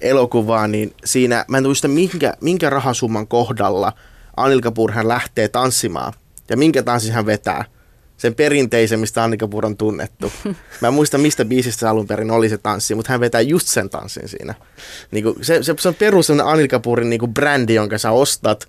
elokuvaa, 0.02 0.68
niin 0.68 0.94
siinä, 1.06 1.46
mä 1.48 1.58
en 1.58 1.64
muista 1.64 1.88
minkä, 1.88 2.34
minkä 2.42 2.70
rahasumman 2.70 3.28
kohdalla 3.28 3.94
Anil 4.38 4.62
Kapoor 4.62 4.92
hän 4.92 5.08
lähtee 5.08 5.48
tanssimaan 5.48 6.14
ja 6.50 6.58
minkä 6.58 6.84
tanssin 6.84 7.14
hän 7.14 7.26
vetää. 7.26 7.66
Sen 8.21 8.36
perinteisen, 8.36 8.99
mistä 8.99 9.23
Anil 9.23 9.38
Kapoor 9.38 9.65
on 9.65 9.77
tunnettu. 9.77 10.31
Mä 10.81 10.88
en 10.88 10.93
muista, 10.93 11.17
mistä 11.17 11.45
biisistä 11.45 11.79
se 11.79 11.88
alun 11.88 12.07
perin 12.07 12.31
oli 12.31 12.49
se 12.49 12.57
tanssi, 12.57 12.95
mutta 12.95 13.12
hän 13.12 13.19
vetää 13.19 13.41
just 13.41 13.67
sen 13.67 13.89
tanssin 13.89 14.29
siinä. 14.29 14.55
Niin 15.12 15.23
kuin 15.23 15.36
se, 15.41 15.63
se, 15.63 15.75
se, 15.79 15.88
on 15.88 15.95
perus 15.95 16.29
Anil 16.29 16.67
Kapoorin 16.67 17.10
niin 17.10 17.19
kuin 17.19 17.34
brändi, 17.34 17.73
jonka 17.73 17.97
sä 17.97 18.12
ostat. 18.12 18.67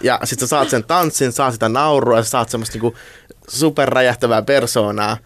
Ja 0.00 0.20
sit 0.24 0.38
sä 0.38 0.46
saat 0.46 0.70
sen 0.70 0.84
tanssin, 0.84 1.32
saat 1.32 1.52
sitä 1.52 1.68
naurua, 1.68 2.16
ja 2.16 2.22
sä 2.22 2.30
saat 2.30 2.48
semmoista 2.48 2.78
niin 2.78 2.94
superräjähtävää 3.48 4.42
persoonaa. 4.42 5.16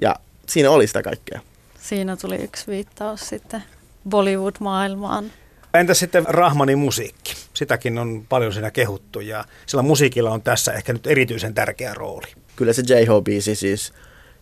Ja 0.00 0.16
siinä 0.46 0.70
oli 0.70 0.86
sitä 0.86 1.02
kaikkea. 1.02 1.40
Siinä 1.80 2.16
tuli 2.16 2.36
yksi 2.36 2.66
viittaus 2.66 3.28
sitten 3.28 3.62
Bollywood-maailmaan. 4.08 5.32
Entä 5.74 5.94
sitten 5.94 6.24
Rahmanin 6.28 6.78
musiikki? 6.78 7.34
Sitäkin 7.54 7.98
on 7.98 8.26
paljon 8.28 8.52
siinä 8.52 8.70
kehuttu 8.70 9.20
ja 9.20 9.44
sillä 9.66 9.82
musiikilla 9.82 10.30
on 10.30 10.42
tässä 10.42 10.72
ehkä 10.72 10.92
nyt 10.92 11.06
erityisen 11.06 11.54
tärkeä 11.54 11.94
rooli. 11.94 12.41
Kyllä 12.56 12.72
se 12.72 12.82
J-Ho-biisi 12.82 13.54
siis, 13.54 13.92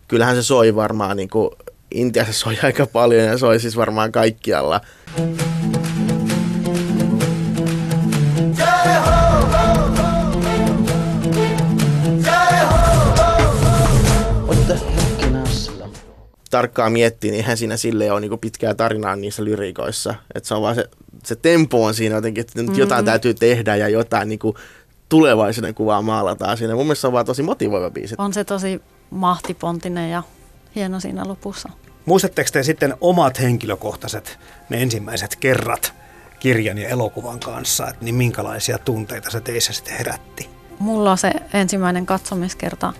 kyllähän 0.07 0.35
se 0.35 0.43
soi 0.43 0.75
varmaan 0.75 1.17
niin 1.17 1.29
kuin 1.29 1.49
Intiassa 1.91 2.33
soi 2.33 2.57
aika 2.63 2.87
paljon 2.87 3.25
ja 3.25 3.37
soi 3.37 3.59
siis 3.59 3.77
varmaan 3.77 4.11
kaikkialla. 4.11 4.81
tarkkaan 16.51 16.91
miettii, 16.91 17.31
niin 17.31 17.41
eihän 17.41 17.57
siinä 17.57 17.77
sille 17.77 18.11
ole 18.11 18.21
niin 18.21 18.39
pitkää 18.39 18.73
tarinaa 18.73 19.15
niissä 19.15 19.43
lyriikoissa. 19.43 20.15
Että 20.35 20.47
se 20.47 20.53
on 20.53 20.61
vaan 20.61 20.75
se, 20.75 20.89
se 21.23 21.35
tempo 21.35 21.85
on 21.85 21.93
siinä 21.93 22.15
jotenkin, 22.15 22.41
että 22.41 22.61
nyt 22.61 22.77
jotain 22.77 23.05
täytyy 23.05 23.33
tehdä 23.33 23.75
ja 23.75 23.89
jotain 23.89 24.29
niin 24.29 24.39
kuin 24.39 24.55
tulevaisuuden 25.11 25.75
kuvaa 25.75 26.01
maalataan 26.01 26.57
siinä. 26.57 26.75
Mun 26.75 26.85
mielestä 26.85 27.01
se 27.01 27.07
on 27.07 27.13
vaan 27.13 27.25
tosi 27.25 27.43
motivoiva 27.43 27.89
biisi. 27.89 28.15
On 28.17 28.33
se 28.33 28.43
tosi 28.43 28.81
mahtipontinen 29.09 30.11
ja 30.11 30.23
hieno 30.75 30.99
siinä 30.99 31.27
lopussa. 31.27 31.69
Muistatteko 32.05 32.49
te 32.53 32.63
sitten 32.63 32.95
omat 33.01 33.39
henkilökohtaiset, 33.39 34.39
ne 34.69 34.81
ensimmäiset 34.81 35.35
kerrat 35.35 35.93
kirjan 36.39 36.77
ja 36.77 36.89
elokuvan 36.89 37.39
kanssa, 37.39 37.87
että 37.87 38.05
niin 38.05 38.15
minkälaisia 38.15 38.77
tunteita 38.77 39.31
se 39.31 39.41
teissä 39.41 39.73
sitten 39.73 39.97
herätti? 39.97 40.49
Mulla 40.79 41.15
se 41.15 41.31
ensimmäinen 41.53 42.05
katsomiskerta 42.05 42.93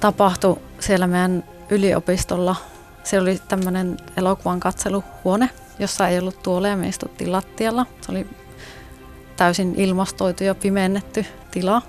tapahtui 0.00 0.60
siellä 0.80 1.06
meidän 1.06 1.44
yliopistolla. 1.70 2.56
Se 3.04 3.20
oli 3.20 3.40
tämmöinen 3.48 3.96
elokuvan 4.16 4.60
katseluhuone, 4.60 5.50
jossa 5.78 6.08
ei 6.08 6.18
ollut 6.18 6.42
tuoleja, 6.42 6.76
me 6.76 6.88
istuttiin 6.88 7.32
lattialla. 7.32 7.86
Se 8.00 8.12
oli 8.12 8.26
täysin 9.36 9.74
ilmastoitu 9.76 10.44
ja 10.44 10.54
pimennetty 10.54 11.26
tila, 11.50 11.82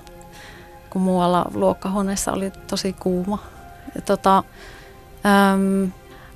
kun 0.90 1.02
muualla 1.02 1.46
luokkahuoneessa 1.54 2.32
oli 2.32 2.52
tosi 2.68 2.94
kuuma. 2.94 3.38
Ja 3.96 4.02
tota, 4.02 4.38
äm, 4.38 5.92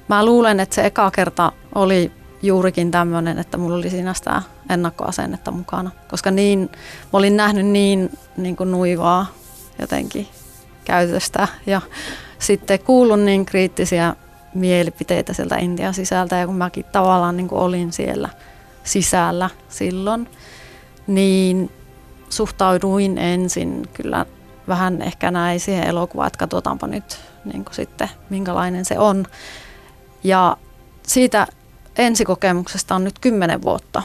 mä 0.07 0.25
luulen, 0.25 0.59
että 0.59 0.75
se 0.75 0.85
eka 0.85 1.11
kerta 1.11 1.51
oli 1.75 2.11
juurikin 2.41 2.91
tämmöinen, 2.91 3.39
että 3.39 3.57
mulla 3.57 3.75
oli 3.75 3.89
siinä 3.89 4.13
sitä 4.13 4.41
ennakkoasennetta 4.69 5.51
mukana. 5.51 5.91
Koska 6.09 6.31
niin, 6.31 6.59
mä 7.13 7.19
olin 7.19 7.37
nähnyt 7.37 7.65
niin, 7.65 8.17
niin 8.37 8.55
kuin 8.55 8.71
nuivaa 8.71 9.25
jotenkin 9.79 10.27
käytöstä 10.85 11.47
ja 11.65 11.81
sitten 12.39 12.79
kuullut 12.79 13.19
niin 13.19 13.45
kriittisiä 13.45 14.15
mielipiteitä 14.53 15.33
sieltä 15.33 15.57
Intian 15.57 15.93
sisältä 15.93 16.35
ja 16.35 16.45
kun 16.45 16.55
mäkin 16.55 16.85
tavallaan 16.91 17.37
niin 17.37 17.47
kuin 17.47 17.61
olin 17.61 17.93
siellä 17.93 18.29
sisällä 18.83 19.49
silloin, 19.69 20.29
niin 21.09 21.71
suhtauduin 22.29 23.17
ensin 23.17 23.89
kyllä 23.93 24.25
vähän 24.67 25.01
ehkä 25.01 25.31
näin 25.31 25.59
siihen 25.59 25.87
elokuvaan, 25.87 26.27
että 26.27 26.39
katsotaanpa 26.39 26.87
nyt 26.87 27.19
niin 27.45 27.65
kuin 27.65 27.75
sitten 27.75 28.09
minkälainen 28.29 28.85
se 28.85 28.99
on. 28.99 29.25
Ja 30.23 30.57
siitä 31.07 31.47
ensikokemuksesta 31.97 32.95
on 32.95 33.03
nyt 33.03 33.19
kymmenen 33.19 33.61
vuotta. 33.61 34.03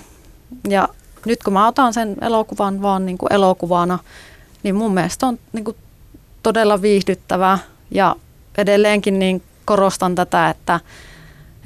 Ja 0.69 0.89
nyt 1.27 1.43
kun 1.43 1.53
mä 1.53 1.67
otan 1.67 1.95
sen 1.95 2.17
elokuvan 2.21 2.83
vaan 2.83 3.07
niin 3.07 3.19
kuin 3.19 3.33
elokuvana, 3.33 3.99
niin 4.63 4.75
mun 4.75 4.95
mielestä 4.95 5.27
on 5.27 5.39
niin 5.53 5.65
kuin 5.65 5.77
todella 6.43 6.83
viihdyttävää 6.83 7.59
ja 7.91 8.17
edelleenkin 8.59 9.19
niin 9.19 9.43
korostan 9.65 10.15
tätä, 10.15 10.51
että, 10.51 10.81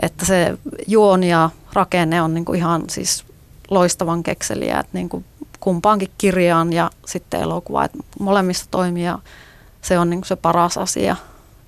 että 0.02 0.24
se 0.24 0.58
juoni 0.86 1.30
ja 1.30 1.50
rakenne 1.72 2.22
on 2.22 2.34
niin 2.34 2.44
kuin 2.44 2.58
ihan 2.58 2.82
siis 2.90 3.24
loistavan 3.70 4.22
kekseliä, 4.22 4.80
että 4.80 4.90
niin 4.92 5.08
kuin 5.08 5.24
kumpaankin 5.60 6.10
kirjaan 6.18 6.72
ja 6.72 6.90
sitten 7.06 7.40
elokuva, 7.40 7.84
että 7.84 7.98
molemmissa 8.20 8.66
toimii 8.70 9.04
ja 9.04 9.18
se 9.82 9.98
on 9.98 10.10
niin 10.10 10.20
kuin 10.20 10.28
se 10.28 10.36
paras 10.36 10.78
asia 10.78 11.16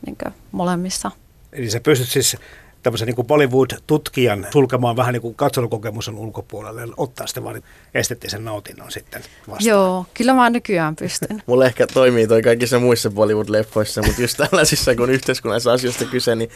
niin 0.06 0.16
kuin 0.22 0.34
molemmissa. 0.52 1.10
Eli 1.52 1.70
sä 1.70 1.80
pystyt 1.80 2.08
siis 2.08 2.36
tämmöisen 2.82 3.06
niin 3.06 3.26
Bollywood-tutkijan 3.26 4.46
sulkemaan 4.52 4.96
vähän 4.96 5.12
niin 5.12 5.22
kuin 5.22 5.34
katselukokemuksen 5.34 6.14
ulkopuolelle 6.14 6.80
ja 6.80 6.86
ottaa 6.96 7.26
sitten 7.26 7.44
vain 7.44 7.62
esteettisen 7.94 8.44
nautinnon 8.44 8.90
sitten 8.90 9.22
vastaan. 9.48 9.66
Joo, 9.68 10.06
kyllä 10.14 10.34
mä 10.34 10.50
nykyään 10.50 10.96
pystyn. 10.96 11.42
Mulle 11.46 11.66
ehkä 11.66 11.86
toimii 11.86 12.26
toi 12.26 12.42
kaikissa 12.42 12.78
muissa 12.78 13.08
Bollywood-leffoissa, 13.08 14.06
mutta 14.06 14.22
just 14.22 14.36
tällaisissa, 14.36 14.94
kun 14.94 15.10
yhteiskunnallisissa 15.10 15.72
asioista 15.72 16.04
kyse, 16.04 16.34
niin 16.34 16.50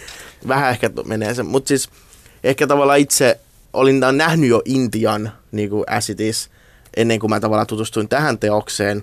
vähän 0.49 0.71
ehkä 0.71 0.91
menee 1.05 1.35
se. 1.35 1.43
Mutta 1.43 1.69
siis 1.69 1.89
ehkä 2.45 2.67
tavallaan 2.67 2.99
itse 2.99 3.41
olin 3.75 4.01
nähnyt 4.13 4.51
jo 4.51 4.63
Intian 4.65 5.33
niin 5.53 5.71
kuin 5.71 5.85
as 5.87 6.11
it 6.11 6.21
is, 6.21 6.51
ennen 6.97 7.19
kuin 7.19 7.31
mä 7.31 7.41
tavallaan 7.41 7.67
tutustuin 7.67 8.09
tähän 8.09 8.39
teokseen. 8.39 9.03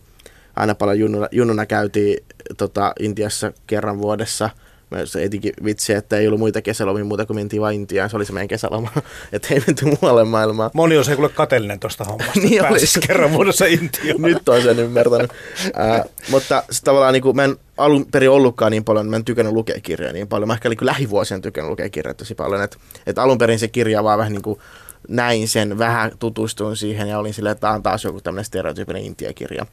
Aina 0.55 0.75
paljon 0.75 0.99
junnuna, 0.99 1.27
junnuna 1.31 1.65
käytiin 1.65 2.25
tota, 2.57 2.93
Intiassa 2.99 3.53
kerran 3.67 3.97
vuodessa– 3.97 4.49
Mä 4.91 4.97
etikin 5.21 5.53
vitsi, 5.65 5.93
että 5.93 6.17
ei 6.17 6.27
ollut 6.27 6.39
muita 6.39 6.61
kesälomia 6.61 7.03
muuta 7.05 7.25
kuin 7.25 7.37
mentiin 7.37 7.61
vain 7.61 7.75
Intiaan. 7.75 8.09
Se 8.09 8.15
oli 8.15 8.25
se 8.25 8.33
meidän 8.33 8.47
kesäloma, 8.47 8.89
että 9.33 9.47
ei 9.53 9.63
menty 9.67 9.85
muualle 9.85 10.23
maailmaan. 10.23 10.71
Moni 10.73 10.97
on 10.97 11.05
se 11.05 11.15
kuule 11.15 11.29
katellinen 11.29 11.79
tuosta 11.79 12.03
hommasta, 12.03 12.39
niin 12.43 12.65
olisi 12.65 12.99
kerran 12.99 13.33
vuodessa 13.33 13.65
Intiaan. 13.65 14.21
Nyt 14.31 14.49
on 14.49 14.61
sen 14.61 14.79
ymmärtänyt. 14.79 15.31
äh, 15.79 16.03
mutta 16.29 16.63
se 16.71 16.81
tavallaan 16.83 17.13
niin 17.13 17.23
kuin, 17.23 17.35
mä 17.35 17.43
en 17.43 17.55
alun 17.77 18.05
perin 18.05 18.29
ollutkaan 18.29 18.71
niin 18.71 18.83
paljon, 18.83 19.09
mä 19.09 19.15
en 19.15 19.25
tykännyt 19.25 19.53
lukea 19.53 19.79
kirjoja 19.83 20.13
niin 20.13 20.27
paljon. 20.27 20.47
Mä 20.47 20.53
ehkä 20.53 20.69
niin 20.69 20.77
lähivuosien 20.81 21.41
tykännyt 21.41 21.69
lukea 21.69 21.89
kirjoja 21.89 22.13
tosi 22.13 22.35
paljon. 22.35 22.63
Että 22.63 22.77
et 23.07 23.17
alun 23.17 23.37
perin 23.37 23.59
se 23.59 23.67
kirja 23.67 24.03
vaan 24.03 24.19
vähän 24.19 24.33
niin 24.33 24.41
kuin 24.41 24.59
näin 25.07 25.47
sen, 25.47 25.77
vähän 25.77 26.11
tutustuin 26.19 26.77
siihen 26.77 27.07
ja 27.07 27.19
olin 27.19 27.33
silleen, 27.33 27.51
että 27.51 27.61
tämä 27.61 27.73
on 27.73 27.83
taas 27.83 28.03
joku 28.03 28.21
tämmöinen 28.21 28.45
stereotyyppinen 28.45 29.03
Intia-kirja. 29.03 29.65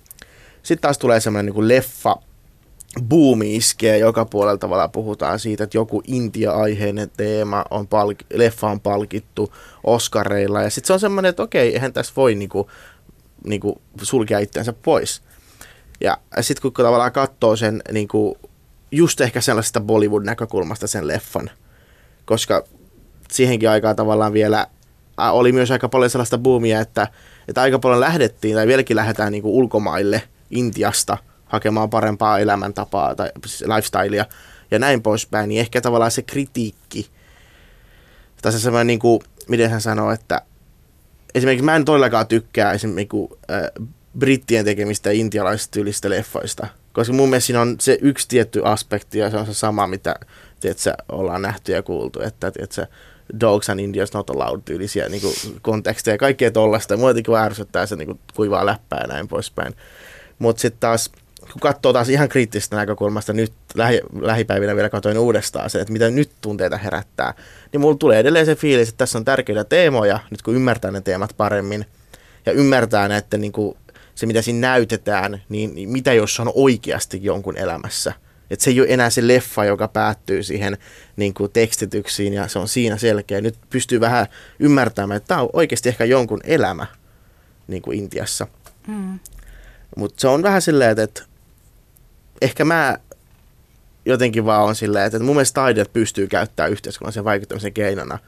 Sitten 0.63 0.83
taas 0.83 0.99
tulee 0.99 1.21
semmoinen 1.21 1.55
niin 1.55 1.69
leffa, 1.69 2.17
buumi 3.09 3.57
iskee 3.57 3.99
joka 3.99 4.25
puolella 4.25 4.59
tavalla 4.59 4.89
puhutaan 4.89 5.39
siitä, 5.39 5.65
että 5.65 5.77
joku 5.77 6.03
Intia-aiheinen 6.07 7.11
teema 7.17 7.65
on 7.71 7.85
palk- 7.85 8.27
leffa 8.35 8.71
on 8.71 8.81
palkittu 8.81 9.53
Oscareilla 9.85 10.63
ja 10.63 10.71
sitten 10.71 10.87
se 10.87 10.93
on 10.93 11.01
semmoinen, 11.01 11.29
että 11.29 11.43
okei, 11.43 11.73
eihän 11.73 11.93
tässä 11.93 12.13
voi 12.17 12.35
niinku, 12.35 12.71
niinku 13.47 13.81
sulkea 14.03 14.39
itseänsä 14.39 14.73
pois. 14.73 15.23
Ja 16.01 16.19
sitten 16.41 16.63
kun 16.63 16.73
tavallaan 16.73 17.13
katsoo 17.13 17.57
sen 17.57 17.83
niinku, 17.93 18.39
just 18.91 19.21
ehkä 19.21 19.41
sellaisesta 19.41 19.81
Bollywood-näkökulmasta 19.81 20.87
sen 20.87 21.09
leffan, 21.09 21.51
koska 22.25 22.65
siihenkin 23.31 23.71
aikaan 23.71 23.97
tavallaan 23.97 24.33
vielä 24.33 24.67
oli 25.33 25.53
myös 25.53 25.71
aika 25.71 25.89
paljon 25.89 26.11
sellaista 26.11 26.39
boomia, 26.39 26.81
että, 26.81 27.09
että 27.49 27.63
aika 27.63 27.79
paljon 27.79 28.01
lähdettiin 28.01 28.57
tai 28.57 28.67
vieläkin 28.67 28.97
lähdetään 28.97 29.33
niinku 29.33 29.59
ulkomaille 29.59 30.23
Intiasta– 30.51 31.19
hakemaan 31.49 31.91
parempaa 31.91 32.39
elämäntapaa 32.39 33.15
tai 33.15 33.31
siis 33.47 33.69
lifestylea 33.69 34.27
ja 34.71 34.79
näin 34.79 35.03
poispäin, 35.03 35.49
niin 35.49 35.61
ehkä 35.61 35.81
tavallaan 35.81 36.11
se 36.11 36.23
kritiikki, 36.23 37.11
tai 38.43 38.53
se 38.53 38.59
semmoinen, 38.59 38.87
niin 38.87 38.99
kuin, 38.99 39.21
miten 39.49 39.71
hän 39.71 39.81
sanoo, 39.81 40.13
että 40.13 40.43
esimerkiksi 41.35 41.65
mä 41.65 41.77
en 41.77 41.85
todellakaan 41.85 42.27
tykkää 42.27 42.73
esimerkiksi 42.73 43.17
niin 43.17 43.29
äh, 43.51 43.89
brittien 44.19 44.65
tekemistä 44.65 45.11
intialaisista 45.11 45.73
tyylistä 45.73 46.11
leffoista, 46.11 46.67
koska 46.93 47.13
mun 47.13 47.29
mielestä 47.29 47.47
siinä 47.47 47.61
on 47.61 47.77
se 47.81 47.99
yksi 48.01 48.29
tietty 48.29 48.63
aspekti 48.65 49.19
ja 49.19 49.31
se 49.31 49.37
on 49.37 49.47
se 49.47 49.55
sama, 49.55 49.87
mitä 49.87 50.15
tiedätkö, 50.61 50.93
ollaan 51.09 51.43
nähty 51.43 51.73
ja 51.73 51.83
kuultu, 51.83 52.21
että 52.21 52.51
tiedätkö, 52.51 52.87
dogs 53.41 53.71
and 53.71 53.81
Indians 53.81 54.13
not 54.13 54.31
allowed 54.31 54.63
tyylisiä 54.65 55.09
niin 55.09 55.23
kuin, 55.23 55.35
konteksteja 55.63 56.15
ja 56.15 56.19
kaikkea 56.19 56.51
tollaista. 56.51 56.97
Mua 56.97 57.11
jotenkin 57.11 57.35
ärsyttää 57.35 57.87
se 57.87 57.97
niin 57.97 58.07
kuin, 58.07 58.21
kuivaa 58.35 58.67
läppää 58.67 59.01
ja 59.01 59.07
näin 59.07 59.29
poispäin. 59.29 59.75
Mutta 60.39 60.61
sitten 60.61 60.81
taas 60.81 61.13
kun 61.53 61.61
katsoo 61.61 61.93
taas 61.93 62.09
ihan 62.09 62.29
kriittisestä 62.29 62.77
näkökulmasta 62.77 63.33
nyt 63.33 63.53
lähi, 63.75 64.01
lähipäivinä 64.21 64.77
vielä 64.77 64.89
katsoin 64.89 65.19
uudestaan 65.19 65.71
se, 65.71 65.81
että 65.81 65.93
mitä 65.93 66.11
nyt 66.11 66.31
tunteita 66.41 66.77
herättää, 66.77 67.35
niin 67.73 67.81
mulla 67.81 67.97
tulee 67.97 68.19
edelleen 68.19 68.47
se 68.47 68.55
fiilis, 68.55 68.89
että 68.89 68.99
tässä 68.99 69.19
on 69.19 69.25
tärkeitä 69.25 69.65
teemoja, 69.65 70.21
nyt 70.31 70.43
kun 70.43 70.55
ymmärtää 70.55 70.91
ne 70.91 71.01
teemat 71.01 71.35
paremmin 71.37 71.87
ja 72.47 72.53
ymmärtää, 72.53 73.17
että 73.17 73.37
niin 73.37 73.53
kuin 73.53 73.77
se 74.15 74.27
mitä 74.27 74.43
siinä 74.43 74.69
näytetään, 74.69 75.43
niin, 75.49 75.75
niin 75.75 75.89
mitä 75.89 76.13
jos 76.13 76.41
on 76.41 76.53
oikeasti 76.55 77.19
jonkun 77.23 77.57
elämässä. 77.57 78.13
Että 78.51 78.65
se 78.65 78.71
ei 78.71 78.81
ole 78.81 78.89
enää 78.91 79.11
se 79.11 79.27
leffa, 79.27 79.65
joka 79.65 79.89
päättyy 79.89 80.43
siihen 80.43 80.79
niin 81.17 81.35
kuin 81.35 81.53
tekstityksiin 81.53 82.33
ja 82.33 82.49
se 82.49 82.59
on 82.59 82.69
siinä 82.69 82.97
selkeä. 82.97 83.41
Nyt 83.41 83.55
pystyy 83.71 84.01
vähän 84.01 84.27
ymmärtämään, 84.59 85.17
että 85.17 85.29
tämä 85.29 85.43
on 85.43 85.51
oikeasti 85.53 85.89
ehkä 85.89 86.05
jonkun 86.05 86.41
elämä 86.45 86.87
niin 87.67 87.83
kuin 87.83 87.99
Intiassa. 87.99 88.47
Mm. 88.87 89.19
Mutta 89.97 90.21
se 90.21 90.29
on 90.29 90.43
vähän 90.43 90.63
silleen, 90.63 90.99
että 90.99 91.23
ehkä 92.43 92.65
mä 92.65 92.99
jotenkin 94.05 94.45
vaan 94.45 94.65
on 94.65 94.75
silleen, 94.75 95.07
että 95.07 95.19
mun 95.19 95.37
mielestä 95.37 95.61
taide 95.61 95.85
pystyy 95.93 96.27
käyttämään 96.27 96.73
yhteiskunnallisen 96.73 97.25
vaikuttamisen 97.25 97.73
keinona. 97.73 98.19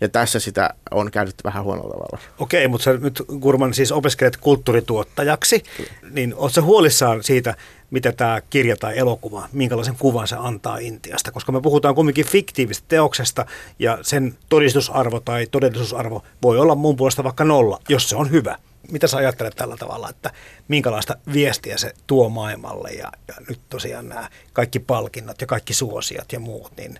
Ja 0.00 0.08
tässä 0.08 0.40
sitä 0.40 0.74
on 0.90 1.10
käytetty 1.10 1.44
vähän 1.44 1.64
huonolla 1.64 1.94
tavalla. 1.94 2.18
Okei, 2.38 2.68
mutta 2.68 2.84
sä 2.84 2.92
nyt 2.92 3.22
Kurman 3.40 3.74
siis 3.74 3.92
opiskelet 3.92 4.36
kulttuurituottajaksi, 4.36 5.62
Kyllä. 5.76 5.90
niin 6.10 6.34
ootko 6.36 6.62
huolissaan 6.62 7.22
siitä, 7.22 7.54
mitä 7.90 8.12
tämä 8.12 8.40
kirja 8.50 8.76
tai 8.76 8.98
elokuva, 8.98 9.48
minkälaisen 9.52 9.96
kuvan 9.98 10.28
se 10.28 10.36
antaa 10.38 10.78
Intiasta? 10.78 11.32
Koska 11.32 11.52
me 11.52 11.60
puhutaan 11.60 11.94
kumminkin 11.94 12.26
fiktiivisestä 12.26 12.88
teoksesta 12.88 13.46
ja 13.78 13.98
sen 14.02 14.34
todistusarvo 14.48 15.20
tai 15.20 15.46
todellisuusarvo 15.50 16.24
voi 16.42 16.58
olla 16.58 16.74
mun 16.74 16.96
puolesta 16.96 17.24
vaikka 17.24 17.44
nolla, 17.44 17.80
jos 17.88 18.08
se 18.08 18.16
on 18.16 18.30
hyvä 18.30 18.58
mitä 18.90 19.06
sä 19.06 19.16
ajattelet 19.16 19.56
tällä 19.56 19.76
tavalla, 19.76 20.10
että 20.10 20.30
minkälaista 20.68 21.16
viestiä 21.32 21.78
se 21.78 21.92
tuo 22.06 22.28
maailmalle 22.28 22.90
ja, 22.90 23.12
ja 23.28 23.34
nyt 23.48 23.60
tosiaan 23.68 24.08
nämä 24.08 24.28
kaikki 24.52 24.78
palkinnot 24.78 25.40
ja 25.40 25.46
kaikki 25.46 25.74
suosiat 25.74 26.32
ja 26.32 26.40
muut, 26.40 26.72
niin 26.76 26.98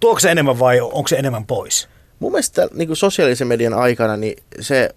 tuoko 0.00 0.20
se 0.20 0.30
enemmän 0.30 0.58
vai 0.58 0.80
onko 0.80 1.08
se 1.08 1.16
enemmän 1.16 1.46
pois? 1.46 1.88
Mun 2.18 2.32
mielestä 2.32 2.68
niin 2.72 2.88
kuin 2.88 2.96
sosiaalisen 2.96 3.48
median 3.48 3.74
aikana 3.74 4.16
niin 4.16 4.42
se 4.60 4.94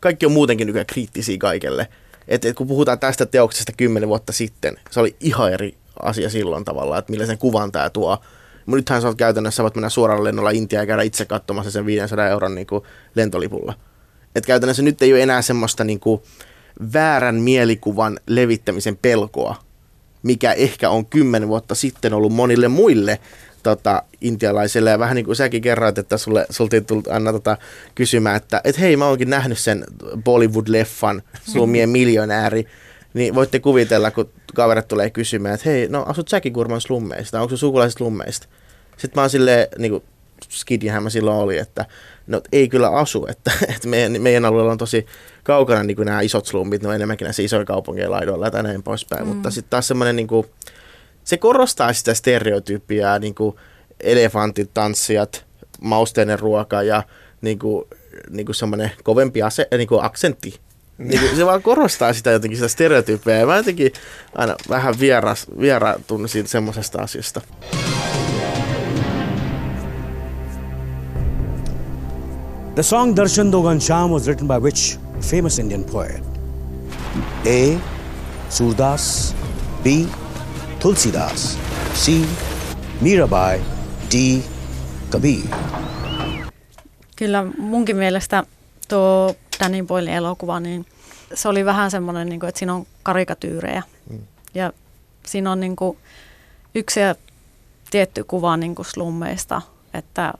kaikki 0.00 0.26
on 0.26 0.32
muutenkin 0.32 0.66
nykyään 0.66 0.86
kriittisiä 0.86 1.36
kaikelle. 1.38 1.88
Et, 2.28 2.44
et 2.44 2.56
kun 2.56 2.66
puhutaan 2.66 2.98
tästä 2.98 3.26
teoksesta 3.26 3.72
kymmenen 3.76 4.08
vuotta 4.08 4.32
sitten, 4.32 4.76
se 4.90 5.00
oli 5.00 5.16
ihan 5.20 5.52
eri 5.52 5.76
asia 6.02 6.30
silloin 6.30 6.64
tavallaan, 6.64 6.98
että 6.98 7.10
millaisen 7.10 7.38
kuvan 7.38 7.72
tämä 7.72 7.90
tuo. 7.90 8.18
Mutta 8.66 8.76
nythän 8.76 9.02
sä 9.02 9.08
oot 9.08 9.16
käytännössä, 9.16 9.62
voit 9.62 9.74
mennä 9.74 9.88
suoraan 9.88 10.24
lennolla 10.24 10.50
Intiaan 10.50 10.82
ja 10.82 10.86
käydä 10.86 11.02
itse 11.02 11.24
katsomassa 11.24 11.70
sen 11.70 11.86
500 11.86 12.28
euron 12.28 12.54
niin 12.54 12.66
kuin 12.66 12.84
lentolipulla. 13.14 13.74
Et 14.34 14.46
käytännössä 14.46 14.82
nyt 14.82 15.02
ei 15.02 15.12
ole 15.12 15.22
enää 15.22 15.42
semmoista 15.42 15.84
niin 15.84 16.00
kuin 16.00 16.22
väärän 16.92 17.34
mielikuvan 17.34 18.20
levittämisen 18.26 18.96
pelkoa, 18.96 19.56
mikä 20.22 20.52
ehkä 20.52 20.90
on 20.90 21.06
kymmenen 21.06 21.48
vuotta 21.48 21.74
sitten 21.74 22.14
ollut 22.14 22.32
monille 22.32 22.68
muille 22.68 23.18
tota, 23.62 24.02
intialaisille. 24.20 24.90
Ja 24.90 24.98
vähän 24.98 25.14
niin 25.14 25.24
kuin 25.24 25.36
säkin 25.36 25.62
kerroit, 25.62 25.98
että 25.98 26.18
sulle, 26.18 26.46
sulta 26.50 26.80
tullut 26.80 27.08
aina 27.08 27.32
tota, 27.32 27.56
kysymään, 27.94 28.36
että 28.36 28.60
et 28.64 28.80
hei, 28.80 28.96
mä 28.96 29.06
oonkin 29.06 29.30
nähnyt 29.30 29.58
sen 29.58 29.84
Bollywood-leffan 30.00 31.22
Slumien 31.52 31.90
miljonääri. 31.98 32.66
Niin 33.14 33.34
voitte 33.34 33.58
kuvitella, 33.58 34.10
kun 34.10 34.30
kaverit 34.54 34.88
tulee 34.88 35.10
kysymään, 35.10 35.54
että 35.54 35.70
hei, 35.70 35.88
no 35.88 36.04
asut 36.08 36.28
säkin 36.28 36.52
Kurman 36.52 36.80
slummeista, 36.80 37.40
onko 37.40 37.56
se 37.56 37.56
sukulaiset 37.56 37.98
slummeista? 37.98 38.46
Sitten 38.96 39.12
mä 39.14 39.20
oon 39.20 39.30
silleen, 39.30 39.68
niin 39.78 39.92
kuin 39.92 40.02
skidinhän 40.48 41.02
mä 41.02 41.10
silloin 41.10 41.36
oli, 41.36 41.58
että 41.58 41.86
no 42.30 42.40
ei 42.52 42.68
kyllä 42.68 42.90
asu, 42.90 43.26
että, 43.30 43.52
että 43.74 43.88
meidän, 43.88 44.22
meidän 44.22 44.44
alueella 44.44 44.72
on 44.72 44.78
tosi 44.78 45.06
kaukana 45.42 45.82
niin 45.82 45.96
kuin 45.96 46.06
nämä 46.06 46.20
isot 46.20 46.46
slummit, 46.46 46.82
ne 46.82 46.88
on 46.88 46.94
enemmänkin 46.94 47.24
näissä 47.24 47.42
isoja 47.42 47.64
kaupunkien 47.64 48.10
laidoilla 48.10 48.50
ja 48.52 48.62
näin 48.62 48.82
poispäin, 48.82 49.22
mm. 49.22 49.28
mutta 49.28 49.50
sitten 49.50 49.70
taas 49.70 49.88
semmoinen 49.88 50.16
niin 50.16 50.26
kuin, 50.26 50.46
se 51.24 51.36
korostaa 51.36 51.92
sitä 51.92 52.14
stereotyyppiä, 52.14 53.18
niin 53.18 53.34
kuin 53.34 53.56
elefantit, 54.00 54.70
tanssijat, 54.74 55.44
mausteinen 55.80 56.38
ruoka 56.38 56.82
ja 56.82 57.02
niin 57.40 57.58
kuin, 57.58 57.84
niin 58.30 58.46
kuin 58.46 58.56
semmoinen 58.56 58.90
kovempi 59.02 59.42
ase, 59.42 59.68
niin 59.76 59.88
kuin 59.88 60.04
aksentti. 60.04 60.60
Niin 60.98 61.20
kuin, 61.20 61.36
se 61.36 61.46
vaan 61.46 61.62
korostaa 61.62 62.12
sitä 62.12 62.30
jotenkin 62.30 62.56
sitä 62.56 62.68
stereotyyppiä 62.68 63.36
ja 63.36 63.46
mä 63.46 63.56
jotenkin 63.56 63.92
aina 64.34 64.56
vähän 64.68 64.94
vieras, 65.00 65.46
vieraatun 65.60 66.28
siitä 66.28 66.48
semmoisesta 66.48 67.02
asiasta. 67.02 67.40
The 72.80 72.84
song 72.84 73.14
Darshan 73.14 73.52
Do 73.52 73.60
Ghanshyam 73.60 74.08
was 74.10 74.26
written 74.26 74.48
by 74.48 74.58
which 74.58 74.98
famous 75.20 75.58
Indian 75.58 75.84
poet? 75.84 76.22
A. 77.46 77.78
Surdas, 78.48 79.34
B. 79.82 80.08
Tulsidas, 80.78 81.58
C. 81.94 82.26
Mirabai, 83.00 83.60
D. 84.10 84.42
Kabir. 85.10 85.44
Kyllä 87.16 87.44
munkin 87.58 87.96
mielestä 87.96 88.44
tuo 88.88 89.34
Danny 89.60 89.82
Boylin 89.82 90.12
elokuva, 90.12 90.60
niin 90.60 90.86
se 91.34 91.48
oli 91.48 91.64
vähän 91.64 91.90
semmoinen, 91.90 92.28
niin 92.28 92.40
kuin, 92.40 92.48
että 92.48 92.58
siinä 92.58 92.74
on 92.74 92.86
karikatyyrejä. 93.02 93.82
Mm. 94.10 94.18
Ja 94.54 94.72
siinä 95.26 95.52
on 95.52 95.60
niin 95.60 95.76
kuin, 95.76 95.98
yksi 96.74 97.00
ja 97.00 97.14
tietty 97.90 98.24
kuva 98.24 98.56
niin 98.56 98.74
kuin 98.74 98.86
slummeista. 98.86 99.62
Että, 99.94 100.32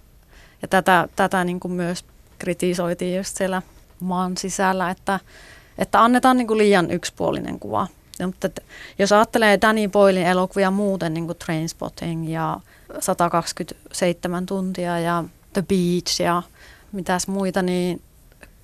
ja 0.63 0.69
tätä, 0.69 1.09
tätä 1.17 1.45
niin 1.45 1.61
kuin 1.61 1.73
myös 1.73 2.05
kritisoitiin 2.41 3.17
just 3.17 3.37
siellä 3.37 3.63
maan 4.01 4.37
sisällä, 4.37 4.91
että, 4.91 5.21
että 5.79 6.03
annetaan 6.05 6.37
niin 6.37 6.47
kuin 6.47 6.59
liian 6.59 6.91
yksipuolinen 6.91 7.61
kuva. 7.61 7.87
Ja, 8.19 8.27
mutta 8.27 8.47
että, 8.47 8.63
jos 8.99 9.13
ajattelee 9.13 9.59
Danny 9.61 9.89
Boylin 9.89 10.27
elokuvia 10.27 10.71
muuten, 10.71 11.15
niin 11.15 11.27
kuin 11.27 11.39
Trainspotting 11.39 12.33
ja 12.33 12.61
127 13.01 14.47
tuntia 14.47 14.99
ja 14.99 15.25
The 15.53 15.63
Beach 15.63 16.21
ja 16.21 16.43
mitäs 16.93 17.29
muita, 17.29 17.63
niin 17.63 18.03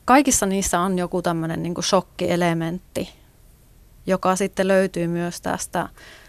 kaikissa 0.04 0.46
niissä 0.46 0.80
on 0.80 0.98
joku 0.98 1.22
tämmöinen 1.22 1.62
niin 1.62 1.74
shokkielementti, 1.82 3.10
joka 4.06 4.36
sitten 4.36 4.68
löytyy 4.68 5.06
myös 5.06 5.40
tästä 5.40 5.88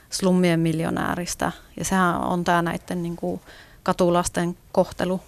slummien 0.09 0.59
miljonääristä. 0.59 1.51
Ja 1.77 1.85
sehän 1.85 2.17
on 2.17 2.43
tämä 2.43 2.61
näiden 2.61 3.03
niin 3.03 3.15
kuin 3.15 3.41
katulasten 3.83 4.57
kohtelu. 4.71 5.21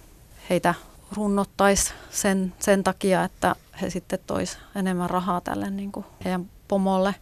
Heitä 0.50 0.74
runnottaisi 1.16 1.92
sen, 2.10 2.54
sen 2.58 2.84
takia, 2.84 3.24
että 3.24 3.54
he 3.82 3.90
sitten 3.90 4.18
tois 4.26 4.58
enemmän 4.74 5.10
rahaa 5.10 5.40
tälle 5.40 5.70
niin 5.70 5.92
kuin 5.92 6.06
heidän 6.24 6.50
pomolle. 6.68 7.14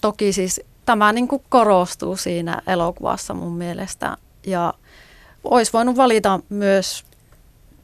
Toki 0.00 0.32
siis 0.32 0.60
tämä 0.86 1.12
niin 1.12 1.28
kuin 1.28 1.42
korostuu 1.48 2.16
siinä 2.16 2.62
elokuvassa 2.66 3.34
mun 3.34 3.52
mielestä. 3.52 4.16
Ja 4.46 4.74
olisi 5.44 5.72
voinut 5.72 5.96
valita 5.96 6.40
myös 6.48 7.04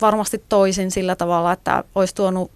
varmasti 0.00 0.44
toisin 0.48 0.90
sillä 0.90 1.16
tavalla, 1.16 1.52
että 1.52 1.84
olisi 1.94 2.14
tuonut 2.14 2.50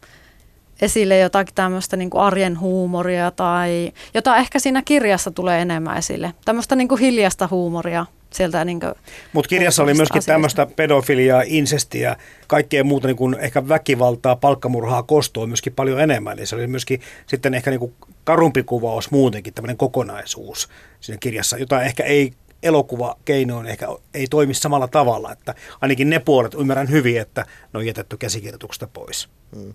esille 0.83 1.18
jotakin 1.18 1.55
tämmöistä 1.55 1.97
niin 1.97 2.11
kuin 2.11 2.22
arjen 2.22 2.61
huumoria 2.61 3.31
tai 3.31 3.93
jota 4.14 4.37
ehkä 4.37 4.59
siinä 4.59 4.83
kirjassa 4.83 5.31
tulee 5.31 5.62
enemmän 5.62 5.99
esille. 5.99 6.35
Tämmöistä 6.45 6.76
niin 6.76 6.89
kuin 6.89 7.01
hiljasta 7.01 7.49
huumoria 7.51 8.07
sieltä 8.31 8.64
niin 8.64 8.81
Mutta 9.33 9.49
kirjassa 9.49 9.83
oli 9.83 9.95
myöskin 9.95 10.18
asioista. 10.18 10.33
tämmöistä 10.33 10.66
pedofiliaa, 10.66 11.43
insestiä, 11.47 12.16
kaikkea 12.47 12.85
muuta 12.85 13.07
niin 13.07 13.16
kuin 13.16 13.37
ehkä 13.41 13.68
väkivaltaa, 13.68 14.37
palkkamurhaa, 14.37 15.03
kostoa 15.03 15.47
myöskin 15.47 15.72
paljon 15.72 16.01
enemmän. 16.01 16.39
Eli 16.39 16.47
se 16.47 16.57
oli 16.57 16.66
myöskin 16.66 17.01
sitten 17.26 17.55
ehkä 17.55 17.70
niin 17.70 17.81
kuin 17.81 17.95
karumpi 18.24 18.62
kuvaus 18.62 19.11
muutenkin, 19.11 19.55
tämmöinen 19.55 19.76
kokonaisuus 19.76 20.68
siinä 21.01 21.18
kirjassa, 21.20 21.59
jota 21.59 21.83
ehkä 21.83 22.05
ei 22.05 22.33
elokuvakeinoin 22.62 23.66
ehkä 23.66 23.89
ei 24.14 24.26
toimi 24.26 24.55
samalla 24.55 24.89
tavalla. 24.89 25.33
Että 25.33 25.55
ainakin 25.81 26.11
ne 26.11 26.18
puolet 26.18 26.55
ymmärrän 26.55 26.91
hyvin, 26.91 27.20
että 27.20 27.47
ne 27.72 27.79
on 27.79 27.87
jätetty 27.87 28.16
käsikirjoituksesta 28.16 28.87
pois. 28.87 29.29
Hmm. 29.57 29.74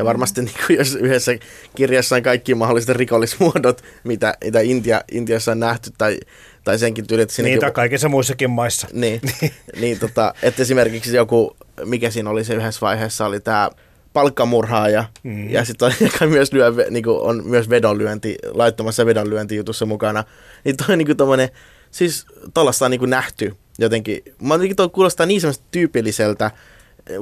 Ja 0.00 0.04
varmasti 0.04 0.42
niin 0.42 0.54
kuin 0.66 0.78
jos 0.78 0.94
yhdessä 0.94 1.32
kirjassa 1.74 2.16
on 2.16 2.22
kaikki 2.22 2.54
mahdolliset 2.54 2.96
rikollismuodot, 2.96 3.84
mitä, 4.04 4.34
mitä 4.44 4.60
Intia, 4.60 5.00
Intiassa 5.12 5.52
on 5.52 5.60
nähty, 5.60 5.90
tai, 5.98 6.18
tai 6.64 6.78
senkin 6.78 7.06
tyyli, 7.06 7.22
että 7.22 7.42
Niitä 7.42 7.66
niin, 7.66 7.74
kaikissa 7.74 8.08
muissakin 8.08 8.50
maissa. 8.50 8.88
Niin, 9.00 9.20
niin 9.80 9.98
tota, 9.98 10.34
että 10.42 10.62
esimerkiksi 10.62 11.16
joku, 11.16 11.56
mikä 11.84 12.10
siinä 12.10 12.30
oli 12.30 12.44
se 12.44 12.54
yhdessä 12.54 12.80
vaiheessa, 12.80 13.26
oli 13.26 13.40
tämä 13.40 13.70
palkkamurhaaja, 14.12 15.04
mm. 15.22 15.50
ja 15.50 15.64
sitten 15.64 15.92
on, 16.22 16.28
myös 16.28 16.52
lyö, 16.52 16.72
niin 16.90 17.08
on 17.08 17.42
myös 17.46 17.70
vedonlyönti, 17.70 18.36
laittomassa 18.52 19.06
vedonlyöntijutussa 19.06 19.86
mukana. 19.86 20.24
Niin 20.64 20.76
toi 20.76 20.96
niin 20.96 21.06
kuin 21.16 21.48
siis 21.90 22.26
tuollaista 22.54 22.84
on 22.84 22.90
niin 22.90 23.10
nähty 23.10 23.54
jotenkin. 23.78 24.22
Mä 24.42 24.54
jotenkin 24.54 24.76
toi 24.76 24.88
kuulostaa 24.88 25.26
niin 25.26 25.40
semmoista 25.40 25.64
tyypilliseltä, 25.70 26.50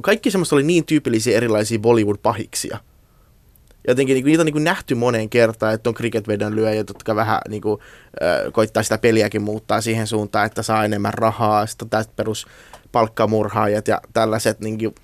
kaikki 0.03 0.31
semmoista 0.31 0.57
oli 0.57 0.63
niin 0.63 0.85
tyypillisiä 0.85 1.37
erilaisia 1.37 1.79
Bollywood-pahiksia. 1.79 2.79
Jotenkin 3.89 4.15
niin 4.15 4.25
kuin, 4.25 4.31
niitä 4.31 4.43
on 4.43 4.47
niin 4.47 4.53
kuin 4.53 4.65
nähty 4.65 4.95
moneen 4.95 5.29
kertaan, 5.29 5.75
että 5.75 5.91
on 5.91 5.95
cricket-vedon 5.95 6.57
lyöjät, 6.57 6.89
jotka 6.89 7.17
vähän 7.17 7.41
niin 7.49 7.63
kuin, 7.63 7.81
äh, 8.23 8.53
koittaa 8.53 8.83
sitä 8.83 8.99
peliäkin 8.99 9.43
muuttaa 9.43 9.81
siihen 9.81 10.07
suuntaan, 10.07 10.47
että 10.47 10.63
saa 10.63 10.85
enemmän 10.85 11.15
rahaa, 11.15 11.67
sitten 11.67 11.91
tästä 11.91 12.13
perus 12.17 12.47
palkkamurhaajat 12.93 13.89
ja 13.89 14.01
tällaiset. 14.13 14.61
Niin 14.61 14.79
kuin, 14.79 14.95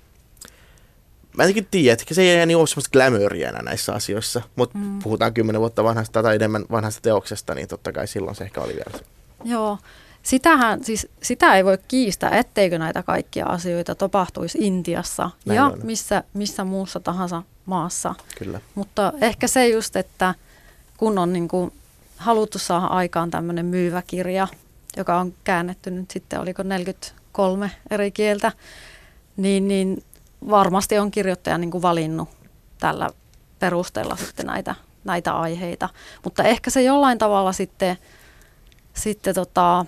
mä 1.37 1.43
en 1.43 1.67
tiedä, 1.71 1.93
että 1.93 2.13
se 2.13 2.21
ei 2.21 2.45
niin 2.45 2.57
ole 2.57 2.67
semmoista 2.67 2.89
glamouria 2.91 3.49
enää 3.49 3.61
näissä 3.61 3.93
asioissa, 3.93 4.41
mutta 4.55 4.77
mm. 4.77 4.99
puhutaan 4.99 5.33
kymmenen 5.33 5.61
vuotta 5.61 5.83
vanhasta 5.83 6.23
tai 6.23 6.35
enemmän 6.35 6.65
vanhasta 6.71 7.01
teoksesta, 7.01 7.55
niin 7.55 7.67
totta 7.67 7.91
kai 7.91 8.07
silloin 8.07 8.35
se 8.35 8.43
ehkä 8.43 8.61
oli 8.61 8.73
vielä. 8.73 9.03
Joo, 9.43 9.77
Sitähän, 10.25 10.83
siis, 10.83 11.07
sitä 11.23 11.55
ei 11.55 11.65
voi 11.65 11.77
kiistää, 11.87 12.29
etteikö 12.29 12.79
näitä 12.79 13.03
kaikkia 13.03 13.45
asioita 13.45 13.95
tapahtuisi 13.95 14.57
Intiassa 14.61 15.29
Näin 15.45 15.55
ja 15.55 15.71
missä, 15.83 16.23
missä 16.33 16.63
muussa 16.63 16.99
tahansa 16.99 17.43
maassa. 17.65 18.15
Kyllä. 18.37 18.61
Mutta 18.75 19.13
ehkä 19.21 19.47
se 19.47 19.67
just, 19.67 19.95
että 19.95 20.35
kun 20.97 21.17
on 21.17 21.33
niin 21.33 21.47
kuin 21.47 21.73
haluttu 22.17 22.59
saada 22.59 22.85
aikaan 22.85 23.31
tämmöinen 23.31 23.65
myyvä 23.65 24.01
kirja, 24.07 24.47
joka 24.97 25.17
on 25.17 25.33
käännetty 25.43 25.91
nyt 25.91 26.11
sitten, 26.11 26.39
oliko 26.39 26.63
43 26.63 27.71
eri 27.91 28.11
kieltä, 28.11 28.51
niin, 29.37 29.67
niin 29.67 30.03
varmasti 30.49 30.99
on 30.99 31.11
kirjoittaja 31.11 31.57
niin 31.57 31.71
kuin 31.71 31.81
valinnut 31.81 32.29
tällä 32.79 33.09
perusteella 33.59 34.15
sitten 34.15 34.45
näitä, 34.45 34.75
näitä 35.03 35.33
aiheita. 35.33 35.89
Mutta 36.23 36.43
ehkä 36.43 36.69
se 36.69 36.81
jollain 36.81 37.17
tavalla 37.17 37.51
sitten, 37.51 37.97
sitten 38.93 39.35
tota, 39.35 39.85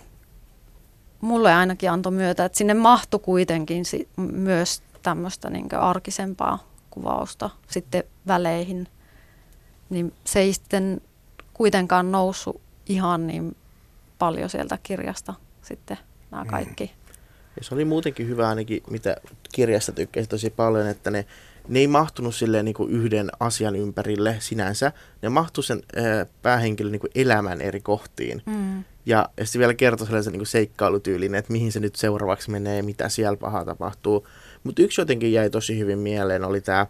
mulle 1.22 1.54
ainakin 1.54 1.92
antoi 1.92 2.12
myötä, 2.12 2.46
että 2.46 2.58
sinne 2.58 2.74
mahtui 2.74 3.20
kuitenkin 3.20 3.86
si- 3.86 4.10
myös 4.18 4.82
tämmöistä 5.04 5.50
niin 5.50 5.76
arkisempaa 5.76 6.68
kuvausta 6.90 7.50
sitten 7.68 8.04
väleihin. 8.28 8.88
Niin 9.90 10.14
se 10.26 10.40
ei 10.40 10.54
sitten 10.54 11.02
kuitenkaan 11.54 12.12
noussut 12.12 12.62
ihan 12.86 13.28
niin 13.28 13.56
paljon 14.20 14.50
sieltä 14.50 14.78
kirjasta 14.84 15.34
sitten 15.62 15.98
nämä 16.32 16.44
mm. 16.44 16.50
kaikki. 16.50 16.86
Mm. 16.86 17.14
Ja 17.58 17.64
se 17.64 17.76
oli 17.76 17.86
muutenkin 17.86 18.28
hyvä 18.28 18.50
ainakin, 18.50 18.84
mitä 18.90 19.18
kirjasta 19.52 19.92
tykkäsin 19.92 20.30
tosi 20.30 20.50
paljon, 20.50 20.88
että 20.88 21.12
ne, 21.12 21.26
ne 21.70 21.80
ei 21.80 21.88
mahtunut 21.88 22.36
silleen 22.36 22.66
niin 22.66 22.76
kuin 22.76 22.92
yhden 22.92 23.30
asian 23.40 23.76
ympärille 23.76 24.36
sinänsä. 24.40 24.92
Ne 25.22 25.30
mahtui 25.30 25.64
sen 25.64 25.82
äh, 25.98 26.28
päähenkilön 26.42 26.92
niin 26.92 27.00
kuin 27.00 27.12
elämän 27.16 27.62
eri 27.62 27.82
kohtiin. 27.82 28.42
Mm. 28.46 28.84
Ja, 29.06 29.30
ja 29.38 29.46
sitten 29.46 29.60
vielä 29.60 29.74
kertoi 29.74 30.08
sellaisen 30.08 30.34
niin 30.34 30.46
seikkailutyylin, 30.46 31.36
että 31.36 31.52
mihin 31.52 31.72
se 31.72 31.80
nyt 31.80 31.96
seuraavaksi 31.96 32.52
menee 32.52 32.82
mitä 32.82 33.10
siellä 33.10 33.38
pahaa 33.38 33.66
tapahtuu. 33.66 34.28
Mutta 34.64 34.82
yksi 34.82 35.02
jotenkin 35.02 35.34
jäi 35.34 35.50
tosi 35.50 35.80
hyvin 35.80 36.00
mieleen, 36.00 36.44
oli 36.44 36.62
tämä, 36.62 36.88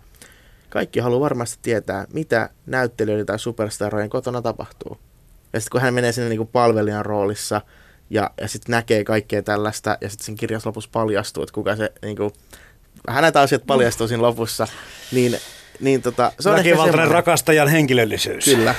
kaikki 0.69 0.99
haluaa 0.99 1.19
varmasti 1.19 1.59
tietää, 1.61 2.05
mitä 2.13 2.49
näyttelijöiden 2.65 3.25
tai 3.25 3.39
superstarojen 3.39 4.09
kotona 4.09 4.41
tapahtuu. 4.41 4.97
Ja 5.53 5.59
sitten 5.59 5.71
kun 5.71 5.81
hän 5.81 5.93
menee 5.93 6.11
sinne 6.11 6.29
niin 6.29 6.47
palvelijan 6.47 7.05
roolissa, 7.05 7.61
ja, 8.09 8.31
ja 8.41 8.47
sitten 8.47 8.73
näkee 8.73 9.03
kaikkea 9.03 9.43
tällaista, 9.43 9.97
ja 10.01 10.09
sitten 10.09 10.25
sen 10.25 10.35
kirjassa 10.35 10.69
lopussa 10.69 10.89
paljastuu, 10.93 11.43
että 11.43 11.53
kuka 11.53 11.75
se, 11.75 11.93
niin 12.01 12.17
kuin, 12.17 12.31
näitä 13.07 13.41
asiat 13.41 13.65
paljastuu 13.67 14.07
siinä 14.07 14.21
lopussa, 14.21 14.67
niin, 15.11 15.37
niin 15.79 16.01
tota, 16.01 16.31
se 16.39 16.49
on 16.49 16.57
ehkä 16.57 16.69
Väkivaltainen 16.69 17.11
rakastajan 17.11 17.67
henkilöllisyys. 17.67 18.45
Kyllä, 18.45 18.75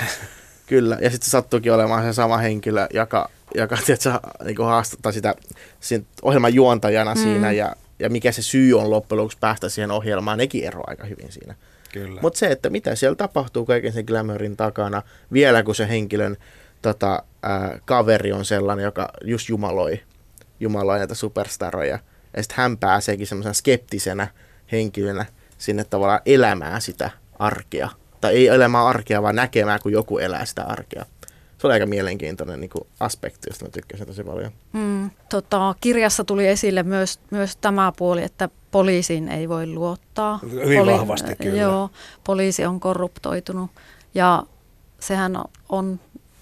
kyllä. 0.67 0.99
Ja 1.01 1.11
sitten 1.11 1.27
se 1.27 1.31
sattuukin 1.31 1.73
olemaan 1.73 2.03
se 2.03 2.13
sama 2.13 2.37
henkilö, 2.37 2.87
joka, 2.95 3.31
joka 3.55 3.77
tiedätkö, 3.87 4.13
niin 4.45 4.57
haastattaa 4.59 5.13
sitä 5.13 5.35
sen 5.81 6.07
ohjelman 6.23 6.55
juontajana 6.55 7.15
mm. 7.15 7.21
siinä, 7.21 7.53
ja, 7.53 7.77
ja 7.99 8.11
mikä 8.11 8.33
se 8.33 8.43
syy 8.43 8.79
on 8.79 8.91
loppujen 8.91 9.19
lopuksi 9.19 9.39
päästä 9.41 9.69
siihen 9.69 9.91
ohjelmaan, 9.91 10.39
nekin 10.39 10.65
eroaa 10.65 10.87
aika 10.89 11.05
hyvin 11.05 11.33
siinä. 11.33 11.55
Kyllä. 11.93 12.21
Mutta 12.21 12.39
se, 12.39 12.47
että 12.47 12.71
mitä 12.71 12.95
siellä 12.95 13.17
tapahtuu 13.17 13.67
kaiken 13.67 13.93
sen 13.93 14.05
glamourin 14.05 14.57
takana, 14.57 15.03
vielä 15.33 15.63
kun 15.63 15.75
se 15.75 15.89
henkilön 15.89 16.37
tota, 16.83 17.23
ää, 17.43 17.79
kaveri 17.85 18.33
on 18.33 18.45
sellainen, 18.45 18.85
joka 18.85 19.09
just 19.25 19.49
jumaloi, 19.49 20.01
jumaloi 20.61 20.99
näitä 20.99 21.15
superstaroja. 21.15 21.99
Ja 22.39 22.43
sitten 22.43 22.57
hän 22.57 22.79
pääseekin 22.79 23.27
semmoisen 23.27 23.55
skeptisenä 23.55 24.29
henkilönä 24.73 25.27
sinne 25.59 25.85
tavallaan 25.85 26.21
elämään 26.27 26.81
sitä 26.81 27.11
arkea. 27.39 27.89
Tai 28.21 28.35
ei 28.35 28.47
elämään 28.49 28.87
arkea, 28.87 29.23
vaan 29.23 29.37
näkemään, 29.37 29.81
kun 29.83 29.93
joku 29.93 30.19
elää 30.19 30.45
sitä 30.45 30.63
arkea. 30.63 31.05
Se 31.59 31.67
oli 31.67 31.75
aika 31.75 31.87
mielenkiintoinen 31.87 32.61
niin 32.61 32.71
kuin 32.71 32.87
aspekti, 33.01 33.51
josta 33.51 33.65
mä 33.65 33.71
tykkäsin 33.71 34.07
tosi 34.07 34.25
paljon. 34.25 34.53
Mm, 34.73 35.11
tota, 35.29 35.75
kirjassa 35.81 36.25
tuli 36.25 36.47
esille 36.47 36.83
myös, 36.83 37.21
myös 37.31 37.57
tämä 37.57 37.93
puoli, 37.97 38.23
että 38.23 38.49
poliisiin 38.71 39.29
ei 39.29 39.49
voi 39.49 39.67
luottaa. 39.67 40.41
Hyvin 40.43 40.87
vahvasti, 40.87 41.37
kyllä. 41.37 41.63
Joo, 41.63 41.91
poliisi 42.25 42.67
on 42.67 42.81
korruptoitunut 42.81 43.71
ja 44.15 44.43
sehän 45.01 45.37
on, 45.37 45.45
on 45.69 46.01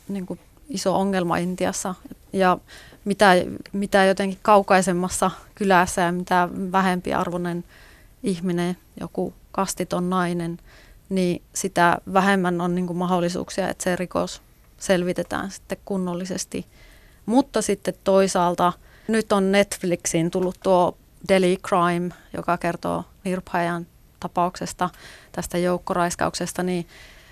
niin 0.09 0.27
kuin 0.27 0.41
iso 0.69 0.97
ongelma 0.97 1.37
Intiassa. 1.37 1.95
Ja 2.33 2.59
mitä, 3.07 3.33
mitä 3.73 4.05
jotenkin 4.05 4.39
kaukaisemmassa 4.43 5.31
kylässä 5.55 6.03
ja 6.03 6.13
mitä 6.13 6.49
vähempi 6.73 7.15
arvoinen 7.15 7.65
ihminen, 8.23 8.77
joku 9.01 9.35
kastiton 9.53 10.11
nainen, 10.11 10.59
niin 11.09 11.43
sitä 11.53 11.99
vähemmän 12.13 12.61
on 12.61 12.75
niin 12.75 12.87
kuin 12.87 12.97
mahdollisuuksia, 12.97 13.69
että 13.69 13.85
se 13.85 13.97
rikos 13.97 14.43
selvitetään 14.79 15.51
sitten 15.51 15.79
kunnollisesti. 15.85 16.67
Mutta 17.27 17.63
sitten 17.63 17.95
toisaalta 18.05 18.73
nyt 19.09 19.33
on 19.33 19.53
Netflixiin 19.53 20.31
tullut 20.31 20.57
tuo 20.63 20.97
Delhi 21.29 21.59
Crime, 21.69 22.15
joka 22.33 22.59
kertoo 22.59 23.05
Nirpajan 23.25 23.87
tapauksesta, 24.21 24.91
tästä 25.33 25.59
joukkoraiskauksesta, 25.59 26.63
niin 26.63 26.87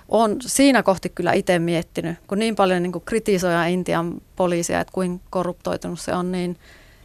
on 0.09 0.36
siinä 0.40 0.82
kohti 0.82 1.09
kyllä 1.09 1.32
itse 1.32 1.59
miettinyt, 1.59 2.18
kun 2.26 2.38
niin 2.38 2.57
paljon 2.57 2.82
niin 2.82 2.92
kuin 2.92 3.05
kritisoidaan 3.05 3.68
Intian 3.68 4.20
poliisia, 4.36 4.80
että 4.80 4.92
kuinka 4.92 5.24
korruptoitunut 5.30 6.00
se 6.00 6.14
on, 6.14 6.32
niin, 6.32 6.59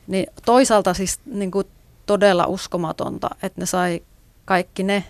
niin 0.07 0.27
toisaalta 0.45 0.93
siis 0.93 1.19
niin 1.25 1.51
kuin 1.51 1.67
todella 2.05 2.45
uskomatonta, 2.45 3.29
että 3.43 3.61
ne 3.61 3.65
sai 3.65 4.01
kaikki 4.45 4.83
ne 4.83 5.03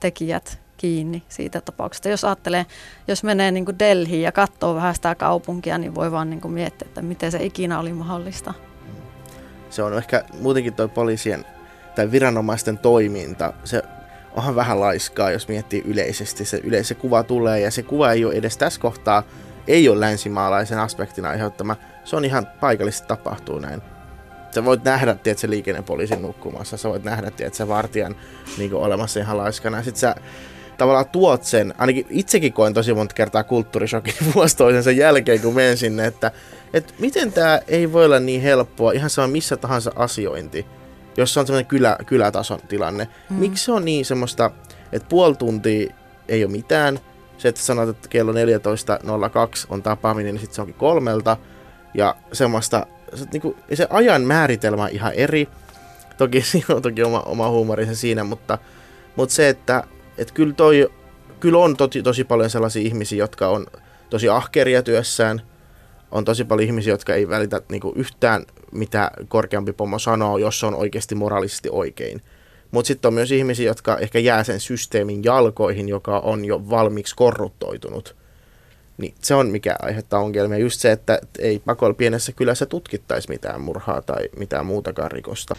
tekijät 0.00 0.60
kiinni 0.76 1.22
siitä 1.28 1.60
tapauksesta. 1.60 2.08
Jos 2.08 2.24
ajattelee, 2.24 2.66
jos 3.08 3.24
menee 3.24 3.50
niin 3.50 3.64
kuin 3.64 3.78
Delhiin 3.78 4.22
ja 4.22 4.32
katsoo 4.32 4.74
vähän 4.74 4.94
sitä 4.94 5.14
kaupunkia, 5.14 5.78
niin 5.78 5.94
voi 5.94 6.12
vaan 6.12 6.30
niin 6.30 6.40
kuin 6.40 6.54
miettiä, 6.54 6.88
että 6.88 7.02
miten 7.02 7.32
se 7.32 7.44
ikinä 7.44 7.78
oli 7.78 7.92
mahdollista. 7.92 8.54
se 9.70 9.82
on 9.82 9.98
ehkä 9.98 10.24
muutenkin 10.40 10.74
toi 10.74 10.88
poliisien 10.88 11.44
tai 11.94 12.10
viranomaisten 12.10 12.78
toiminta, 12.78 13.52
se 13.64 13.82
onhan 14.34 14.56
vähän 14.56 14.80
laiskaa, 14.80 15.30
jos 15.30 15.48
miettii 15.48 15.82
yleisesti. 15.86 16.44
Se 16.44 16.60
yleisen 16.64 16.96
kuva 16.96 17.22
tulee 17.22 17.60
ja 17.60 17.70
se 17.70 17.82
kuva 17.82 18.12
ei 18.12 18.24
ole 18.24 18.34
edes 18.34 18.56
tässä 18.56 18.80
kohtaa, 18.80 19.22
ei 19.66 19.88
ole 19.88 20.00
länsimaalaisen 20.00 20.78
aspektin 20.78 21.26
aiheuttama. 21.26 21.76
Se 22.04 22.16
on 22.16 22.24
ihan 22.24 22.46
paikallisesti 22.60 23.08
tapahtuu 23.08 23.58
näin. 23.58 23.82
Sä 24.50 24.64
voit 24.64 24.84
nähdä, 24.84 25.14
tiedät, 25.14 25.38
se 25.38 25.50
liikennepoliisin 25.50 26.22
nukkumassa, 26.22 26.76
sä 26.76 26.88
voit 26.88 27.04
nähdä, 27.04 27.30
tiedät, 27.30 27.54
se 27.54 27.68
vartijan 27.68 28.16
niin 28.58 28.74
olemassa 28.74 29.20
ihan 29.20 29.36
laiskana. 29.36 29.82
Sitten 29.82 30.00
sä 30.00 30.14
tavallaan 30.78 31.08
tuot 31.08 31.44
sen, 31.44 31.74
ainakin 31.78 32.06
itsekin 32.10 32.52
koen 32.52 32.74
tosi 32.74 32.94
monta 32.94 33.14
kertaa 33.14 33.44
kulttuurishokin 33.44 34.14
vuosi 34.34 34.56
toisensa 34.56 34.90
jälkeen, 34.90 35.40
kun 35.40 35.54
menen 35.54 35.76
sinne, 35.76 36.06
että, 36.06 36.30
että 36.72 36.94
miten 36.98 37.32
tämä 37.32 37.60
ei 37.68 37.92
voi 37.92 38.04
olla 38.04 38.20
niin 38.20 38.42
helppoa, 38.42 38.92
ihan 38.92 39.10
sama 39.10 39.28
missä 39.28 39.56
tahansa 39.56 39.92
asiointi, 39.96 40.66
jos 41.16 41.34
se 41.34 41.40
on 41.40 41.46
semmoinen 41.46 41.66
kylä, 41.66 41.96
kylätason 42.06 42.60
tilanne. 42.68 43.08
Mm. 43.30 43.36
Miksi 43.36 43.64
se 43.64 43.72
on 43.72 43.84
niin 43.84 44.04
semmoista, 44.04 44.50
että 44.92 45.08
puoli 45.08 45.34
tuntia 45.34 45.94
ei 46.28 46.44
ole 46.44 46.52
mitään, 46.52 46.98
se, 47.38 47.48
että 47.48 47.60
sanot, 47.60 47.88
että 47.88 48.08
kello 48.08 48.32
14.02 48.32 48.38
on 49.68 49.82
tapaaminen, 49.82 50.34
niin 50.34 50.40
sitten 50.40 50.54
se 50.54 50.60
onkin 50.60 50.74
kolmelta, 50.74 51.36
ja 51.94 52.16
semmoista, 52.32 52.86
se, 53.14 53.24
niinku, 53.32 53.56
se 53.74 53.86
ajan 53.90 54.22
määritelmä 54.22 54.82
on 54.82 54.88
ihan 54.88 55.12
eri, 55.12 55.48
toki 56.16 56.42
siinä 56.50 56.66
on 56.74 56.82
toki 56.82 57.02
oma, 57.02 57.20
oma 57.20 57.48
huumorinsa 57.48 57.94
siinä, 57.94 58.24
mutta, 58.24 58.58
mutta 59.16 59.34
se, 59.34 59.48
että 59.48 59.84
et 60.18 60.32
kyllä, 60.32 60.54
toi, 60.54 60.90
kyllä 61.40 61.58
on 61.58 61.76
tosi, 61.76 62.02
tosi 62.02 62.24
paljon 62.24 62.50
sellaisia 62.50 62.82
ihmisiä, 62.82 63.18
jotka 63.18 63.48
on 63.48 63.66
tosi 64.10 64.28
ahkeria 64.28 64.82
työssään. 64.82 65.42
On 66.10 66.24
tosi 66.24 66.44
paljon 66.44 66.66
ihmisiä, 66.66 66.92
jotka 66.92 67.14
ei 67.14 67.28
välitä 67.28 67.60
niinku 67.68 67.92
yhtään, 67.96 68.44
mitä 68.73 69.11
korkeampi 69.27 69.73
pomo 69.73 69.99
sanoo, 69.99 70.37
jos 70.37 70.59
se 70.59 70.65
on 70.65 70.75
oikeasti 70.75 71.15
moraalisesti 71.15 71.69
oikein. 71.71 72.21
Mutta 72.71 72.87
sitten 72.87 73.09
on 73.09 73.13
myös 73.13 73.31
ihmisiä, 73.31 73.67
jotka 73.67 73.97
ehkä 73.97 74.19
jää 74.19 74.43
sen 74.43 74.59
systeemin 74.59 75.23
jalkoihin, 75.23 75.89
joka 75.89 76.19
on 76.19 76.45
jo 76.45 76.69
valmiiksi 76.69 77.15
korruptoitunut. 77.15 78.15
Niin 78.97 79.13
se 79.21 79.35
on 79.35 79.47
mikä 79.47 79.75
aiheuttaa 79.81 80.19
ongelmia. 80.19 80.57
Just 80.57 80.79
se, 80.79 80.91
että 80.91 81.19
ei 81.39 81.59
pakolla 81.59 81.93
pienessä 81.93 82.31
kylässä 82.31 82.65
tutkittaisi 82.65 83.29
mitään 83.29 83.61
murhaa 83.61 84.01
tai 84.01 84.29
mitään 84.37 84.65
muutakaan 84.65 85.11
rikosta. 85.11 85.55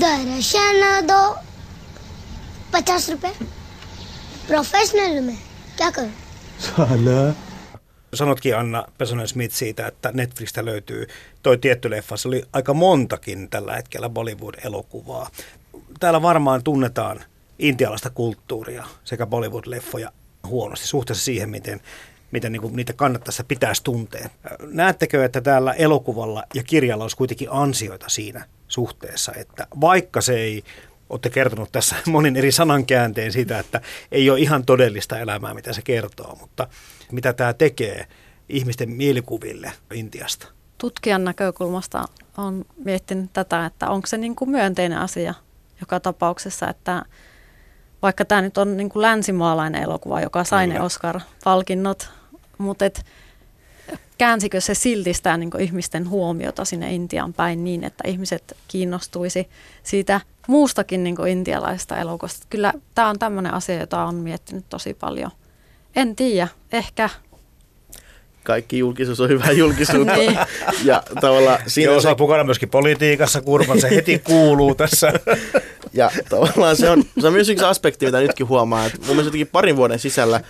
दर्शन 0.00 1.06
दो 1.08 1.36
पचास 2.72 3.04
रुपए 3.12 3.32
प्रोफेशनल 4.48 5.20
में 5.26 5.38
क्या 5.76 5.90
करूं 5.90 6.10
Sanotkin 8.14 8.56
Anna 8.56 8.84
Pesonen 8.98 9.28
Smith 9.28 9.54
siitä, 9.54 9.86
että 9.86 10.10
Netflixistä 10.12 10.64
löytyy 10.64 11.06
toi 11.45 11.57
tietty 11.57 11.89
leffa. 11.89 12.17
Se 12.17 12.27
oli 12.27 12.43
aika 12.53 12.73
montakin 12.73 13.49
tällä 13.49 13.75
hetkellä 13.75 14.09
Bollywood-elokuvaa. 14.09 15.29
Täällä 15.99 16.21
varmaan 16.21 16.63
tunnetaan 16.63 17.23
intialaista 17.59 18.09
kulttuuria 18.09 18.83
sekä 19.03 19.25
Bollywood-leffoja 19.25 20.11
huonosti 20.47 20.87
suhteessa 20.87 21.25
siihen, 21.25 21.49
miten, 21.49 21.81
miten 22.31 22.51
niin 22.51 22.61
kuin 22.61 22.75
niitä 22.75 22.93
kannattaisi 22.93 23.43
pitäisi 23.47 23.83
tuntea. 23.83 24.29
Näettekö, 24.71 25.25
että 25.25 25.41
täällä 25.41 25.73
elokuvalla 25.73 26.43
ja 26.53 26.63
kirjalla 26.63 27.03
olisi 27.03 27.17
kuitenkin 27.17 27.47
ansioita 27.51 28.09
siinä 28.09 28.45
suhteessa, 28.67 29.33
että 29.33 29.67
vaikka 29.81 30.21
se 30.21 30.35
ei 30.35 30.63
olette 31.09 31.29
kertonut 31.29 31.71
tässä 31.71 31.95
monin 32.07 32.35
eri 32.35 32.51
sanankäänteen 32.51 33.31
siitä, 33.31 33.59
että 33.59 33.81
ei 34.11 34.29
ole 34.29 34.39
ihan 34.39 34.65
todellista 34.65 35.19
elämää, 35.19 35.53
mitä 35.53 35.73
se 35.73 35.81
kertoo, 35.81 36.37
mutta 36.41 36.67
mitä 37.11 37.33
tämä 37.33 37.53
tekee 37.53 38.07
ihmisten 38.49 38.89
mielikuville 38.89 39.71
Intiasta? 39.93 40.54
Tutkijan 40.77 41.23
näkökulmasta 41.23 42.05
on 42.37 42.65
miettinyt 42.85 43.33
tätä, 43.33 43.65
että 43.65 43.89
onko 43.89 44.07
se 44.07 44.17
niin 44.17 44.35
kuin 44.35 44.49
myönteinen 44.49 44.99
asia 44.99 45.33
joka 45.79 45.99
tapauksessa, 45.99 46.69
että 46.69 47.05
vaikka 48.01 48.25
tämä 48.25 48.41
nyt 48.41 48.57
on 48.57 48.77
niin 48.77 48.89
kuin 48.89 49.01
länsimaalainen 49.01 49.83
elokuva, 49.83 50.21
joka 50.21 50.43
sai 50.43 50.67
ne. 50.67 50.81
Oscar-palkinnot, 50.81 52.09
mutta 52.57 52.85
et 52.85 53.05
käänsikö 54.17 54.61
se 54.61 54.73
silti 54.73 55.13
sitä 55.13 55.37
niin 55.37 55.51
kuin 55.51 55.63
ihmisten 55.63 56.09
huomiota 56.09 56.65
sinne 56.65 56.93
Intian 56.93 57.33
päin 57.33 57.63
niin, 57.63 57.83
että 57.83 58.03
ihmiset 58.07 58.57
kiinnostuisi 58.67 59.49
siitä 59.83 60.21
muustakin 60.47 61.03
niin 61.03 61.15
kuin 61.15 61.31
intialaisesta 61.31 61.97
elokuvasta. 61.97 62.45
Kyllä 62.49 62.73
tämä 62.95 63.09
on 63.09 63.19
tämmöinen 63.19 63.53
asia, 63.53 63.79
jota 63.79 64.05
on 64.05 64.15
miettinyt 64.15 64.65
tosi 64.69 64.93
paljon. 64.93 65.31
En 65.95 66.15
tiedä, 66.15 66.47
ehkä 66.71 67.09
Kaikki 68.45 68.77
julkisuus 68.77 69.19
on 69.19 69.29
hyvää 69.29 69.51
julkisuutta. 69.51 70.15
Niin. 70.17 70.39
ja 70.83 71.03
tavallaan 71.21 71.59
siinä 71.67 71.89
Joo, 71.89 71.95
on 71.95 72.01
se 72.01 72.09
on 72.09 72.15
mukana 72.19 72.43
myöskin 72.43 72.69
politiikassa, 72.69 73.41
kurvan, 73.41 73.81
se 73.81 73.89
heti 73.89 74.19
kuuluu 74.19 74.75
tässä. 74.75 75.13
Ja 75.93 76.11
tavallaan 76.29 76.75
se 76.75 76.89
on, 76.89 77.03
se 77.19 77.27
on 77.27 77.33
myös 77.33 77.49
yksi 77.49 77.65
aspekti, 77.65 78.05
mitä 78.05 78.19
nytkin 78.19 78.47
huomaa, 78.47 78.85
että 78.85 78.97
mun 78.97 79.07
mielestä 79.07 79.27
jotenkin 79.27 79.47
parin 79.47 79.75
vuoden 79.75 79.99
sisällä 79.99 80.41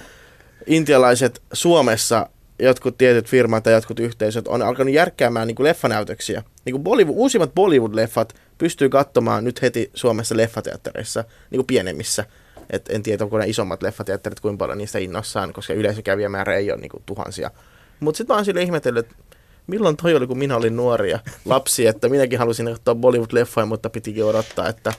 intialaiset 0.67 1.41
Suomessa 1.53 2.29
jotkut 2.59 2.97
tietyt 2.97 3.27
firmat 3.29 3.63
tai 3.63 3.73
jotkut 3.73 3.99
yhteisöt 3.99 4.47
on 4.47 4.61
alkanut 4.61 4.93
järkkäämään 4.93 5.47
niin 5.47 5.55
kuin 5.55 5.63
leffanäytöksiä. 5.63 6.43
Niin 6.65 6.73
kuin 6.73 6.83
Bollywood, 6.83 7.15
uusimmat 7.17 7.51
Bollywood-leffat 7.55 8.35
pystyy 8.57 8.89
katsomaan 8.89 9.43
nyt 9.43 9.61
heti 9.61 9.91
Suomessa 9.93 10.37
leffateattereissa, 10.37 11.23
niin 11.49 11.57
kuin 11.57 11.67
pienemmissä. 11.67 12.25
Et 12.69 12.89
en 12.89 13.03
tiedä, 13.03 13.23
onko 13.23 13.37
ne 13.37 13.47
isommat 13.47 13.81
leffateatterit, 13.81 14.39
kuinka 14.39 14.57
paljon 14.57 14.77
niistä 14.77 14.99
innossaan, 14.99 15.53
koska 15.53 15.73
yleisökävijämäärä 15.73 16.55
ei 16.55 16.71
ole 16.71 16.81
niin 16.81 16.89
kuin 16.89 17.03
tuhansia. 17.05 17.51
Mutta 17.99 18.17
sitten 18.17 18.33
mä 18.33 18.37
oon 18.37 18.45
sille 18.45 18.61
ihmetellyt, 18.61 19.05
että 19.05 19.37
milloin 19.67 19.97
toi 19.97 20.15
oli, 20.15 20.27
kun 20.27 20.37
minä 20.37 20.55
olin 20.55 20.75
nuori 20.75 21.11
ja 21.11 21.19
lapsi, 21.45 21.87
että 21.87 22.09
minäkin 22.09 22.39
halusin 22.39 22.65
katsoa 22.65 22.95
Bollywood-leffoja, 22.95 23.65
mutta 23.65 23.89
pitikin 23.89 24.25
odottaa, 24.25 24.69
että 24.69 24.93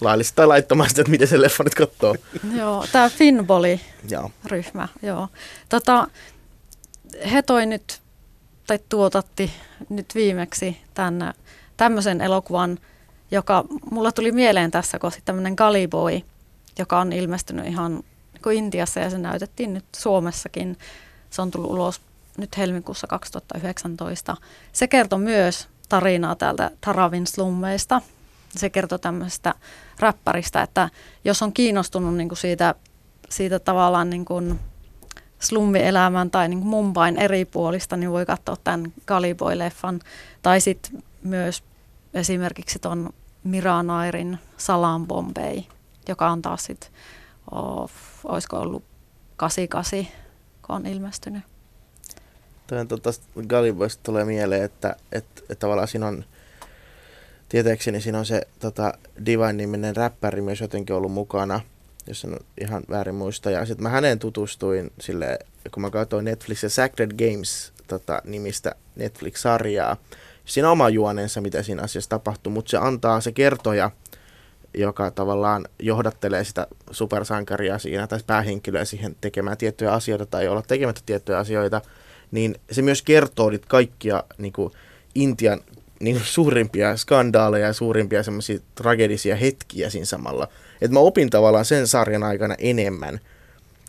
laillista 0.00 0.36
tai 0.36 0.46
laittomasti, 0.46 1.00
että 1.00 1.10
miten 1.10 1.28
se 1.28 1.40
leffa 1.40 1.64
nyt 1.64 1.74
katsoo. 1.74 2.14
joo, 2.58 2.86
tämä 2.92 3.08
Finboli 3.08 3.80
Joo. 5.02 5.28
Tota, 5.68 6.08
he 7.32 7.42
toi 7.42 7.66
nyt 7.66 8.00
tai 8.66 8.78
tuotatti 8.88 9.50
nyt 9.88 10.14
viimeksi 10.14 10.76
tämän, 10.94 11.34
tämmöisen 11.76 12.20
elokuvan, 12.20 12.78
joka 13.30 13.64
mulla 13.90 14.12
tuli 14.12 14.32
mieleen 14.32 14.70
tässä, 14.70 14.98
kun 14.98 15.12
tämmöinen 15.24 15.54
Gully 15.56 16.22
joka 16.78 17.00
on 17.00 17.12
ilmestynyt 17.12 17.66
ihan 17.66 17.92
niin 17.92 18.56
Intiassa 18.56 19.00
ja 19.00 19.10
se 19.10 19.18
näytettiin 19.18 19.74
nyt 19.74 19.84
Suomessakin. 19.96 20.78
Se 21.30 21.42
on 21.42 21.50
tullut 21.50 21.70
ulos 21.70 22.00
nyt 22.38 22.56
helmikuussa 22.56 23.06
2019. 23.06 24.36
Se 24.72 24.88
kertoo 24.88 25.18
myös 25.18 25.68
tarinaa 25.88 26.34
täältä 26.34 26.70
Taravin 26.80 27.26
slummeista. 27.26 28.02
Se 28.56 28.70
kertoo 28.70 28.98
tämmöisestä 28.98 29.54
räppäristä, 30.00 30.62
että 30.62 30.88
jos 31.24 31.42
on 31.42 31.52
kiinnostunut 31.52 32.16
niin 32.16 32.28
kuin 32.28 32.38
siitä, 32.38 32.74
siitä 33.30 33.58
tavallaan 33.58 34.10
niin 34.10 34.24
kuin 34.24 34.60
slummielämän 35.38 36.30
tai 36.30 36.48
niin 36.48 36.58
kuin 36.58 36.68
Mumbain 36.68 37.16
eri 37.16 37.44
puolista, 37.44 37.96
niin 37.96 38.10
voi 38.10 38.26
katsoa 38.26 38.56
tämän 38.64 38.92
Galiboy-leffan. 39.06 40.00
Tai 40.42 40.60
sitten 40.60 41.02
myös 41.22 41.62
esimerkiksi 42.14 42.78
tuon 42.78 43.10
Mira 43.44 43.82
Nairin 43.82 44.38
Salam 44.56 45.06
Bombay, 45.06 45.62
joka 46.08 46.30
on 46.30 46.42
taas 46.42 46.64
sitten, 46.64 46.90
oh, 47.50 47.90
olisiko 48.24 48.58
ollut 48.58 48.84
88, 49.36 50.06
kun 50.66 50.76
on 50.76 50.86
ilmestynyt. 50.86 51.42
Tuon 52.66 52.88
tuota, 52.88 53.10
Galiboista 53.48 54.02
tulee 54.02 54.24
mieleen, 54.24 54.62
että, 54.62 54.96
että, 55.12 55.42
että 55.42 55.54
tavallaan 55.54 55.88
siinä 55.88 56.06
on, 56.06 56.24
tietääkseni 57.48 58.00
siinä 58.00 58.18
on 58.18 58.26
se 58.26 58.42
tota, 58.60 58.94
Divine-niminen 59.26 59.96
räppäri 59.96 60.40
myös 60.40 60.60
jotenkin 60.60 60.96
ollut 60.96 61.12
mukana, 61.12 61.60
jos 62.06 62.24
en 62.24 62.36
ihan 62.60 62.82
väärin 62.90 63.14
muista. 63.14 63.50
Ja 63.50 63.66
sitten 63.66 63.82
mä 63.82 63.88
häneen 63.88 64.18
tutustuin 64.18 64.90
sille, 65.00 65.38
kun 65.74 65.80
mä 65.80 65.90
katsoin 65.90 66.24
Netflix 66.24 66.62
ja 66.62 66.70
Sacred 66.70 67.10
Games 67.10 67.72
tota, 67.86 68.22
nimistä 68.24 68.74
Netflix-sarjaa. 68.96 69.96
Siinä 70.44 70.68
on 70.68 70.72
oma 70.72 70.88
juonensa, 70.88 71.40
mitä 71.40 71.62
siinä 71.62 71.82
asiassa 71.82 72.10
tapahtuu, 72.10 72.52
mutta 72.52 72.70
se 72.70 72.76
antaa 72.76 73.20
se 73.20 73.32
kertoja, 73.32 73.90
joka 74.74 75.10
tavallaan 75.10 75.68
johdattelee 75.78 76.44
sitä 76.44 76.66
supersankaria 76.90 77.78
siinä, 77.78 78.06
tai 78.06 78.20
päähenkilöä 78.26 78.84
siihen 78.84 79.16
tekemään 79.20 79.56
tiettyjä 79.56 79.92
asioita 79.92 80.26
tai 80.26 80.48
olla 80.48 80.62
tekemättä 80.62 81.02
tiettyjä 81.06 81.38
asioita– 81.38 81.80
niin 82.30 82.54
se 82.70 82.82
myös 82.82 83.02
kertoo 83.02 83.50
niitä 83.50 83.66
kaikkia 83.68 84.24
niin 84.38 84.52
kuin 84.52 84.72
Intian 85.14 85.60
niin 86.00 86.16
kuin 86.16 86.26
suurimpia 86.26 86.96
skandaaleja 86.96 87.66
ja 87.66 87.72
suurimpia 87.72 88.22
semmoisia 88.22 88.58
tragedisia 88.74 89.36
hetkiä 89.36 89.90
siinä 89.90 90.04
samalla. 90.04 90.48
Että 90.80 90.94
mä 90.94 91.00
opin 91.00 91.30
tavallaan 91.30 91.64
sen 91.64 91.86
sarjan 91.86 92.22
aikana 92.22 92.54
enemmän. 92.58 93.20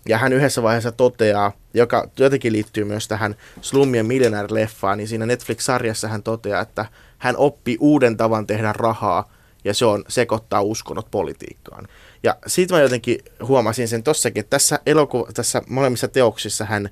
Ja 0.06 0.18
hän 0.18 0.34
yhdessä 0.34 0.64
vaiheessa 0.64 0.92
toteaa, 0.92 1.52
joka 1.74 2.10
jotenkin 2.20 2.54
liittyy 2.54 2.84
myös 2.84 3.08
tähän 3.08 3.36
Slummien 3.62 4.06
Millionaire-leffaan, 4.06 4.98
niin 4.98 5.08
siinä 5.08 5.26
Netflix-sarjassa 5.26 6.08
hän 6.08 6.24
toteaa, 6.24 6.62
että 6.62 6.86
hän 7.18 7.38
oppi 7.38 7.78
uuden 7.80 8.18
tavan 8.18 8.48
tehdä 8.48 8.74
rahaa, 8.74 9.32
ja 9.64 9.74
se 9.74 9.86
on 9.86 10.04
sekoittaa 10.08 10.62
uskonnot 10.62 11.12
politiikkaan. 11.12 11.88
Ja 12.24 12.36
siitä 12.48 12.74
mä 12.74 12.82
jotenkin 12.82 13.20
huomasin 13.42 13.88
sen 13.88 14.04
tossakin, 14.04 14.40
että 14.40 14.50
tässä, 14.50 14.80
elokuva, 14.86 15.32
tässä 15.34 15.62
molemmissa 15.70 16.08
teoksissa 16.08 16.66
hän 16.66 16.90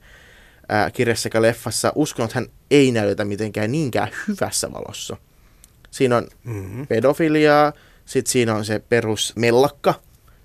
ää, 0.69 0.91
kirjassa 0.91 1.23
sekä 1.23 1.41
leffassa, 1.41 1.91
uskon, 1.95 2.25
että 2.25 2.39
hän 2.39 2.47
ei 2.71 2.91
näytä 2.91 3.25
mitenkään 3.25 3.71
niinkään 3.71 4.09
hyvässä 4.27 4.71
valossa. 4.71 5.17
Siinä 5.91 6.17
on 6.17 6.27
mm-hmm. 6.43 6.87
pedofiliaa, 6.87 7.73
sitten 8.05 8.31
siinä 8.31 8.55
on 8.55 8.65
se 8.65 8.79
perus 8.79 9.33
mellakka, 9.35 9.93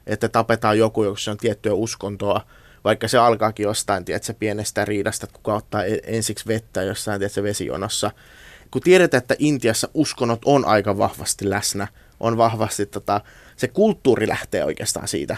että 0.06 0.28
tapetaan 0.28 0.78
joku, 0.78 1.04
jos 1.04 1.28
on 1.28 1.36
tiettyä 1.36 1.72
uskontoa, 1.72 2.46
vaikka 2.84 3.08
se 3.08 3.18
alkaakin 3.18 3.64
jostain, 3.64 4.04
tiedätkö, 4.04 4.34
pienestä 4.34 4.84
riidasta, 4.84 5.26
että 5.26 5.36
kuka 5.36 5.54
ottaa 5.54 5.84
e-, 5.84 6.00
ensiksi 6.06 6.46
vettä 6.46 6.82
jossain, 6.82 7.20
tiedätkö, 7.20 7.42
vesijonossa. 7.42 8.10
Kun 8.70 8.82
tiedetään, 8.82 9.18
että 9.22 9.34
Intiassa 9.38 9.88
uskonnot 9.94 10.40
on 10.44 10.64
aika 10.64 10.98
vahvasti 10.98 11.50
läsnä, 11.50 11.88
on 12.20 12.36
vahvasti, 12.36 12.86
tota, 12.86 13.20
se 13.56 13.68
kulttuuri 13.68 14.28
lähtee 14.28 14.64
oikeastaan 14.64 15.08
siitä. 15.08 15.36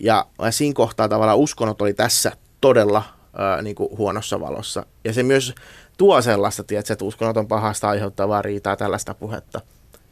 Ja 0.00 0.26
siinä 0.50 0.74
kohtaa 0.74 1.08
tavallaan 1.08 1.38
uskonnot 1.38 1.82
oli 1.82 1.94
tässä 1.94 2.32
todella 2.60 3.04
ää, 3.36 3.62
niin 3.62 3.74
kuin 3.74 3.98
huonossa 3.98 4.40
valossa. 4.40 4.86
Ja 5.04 5.12
se 5.12 5.22
myös 5.22 5.54
tuo 5.98 6.22
sellaista, 6.22 6.64
tiedätkö, 6.64 6.92
että 6.92 7.04
uskonnoton 7.04 7.48
pahasta 7.48 7.88
aiheuttavaa 7.88 8.42
riitaa 8.42 8.76
tällaista 8.76 9.14
puhetta. 9.14 9.60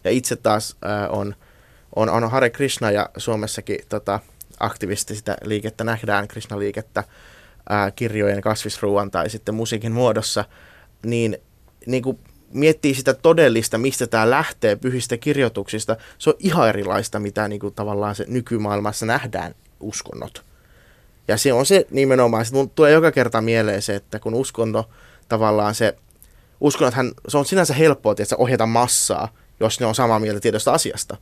Ja 0.05 0.11
itse 0.11 0.37
taas 0.37 0.77
ää, 0.83 1.09
on, 1.09 1.35
on, 1.97 2.09
on 2.09 2.31
Hare 2.31 2.51
Krishna 2.51 2.91
ja 2.91 3.11
Suomessakin 3.16 3.79
tota, 3.89 4.21
aktivisti 4.61 5.14
sitä 5.14 5.37
liikettä 5.45 5.85
nähdään, 5.85 6.29
Krishna-liikettä 6.29 7.05
ää, 7.68 7.91
kirjojen, 7.91 8.41
kasvisruuan 8.41 9.11
tai 9.11 9.31
sitten 9.31 9.55
musiikin 9.55 9.93
muodossa, 9.93 10.45
niin, 11.03 11.39
niin 11.87 12.03
kuin 12.03 12.18
miettii 12.53 12.95
sitä 12.95 13.14
todellista, 13.14 13.79
mistä 13.79 14.07
tämä 14.07 14.31
lähtee 14.31 14.77
pyhistä 14.77 15.16
kirjoituksista, 15.16 15.97
se 16.18 16.31
on 16.31 16.37
ihan 16.39 16.68
erilaista, 16.68 17.21
mitä 17.21 17.49
niin 17.49 17.61
kuin 17.61 17.75
tavallaan 17.75 18.14
se 18.14 18.25
nykymaailmassa 18.29 19.07
nähdään 19.07 19.55
uskonnot. 19.81 20.50
Ja 21.31 21.37
se 21.37 21.53
on 21.53 21.66
se 21.66 21.87
nimenomaan, 21.91 22.47
mun 22.53 22.70
tulee 22.70 22.93
joka 22.93 23.12
kerta 23.12 23.41
mieleen 23.41 23.83
se, 23.83 23.95
että 23.95 24.18
kun 24.18 24.35
uskonto 24.35 24.91
tavallaan 25.28 25.74
se, 25.74 25.97
uskonnothan, 26.61 27.12
se 27.28 27.39
on 27.39 27.45
sinänsä 27.45 27.74
helppoa, 27.74 28.14
että 28.18 28.37
ohjata 28.37 28.66
massaa, 28.66 29.28
jos 29.61 29.81
ne 29.81 29.87
on 29.87 29.95
samaa 29.95 30.18
mieltä 30.18 30.41
tiedosta 30.41 30.72
asiasta. 30.72 31.16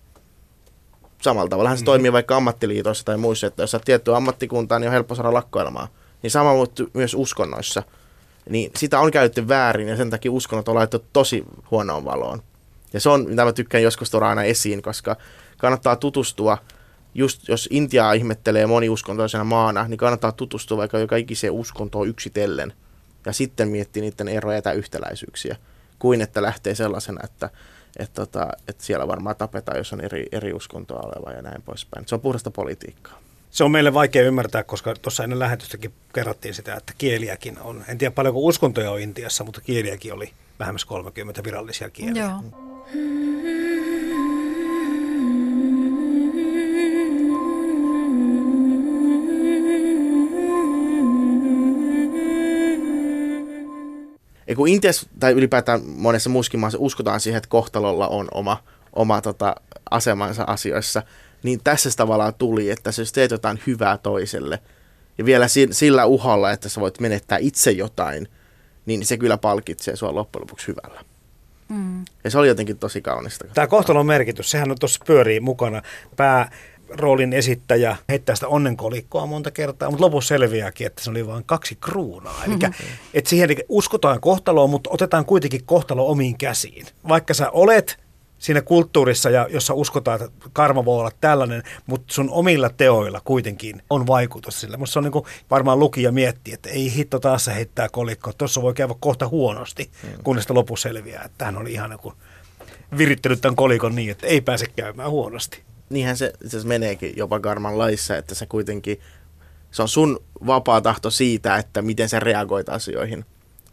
Samalla 1.22 1.48
tavalla 1.48 1.76
se 1.76 1.84
toimii 1.84 2.12
vaikka 2.12 2.36
ammattiliitoissa 2.36 3.04
tai 3.04 3.16
muissa, 3.16 3.46
että 3.46 3.62
jos 3.62 3.70
sä 3.70 3.80
tietty 3.84 4.14
ammattikuntaa, 4.14 4.78
niin 4.78 4.88
on 4.88 4.92
helppo 4.92 5.14
saada 5.14 5.32
lakkoilmaa. 5.32 5.88
Niin 6.22 6.30
sama 6.30 6.52
myös 6.94 7.14
uskonnoissa. 7.14 7.82
Niin 8.50 8.70
sitä 8.76 9.00
on 9.00 9.10
käytetty 9.10 9.48
väärin 9.48 9.88
ja 9.88 9.96
sen 9.96 10.10
takia 10.10 10.32
uskonnot 10.32 10.68
on 10.68 10.74
laitettu 10.74 11.08
tosi 11.12 11.44
huonoon 11.70 12.04
valoon. 12.04 12.42
Ja 12.92 13.00
se 13.00 13.08
on, 13.08 13.28
mitä 13.28 13.44
mä 13.44 13.52
tykkään 13.52 13.82
joskus 13.82 14.10
tuoda 14.10 14.28
aina 14.28 14.44
esiin, 14.44 14.82
koska 14.82 15.16
kannattaa 15.58 15.96
tutustua– 15.96 16.58
just 17.14 17.48
jos 17.48 17.68
Intiaa 17.72 18.12
ihmettelee 18.12 18.66
moniuskontoisena 18.66 19.44
maana, 19.44 19.88
niin 19.88 19.98
kannattaa 19.98 20.32
tutustua 20.32 20.76
vaikka 20.76 20.98
joka 20.98 21.16
ikiseen 21.16 21.52
uskontoon 21.52 22.08
yksitellen 22.08 22.72
ja 23.26 23.32
sitten 23.32 23.68
miettiä 23.68 24.00
niiden 24.00 24.28
eroja 24.28 24.60
ja 24.64 24.72
yhtäläisyyksiä, 24.72 25.56
kuin 25.98 26.20
että 26.20 26.42
lähtee 26.42 26.74
sellaisena, 26.74 27.20
että, 27.24 27.50
että, 27.98 28.14
tota, 28.14 28.48
että 28.68 28.84
siellä 28.84 29.08
varmaan 29.08 29.36
tapetaan, 29.36 29.78
jos 29.78 29.92
on 29.92 30.00
eri, 30.00 30.26
eri 30.32 30.52
uskontoa 30.52 31.00
oleva 31.00 31.36
ja 31.36 31.42
näin 31.42 31.62
poispäin. 31.62 32.08
Se 32.08 32.14
on 32.14 32.20
puhdasta 32.20 32.50
politiikkaa. 32.50 33.20
Se 33.50 33.64
on 33.64 33.70
meille 33.70 33.94
vaikea 33.94 34.22
ymmärtää, 34.22 34.62
koska 34.62 34.94
tuossa 34.94 35.24
ennen 35.24 35.38
lähetystäkin 35.38 35.92
kerrottiin 36.14 36.54
sitä, 36.54 36.74
että 36.74 36.92
kieliäkin 36.98 37.58
on. 37.58 37.84
En 37.88 37.98
tiedä 37.98 38.14
paljonko 38.14 38.40
uskontoja 38.40 38.90
on 38.90 39.00
Intiassa, 39.00 39.44
mutta 39.44 39.60
kieliäkin 39.60 40.12
oli 40.12 40.32
vähemmän 40.58 40.80
30 40.86 41.44
virallisia 41.44 41.90
kieliä. 41.90 42.22
Joo. 42.22 42.42
Ja 54.48 54.56
kun 54.56 54.68
Intiassa 54.68 55.08
tai 55.20 55.32
ylipäätään 55.32 55.80
monessa 55.84 56.30
muussakin 56.30 56.60
maassa 56.60 56.78
uskotaan 56.80 57.20
siihen, 57.20 57.38
että 57.38 57.48
kohtalolla 57.48 58.08
on 58.08 58.28
oma, 58.34 58.64
oma 58.92 59.20
tota, 59.20 59.56
asemansa 59.90 60.44
asioissa, 60.46 61.02
niin 61.42 61.60
tässä 61.64 61.90
tavallaan 61.96 62.34
tuli, 62.34 62.70
että 62.70 62.90
jos 62.98 63.12
teet 63.12 63.30
jotain 63.30 63.60
hyvää 63.66 63.98
toiselle, 63.98 64.58
ja 65.18 65.24
vielä 65.24 65.46
sillä 65.70 66.06
uhalla, 66.06 66.50
että 66.52 66.68
sä 66.68 66.80
voit 66.80 67.00
menettää 67.00 67.38
itse 67.38 67.70
jotain, 67.70 68.28
niin 68.86 69.06
se 69.06 69.16
kyllä 69.16 69.38
palkitsee 69.38 69.96
sua 69.96 70.14
loppujen 70.14 70.42
lopuksi 70.42 70.66
hyvällä. 70.68 71.04
Mm. 71.68 72.04
Ja 72.24 72.30
se 72.30 72.38
oli 72.38 72.48
jotenkin 72.48 72.78
tosi 72.78 73.02
kaunista. 73.02 73.44
Tämä 73.54 73.66
kohtalon 73.66 74.06
merkitys, 74.06 74.50
sehän 74.50 74.70
on 74.70 74.78
tuossa 74.80 75.04
pyörii 75.06 75.40
mukana. 75.40 75.82
Pää 76.16 76.50
roolin 76.90 77.32
esittäjä 77.32 77.96
heittää 78.08 78.34
sitä 78.34 78.48
onnenkolikkoa 78.48 79.26
monta 79.26 79.50
kertaa, 79.50 79.90
mutta 79.90 80.04
lopussa 80.04 80.28
selviääkin, 80.28 80.86
että 80.86 81.04
se 81.04 81.10
oli 81.10 81.26
vain 81.26 81.44
kaksi 81.44 81.78
kruunaa. 81.80 82.44
Eli 82.46 82.56
mm-hmm. 82.56 82.74
että 83.14 83.30
siihen 83.30 83.56
uskotaan 83.68 84.20
kohtaloon, 84.20 84.70
mutta 84.70 84.90
otetaan 84.92 85.24
kuitenkin 85.24 85.64
kohtalo 85.64 86.08
omiin 86.08 86.38
käsiin. 86.38 86.86
Vaikka 87.08 87.34
sä 87.34 87.50
olet 87.50 87.98
siinä 88.38 88.62
kulttuurissa, 88.62 89.30
ja 89.30 89.46
jossa 89.50 89.74
uskotaan, 89.74 90.22
että 90.22 90.48
karma 90.52 90.84
voi 90.84 91.00
olla 91.00 91.10
tällainen, 91.20 91.62
mutta 91.86 92.14
sun 92.14 92.30
omilla 92.30 92.70
teoilla 92.70 93.20
kuitenkin 93.24 93.82
on 93.90 94.06
vaikutus 94.06 94.60
sillä. 94.60 94.76
Mutta 94.76 94.92
se 94.92 94.98
on 94.98 95.02
niin 95.02 95.12
kuin 95.12 95.24
varmaan 95.50 95.78
lukija 95.78 96.12
miettii, 96.12 96.54
että 96.54 96.70
ei 96.70 96.94
hitto 96.94 97.18
taas 97.20 97.44
se 97.44 97.54
heittää 97.54 97.88
kolikkoa, 97.88 98.32
tuossa 98.32 98.62
voi 98.62 98.74
käydä 98.74 98.94
kohta 99.00 99.28
huonosti, 99.28 99.90
mm. 100.02 100.08
kunnes 100.24 100.44
sitä 100.44 100.54
lopussa 100.54 100.88
selviää, 100.88 101.24
että 101.24 101.44
hän 101.44 101.56
oli 101.56 101.72
ihan 101.72 101.90
niin 101.90 102.14
virittänyt 102.98 103.40
tämän 103.40 103.56
kolikon 103.56 103.94
niin, 103.94 104.10
että 104.10 104.26
ei 104.26 104.40
pääse 104.40 104.66
käymään 104.76 105.10
huonosti 105.10 105.67
niinhän 105.90 106.16
se 106.16 106.32
itse 106.44 106.58
meneekin 106.64 107.12
jopa 107.16 107.40
karman 107.40 107.78
laissa, 107.78 108.16
että 108.16 108.34
se 108.34 108.46
kuitenkin, 108.46 109.00
se 109.70 109.82
on 109.82 109.88
sun 109.88 110.20
vapaa 110.46 110.80
tahto 110.80 111.10
siitä, 111.10 111.56
että 111.56 111.82
miten 111.82 112.08
sä 112.08 112.20
reagoit 112.20 112.68
asioihin. 112.68 113.24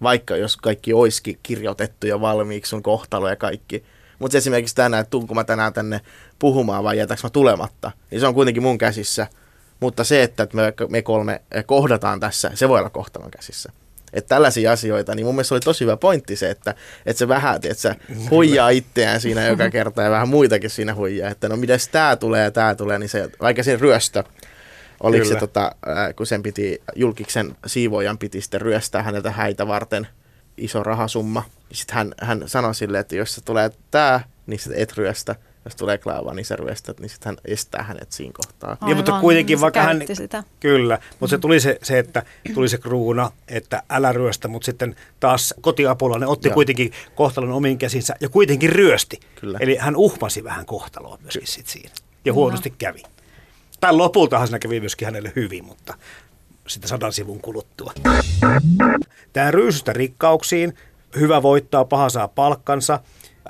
Vaikka 0.02 0.36
jos 0.36 0.58
kaikki 0.58 0.94
olisikin 0.94 1.40
kirjoitettu 1.44 2.08
jo 2.08 2.22
valmiiksi, 2.22 2.70
sun 2.70 2.84
kohtalo 2.84 3.30
ja 3.30 3.36
kaikki. 3.36 3.84
Mutta 4.20 4.38
esimerkiksi 4.38 4.76
tänään, 4.76 5.02
että 5.02 5.12
tuunko 5.12 5.34
mä 5.34 5.44
tänään 5.44 5.74
tänne 5.74 6.02
puhumaan 6.40 6.84
vai 6.84 6.98
jätäks 6.98 7.24
mä 7.24 7.30
tulematta, 7.30 7.92
niin 8.12 8.22
se 8.22 8.28
on 8.28 8.34
kuitenkin 8.34 8.64
mun 8.64 8.78
käsissä. 8.78 9.28
Mutta 9.80 10.04
se, 10.04 10.24
että 10.24 10.48
me, 10.54 10.74
me 10.90 11.02
kolme 11.02 11.42
kohdataan 11.66 12.20
tässä, 12.20 12.52
se 12.54 12.70
voi 12.70 12.80
olla 12.80 12.90
kohtalon 12.90 13.32
käsissä. 13.32 13.72
Että 14.16 14.30
tällaisia 14.30 14.72
asioita, 14.72 15.16
niin 15.16 15.26
mun 15.26 15.36
mielestä 15.36 15.56
oli 15.56 15.60
tosi 15.60 15.84
hyvä 15.84 15.98
pointti 15.98 16.36
se, 16.36 16.50
että, 16.50 16.76
että 17.06 17.20
se 17.20 17.28
vähän, 17.28 17.56
että 17.56 17.74
se 17.74 17.96
huijaa 18.30 18.70
itseään 18.70 19.22
siinä 19.22 19.48
joka 19.48 19.70
kerta 19.70 20.02
ja 20.02 20.12
vähän 20.12 20.30
muitakin 20.30 20.70
siinä 20.70 20.96
huijaa, 20.96 21.30
että 21.30 21.50
no 21.50 21.58
mitäs 21.58 21.88
tää 21.88 22.16
tulee 22.16 22.44
ja 22.44 22.52
tää 22.52 22.76
tulee, 22.76 23.00
niin 23.00 23.10
se, 23.10 23.30
vaikka 23.42 23.64
siinä 23.64 23.80
ryöstö, 23.82 24.24
oliko 25.00 25.24
Kyllä. 25.24 25.36
se 25.36 25.40
tota, 25.40 25.76
kun 26.16 26.28
sen 26.28 26.44
piti, 26.44 26.82
julkiksen 26.96 27.56
siivoajan 27.66 28.18
piti 28.18 28.42
sitten 28.42 28.62
ryöstää 28.62 29.04
häneltä 29.04 29.32
häitä 29.32 29.68
varten 29.68 30.08
iso 30.58 30.84
rahasumma, 30.84 31.44
niin 31.70 31.78
sitten 31.78 31.96
hän, 31.96 32.14
hän 32.22 32.44
sanoi 32.46 32.76
silleen, 32.76 33.02
että 33.02 33.16
jos 33.16 33.36
se 33.36 33.42
tulee 33.42 33.70
tää, 33.92 34.24
niin 34.48 34.60
sit 34.60 34.74
et 34.76 34.98
ryöstä, 34.98 35.36
jos 35.66 35.76
tulee 35.76 35.98
klaava, 35.98 36.34
niin 36.34 36.46
sä 36.46 36.56
ryöstät, 36.56 37.00
niin 37.00 37.10
sitten 37.10 37.30
hän 37.30 37.38
estää 37.46 37.84
hänet 37.84 38.12
siinä 38.12 38.34
kohtaa. 38.34 38.78
Niin, 38.86 38.98
mutta 38.98 39.12
Aivan, 39.12 39.22
kuitenkin 39.22 39.58
se 39.58 39.62
vaikka 39.62 39.82
hän... 39.82 40.02
Sitä. 40.14 40.44
Kyllä, 40.60 41.00
mutta 41.20 41.30
se 41.32 41.38
tuli 41.38 41.60
se, 41.60 41.78
se, 41.84 42.00
että 42.00 42.24
tuli 42.54 42.70
se 42.70 42.78
kruuna, 42.78 43.32
että 43.48 43.84
älä 43.90 44.12
ryöstä, 44.12 44.48
mutta 44.48 44.66
sitten 44.66 44.96
taas 45.20 45.54
kotiapulainen 45.62 46.30
otti 46.30 46.48
Joo. 46.48 46.54
kuitenkin 46.54 46.92
kohtalon 47.16 47.52
omiin 47.52 47.78
käsinsä 47.78 48.16
ja 48.20 48.30
kuitenkin 48.30 48.70
ryösti. 48.70 49.20
Kyllä. 49.36 49.58
Eli 49.62 49.78
hän 49.78 49.96
uhmasi 49.96 50.44
vähän 50.44 50.66
kohtaloa 50.66 51.18
myöskin 51.22 51.48
sit 51.48 51.68
siinä. 51.68 51.92
Ja 52.26 52.34
huonosti 52.34 52.74
kävi. 52.78 53.04
Tai 53.80 53.94
lopultahan 53.94 54.48
siinä 54.48 54.60
kävi 54.60 54.80
myöskin 54.80 55.06
hänelle 55.06 55.32
hyvin, 55.36 55.66
mutta 55.66 55.94
sitten 56.68 56.90
sadan 56.90 57.14
sivun 57.14 57.42
kuluttua. 57.42 57.94
Tämä 59.34 59.52
ryysystä 59.52 59.94
rikkauksiin, 59.94 60.74
hyvä 61.20 61.44
voittaa, 61.44 61.86
paha 61.86 62.10
saa 62.10 62.28
palkkansa. 62.28 63.00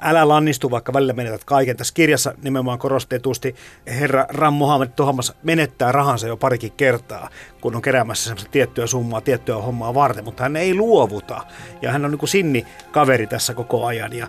Älä 0.01 0.27
lannistu, 0.27 0.71
vaikka 0.71 0.93
välillä 0.93 1.13
menetät 1.13 1.43
kaiken. 1.43 1.77
Tässä 1.77 1.93
kirjassa 1.93 2.33
nimenomaan 2.43 2.79
korostetusti 2.79 3.55
herra 3.87 4.25
Ram 4.29 4.53
Mohammed 4.53 4.89
Tohamas 4.95 5.33
menettää 5.43 5.91
rahansa 5.91 6.27
jo 6.27 6.37
parikin 6.37 6.71
kertaa, 6.71 7.29
kun 7.61 7.75
on 7.75 7.81
keräämässä 7.81 8.23
semmoista 8.23 8.51
tiettyä 8.51 8.87
summaa, 8.87 9.21
tiettyä 9.21 9.55
hommaa 9.55 9.93
varten, 9.93 10.23
mutta 10.23 10.43
hän 10.43 10.55
ei 10.55 10.75
luovuta. 10.75 11.45
Ja 11.81 11.91
hän 11.91 12.05
on 12.05 12.11
niin 12.11 12.19
kuin 12.19 12.29
sinni 12.29 12.65
kaveri 12.91 13.27
tässä 13.27 13.53
koko 13.53 13.85
ajan. 13.85 14.13
Ja 14.13 14.27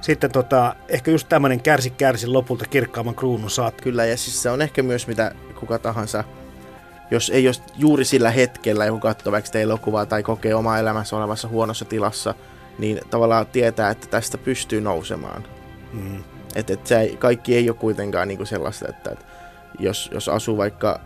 sitten 0.00 0.32
tota, 0.32 0.74
ehkä 0.88 1.10
just 1.10 1.28
tämmöinen 1.28 1.62
kärsi 1.62 1.90
kärsi 1.90 2.26
lopulta 2.26 2.64
kirkkaamman 2.64 3.14
kruunun 3.14 3.50
saat. 3.50 3.80
Kyllä, 3.80 4.04
ja 4.04 4.16
siis 4.16 4.42
se 4.42 4.50
on 4.50 4.62
ehkä 4.62 4.82
myös 4.82 5.06
mitä 5.06 5.32
kuka 5.60 5.78
tahansa, 5.78 6.24
jos 7.10 7.30
ei 7.30 7.48
ole 7.48 7.54
juuri 7.76 8.04
sillä 8.04 8.30
hetkellä 8.30 8.84
joku 8.84 9.00
katsoo 9.00 9.32
vaikka 9.32 9.58
elokuvaa 9.58 10.06
tai 10.06 10.22
kokee 10.22 10.54
oma 10.54 10.78
elämässä 10.78 11.16
olevassa 11.16 11.48
huonossa 11.48 11.84
tilassa, 11.84 12.34
niin 12.78 13.00
tavallaan 13.10 13.46
tietää, 13.46 13.90
että 13.90 14.06
tästä 14.06 14.38
pystyy 14.38 14.80
nousemaan. 14.80 15.44
Mm. 15.92 16.24
Että 16.54 16.72
et 16.72 16.86
se 16.86 17.00
ei, 17.00 17.16
kaikki 17.16 17.56
ei 17.56 17.70
ole 17.70 17.76
kuitenkaan 17.76 18.28
niinku 18.28 18.44
sellaista, 18.44 18.88
että 18.88 19.10
et 19.10 19.26
jos, 19.78 20.10
jos 20.14 20.28
asuu 20.28 20.56
vaikka, 20.56 21.00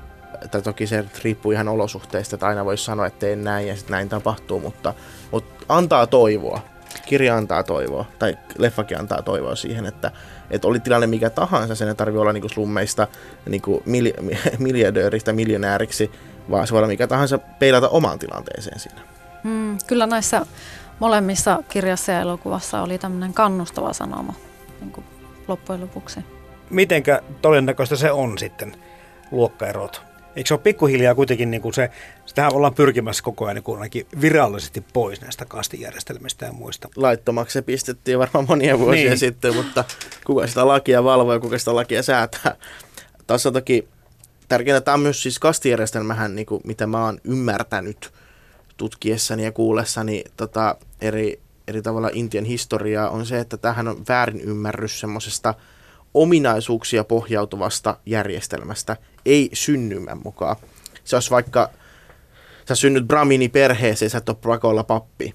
tai 0.50 0.62
toki 0.62 0.86
se 0.86 1.04
riippuu 1.24 1.52
ihan 1.52 1.68
olosuhteista, 1.68 2.36
että 2.36 2.46
aina 2.46 2.64
voisi 2.64 2.84
sanoa, 2.84 3.06
että 3.06 3.18
teen 3.18 3.44
näin 3.44 3.68
ja 3.68 3.76
sitten 3.76 3.92
näin 3.92 4.08
tapahtuu, 4.08 4.60
mutta, 4.60 4.94
mutta 5.30 5.64
antaa 5.68 6.06
toivoa. 6.06 6.60
Kirja 7.06 7.36
antaa 7.36 7.62
toivoa, 7.62 8.04
tai 8.18 8.38
leffakin 8.58 8.98
antaa 9.00 9.22
toivoa 9.22 9.56
siihen, 9.56 9.86
että, 9.86 10.10
että 10.50 10.68
oli 10.68 10.80
tilanne 10.80 11.06
mikä 11.06 11.30
tahansa, 11.30 11.74
sen 11.74 11.88
ei 11.88 11.94
tarvitse 11.94 12.20
olla 12.20 12.32
niinku 12.32 12.48
slummeista 12.48 13.08
niinku 13.46 13.82
mil, 13.86 14.12
miljardööristä 14.58 15.32
miljonääriksi, 15.32 16.10
vaan 16.50 16.66
se 16.66 16.72
voi 16.72 16.78
olla 16.78 16.88
mikä 16.88 17.06
tahansa 17.06 17.38
peilata 17.38 17.88
omaan 17.88 18.18
tilanteeseen 18.18 18.80
siinä. 18.80 19.00
Mm, 19.44 19.78
kyllä 19.86 20.06
näissä 20.06 20.46
molemmissa 21.00 21.62
kirjassa 21.68 22.12
ja 22.12 22.20
elokuvassa 22.20 22.82
oli 22.82 22.98
tämmöinen 22.98 23.34
kannustava 23.34 23.92
sanoma 23.92 24.34
niin 24.80 24.92
kuin 24.92 25.04
loppujen 25.48 25.80
lopuksi. 25.80 26.20
Mitenkä 26.70 27.22
todennäköistä 27.42 27.96
se 27.96 28.12
on 28.12 28.38
sitten, 28.38 28.76
luokkaerot? 29.30 30.02
Eikö 30.36 30.48
se 30.48 30.54
ole 30.54 30.60
pikkuhiljaa 30.60 31.14
kuitenkin 31.14 31.50
niin 31.50 31.62
kuin 31.62 31.74
se, 31.74 31.90
sitähän 32.26 32.54
ollaan 32.54 32.74
pyrkimässä 32.74 33.22
koko 33.22 33.44
ajan 33.44 33.54
niin 33.54 33.62
kuin 33.62 33.76
ainakin 33.76 34.06
virallisesti 34.20 34.84
pois 34.92 35.20
näistä 35.20 35.44
kastijärjestelmistä 35.44 36.46
ja 36.46 36.52
muista. 36.52 36.88
laittomaksi 36.96 37.52
se 37.52 37.62
pistettiin 37.62 38.18
varmaan 38.18 38.46
monia 38.48 38.78
vuosia 38.78 39.08
Niin. 39.08 39.18
sitten, 39.18 39.54
mutta 39.54 39.84
kuka 40.26 40.46
sitä 40.46 40.68
lakia 40.68 41.04
valvoo 41.04 41.32
ja 41.32 41.40
kuka 41.40 41.58
sitä 41.58 41.74
lakia 41.74 42.02
säätää. 42.02 42.56
Tässä 43.26 43.48
on 43.48 43.52
toki 43.52 43.88
tärkeää, 44.48 44.80
tämä 44.80 44.94
on 44.94 45.00
myös 45.00 45.22
siis 45.22 45.38
kastijärjestelmähän, 45.38 46.34
niin 46.36 46.46
kuin, 46.46 46.60
mitä 46.64 46.86
mä 46.86 47.04
oon 47.04 47.20
ymmärtänyt 47.24 48.12
tutkiessani 48.80 49.44
ja 49.44 49.52
kuullessani 49.52 50.24
tota, 50.36 50.76
eri, 51.00 51.40
eri 51.68 51.82
tavalla 51.82 52.10
Intian 52.12 52.44
historiaa, 52.44 53.10
on 53.10 53.26
se, 53.26 53.38
että 53.38 53.56
tähän 53.56 53.88
on 53.88 54.04
väärin 54.08 54.40
ymmärrys 54.40 55.00
semmoisesta 55.00 55.54
ominaisuuksia 56.14 57.04
pohjautuvasta 57.04 57.96
järjestelmästä, 58.06 58.96
ei 59.26 59.50
synnymän 59.52 60.20
mukaan. 60.24 60.56
Se 61.04 61.16
olisi 61.16 61.30
vaikka, 61.30 61.70
sä 62.68 62.74
synnyt 62.74 63.06
Brahmini 63.06 63.48
perheeseen, 63.48 64.10
sä 64.10 64.18
et 64.18 64.28
ole 64.28 64.84
pappi, 64.84 65.34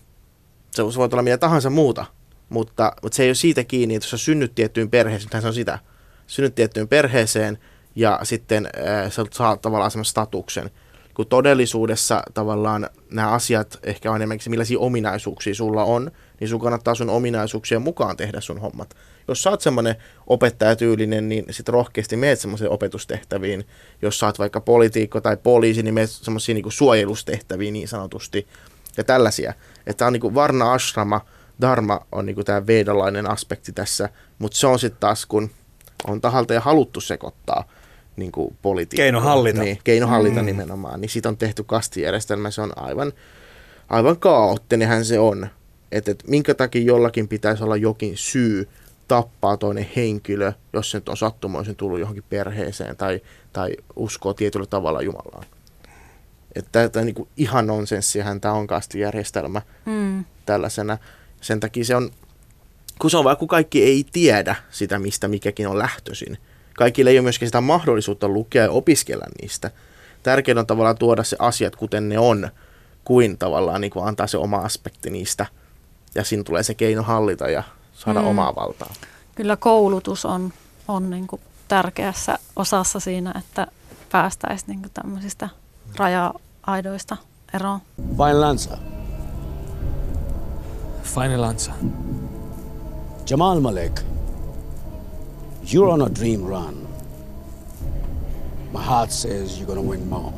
se 0.72 0.84
voi 0.86 1.10
olla 1.12 1.22
mitä 1.22 1.38
tahansa 1.38 1.70
muuta, 1.70 2.06
mutta, 2.50 2.94
mutta 3.02 3.16
se 3.16 3.24
ei 3.24 3.30
ole 3.30 3.36
siitä 3.36 3.64
kiinni, 3.64 3.96
että 3.96 4.06
jos 4.06 4.12
sä 4.12 4.18
synnyt 4.18 4.56
tiettyyn 4.56 4.90
perheeseen, 4.90 5.42
se 5.42 5.48
on 5.48 5.54
sitä, 5.54 5.80
synnyt 6.28 6.56
tiettyyn 6.56 6.88
perheeseen 6.88 7.58
ja 7.96 8.20
sitten 8.24 8.66
äh, 8.66 9.12
sä 9.12 9.26
saat 9.32 9.62
tavallaan 9.62 9.92
semmoisen 9.92 10.12
statuksen. 10.12 10.72
Kun 11.16 11.28
todellisuudessa 11.28 12.24
tavallaan 12.34 12.90
nämä 13.12 13.30
asiat 13.30 13.80
ehkä 13.84 14.12
on 14.12 14.16
enemmänkin 14.16 14.44
se, 14.44 14.50
millaisia 14.50 14.80
ominaisuuksia 14.80 15.56
sulla 15.56 15.84
on, 15.84 16.12
niin 16.40 16.48
sun 16.48 16.60
kannattaa 16.60 16.96
sun 16.96 17.10
ominaisuuksien 17.10 17.82
mukaan 17.82 18.18
tehdä 18.18 18.42
sun 18.42 18.62
hommat. 18.62 18.96
Jos 19.28 19.44
sä 19.44 19.50
oot 19.50 19.62
semmoinen 19.62 19.96
opettajatyylinen, 20.28 21.30
niin 21.30 21.46
sit 21.50 21.70
rohkeasti 21.70 22.16
meet 22.16 22.40
semmoisiin 22.40 22.70
opetustehtäviin. 22.70 23.68
Jos 24.02 24.20
sä 24.20 24.26
oot 24.26 24.40
vaikka 24.40 24.62
politiikko 24.62 25.22
tai 25.22 25.38
poliisi, 25.38 25.84
niin 25.84 25.94
meet 25.94 26.10
semmoisiin 26.10 26.56
niin 26.56 26.72
suojelustehtäviin 26.72 27.74
niin 27.74 27.88
sanotusti. 27.88 28.48
Ja 28.98 29.04
tällaisia. 29.04 29.54
Että 29.88 30.08
on 30.08 30.14
niinku 30.14 30.34
varna 30.34 30.74
ashrama, 30.74 31.22
dharma 31.62 32.00
on 32.12 32.26
niinku 32.26 32.44
tämä 32.44 32.68
vedalainen 32.68 33.30
aspekti 33.30 33.72
tässä, 33.72 34.10
mutta 34.40 34.58
se 34.58 34.68
on 34.68 34.80
sitten 34.80 35.00
taas, 35.00 35.26
kun 35.26 35.50
on 36.08 36.22
tahalta 36.22 36.54
ja 36.54 36.62
haluttu 36.62 37.02
sekoittaa 37.02 37.64
niin 38.16 38.32
kuin 38.32 38.58
politiikkaa. 38.62 39.04
Keino 39.04 39.22
hallita. 39.22 39.62
Niin, 39.62 39.80
keino 39.84 40.08
hallita 40.08 40.40
mm. 40.40 40.46
nimenomaan. 40.46 41.02
Niin 41.02 41.10
siitä 41.10 41.30
on 41.30 41.38
tehty 41.38 41.64
kastijärjestelmä, 41.64 42.52
se 42.52 42.62
on 42.62 42.78
aivan, 42.78 43.14
aivan 43.90 44.20
kaoottinenhän 44.20 45.06
se 45.06 45.20
on. 45.20 45.48
Että 45.92 46.12
et, 46.12 46.24
minkä 46.28 46.54
takia 46.54 46.82
jollakin 46.82 47.28
pitäisi 47.28 47.64
olla 47.64 47.76
jokin 47.76 48.18
syy 48.18 48.70
tappaa 49.08 49.58
toinen 49.58 49.90
henkilö, 49.96 50.54
jos 50.74 50.92
se 50.92 50.98
nyt 50.98 51.10
on 51.10 51.18
sattumoisin 51.18 51.76
tullut 51.76 52.00
johonkin 52.00 52.24
perheeseen 52.30 52.98
tai, 52.98 53.22
tai 53.54 53.72
uskoo 53.96 54.34
tietyllä 54.34 54.66
tavalla 54.66 55.02
Jumalaan. 55.02 55.46
Että 56.56 56.90
tämä 56.90 57.02
on 57.02 57.06
niin 57.06 57.28
ihan 57.38 57.68
nonsenssihän 57.68 58.42
tämä 58.42 58.54
on 58.54 58.68
kastijärjestelmä 58.68 59.62
Mm. 59.86 60.26
tällaisena. 60.46 60.98
Sen 61.42 61.60
takia 61.60 61.86
se 61.86 61.96
on, 61.96 62.12
kun 63.00 63.10
se 63.10 63.18
on 63.18 63.24
vaan, 63.24 63.38
kun 63.38 63.48
kaikki 63.48 63.84
ei 63.84 64.06
tiedä 64.12 64.56
sitä, 64.70 65.00
mistä 65.00 65.28
mikäkin 65.28 65.68
on 65.68 65.78
lähtöisin. 65.78 66.38
Kaikille 66.78 67.10
ei 67.10 67.18
ole 67.20 67.24
myöskään 67.24 67.48
sitä 67.48 67.62
mahdollisuutta 67.62 68.28
lukea 68.28 68.64
ja 68.64 68.72
opiskella 68.72 69.26
niistä. 69.42 69.72
Tärkeintä 70.24 70.60
on 70.60 70.68
tavallaan 70.68 70.98
tuoda 70.98 71.24
se 71.24 71.36
asiat 71.40 71.76
kuten 71.76 72.10
ne 72.10 72.20
on, 72.20 72.50
kuin 73.06 73.38
tavallaan 73.38 73.82
niin 73.82 73.92
kuin 73.92 74.08
antaa 74.08 74.28
se 74.28 74.38
oma 74.38 74.58
aspekti 74.58 75.10
niistä. 75.10 75.46
Ja 76.16 76.24
siinä 76.24 76.44
tulee 76.44 76.64
se 76.64 76.74
keino 76.74 77.04
hallita 77.04 77.50
ja 77.50 77.64
saada 77.94 78.22
Mm. 78.22 78.28
omaa 78.28 78.56
valtaa. 78.56 78.94
Kyllä 79.36 79.56
koulutus 79.56 80.26
on, 80.26 80.54
on 80.88 81.10
niin 81.10 81.28
kuin 81.28 81.42
tärkeässä 81.68 82.40
osassa 82.56 83.00
siinä, 83.00 83.34
että 83.40 83.68
päästäisiin 84.12 84.68
niin 84.68 84.80
kuin 84.82 84.92
tämmöisistä 84.94 85.50
raja-aidoista 85.98 87.18
eroon. 87.54 87.80
Final 88.18 88.44
answer. 88.44 88.78
Final 91.04 91.44
answer. 91.44 91.74
Jamal 93.30 93.60
Malik, 93.60 94.02
you're 95.74 95.90
on 95.90 96.02
a 96.02 96.10
dream 96.20 96.42
run. 96.42 96.88
My 98.74 98.82
heart 98.86 99.12
says 99.12 99.60
you're 99.60 99.66
gonna 99.66 99.82
win 99.82 100.08
more. 100.08 100.34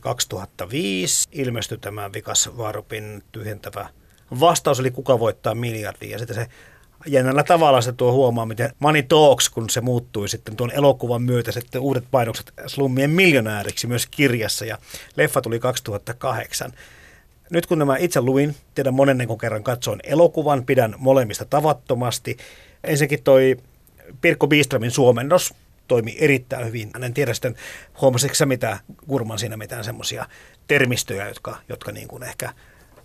2005 0.00 1.28
ilmestyi 1.32 1.78
tämä 1.78 2.10
Vikas 2.12 2.50
Varupin 2.56 3.22
tyhjentävä 3.32 3.88
vastaus, 4.40 4.80
eli 4.80 4.90
kuka 4.90 5.18
voittaa 5.18 5.54
miljardin. 5.54 6.10
Ja 6.10 6.18
sitten 6.18 6.36
se 6.36 6.46
jännällä 7.06 7.42
tavalla 7.42 7.80
se 7.80 7.92
tuo 7.92 8.12
huomaa, 8.12 8.46
miten 8.46 8.70
Money 8.78 9.02
Talks, 9.02 9.48
kun 9.48 9.70
se 9.70 9.80
muuttui 9.80 10.28
sitten 10.28 10.56
tuon 10.56 10.70
elokuvan 10.70 11.22
myötä 11.22 11.52
sitten 11.52 11.80
uudet 11.80 12.04
painokset 12.10 12.52
slummien 12.66 13.10
miljonääriksi 13.10 13.86
myös 13.86 14.06
kirjassa. 14.06 14.64
Ja 14.64 14.78
leffa 15.16 15.40
tuli 15.40 15.58
2008. 15.58 16.72
Nyt 17.50 17.66
kun 17.66 17.78
nämä 17.78 17.96
itse 17.96 18.20
luin, 18.20 18.56
tiedän 18.74 18.94
kun 19.26 19.38
kerran 19.38 19.62
katsoin 19.62 20.00
elokuvan, 20.04 20.64
pidän 20.64 20.94
molemmista 20.98 21.44
tavattomasti. 21.44 22.36
Ensinnäkin 22.84 23.22
toi 23.22 23.56
Pirkko 24.20 24.46
Biströmin 24.46 24.90
suomennos 24.90 25.54
toimi 25.88 26.16
erittäin 26.18 26.66
hyvin. 26.66 26.90
En 27.02 27.14
tiedä 27.14 27.34
sitten, 27.34 27.54
huomasitko 28.00 28.34
sä 28.34 28.46
mitä, 28.46 28.78
Gurman 29.08 29.38
siinä 29.38 29.56
mitään 29.56 29.84
semmoisia 29.84 30.26
termistöjä, 30.68 31.28
jotka, 31.28 31.56
jotka 31.68 31.92
niin 31.92 32.08
kuin 32.08 32.22
ehkä 32.22 32.52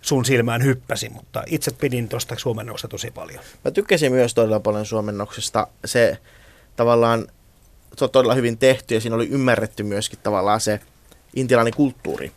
sun 0.00 0.24
silmään 0.24 0.64
hyppäsi, 0.64 1.08
mutta 1.08 1.42
itse 1.46 1.70
pidin 1.70 2.08
tuosta 2.08 2.34
suomennoksesta 2.38 2.88
tosi 2.88 3.10
paljon. 3.10 3.40
Mä 3.64 3.70
tykkäsin 3.70 4.12
myös 4.12 4.34
todella 4.34 4.60
paljon 4.60 4.86
suomennoksesta. 4.86 5.66
Se 5.84 6.18
tavallaan, 6.76 7.26
se 7.96 8.04
on 8.04 8.10
todella 8.10 8.34
hyvin 8.34 8.58
tehty 8.58 8.94
ja 8.94 9.00
siinä 9.00 9.16
oli 9.16 9.28
ymmärretty 9.28 9.82
myöskin 9.82 10.18
tavallaan 10.22 10.60
se 10.60 10.80
intialainen 11.36 11.74
kulttuuri. 11.74 12.32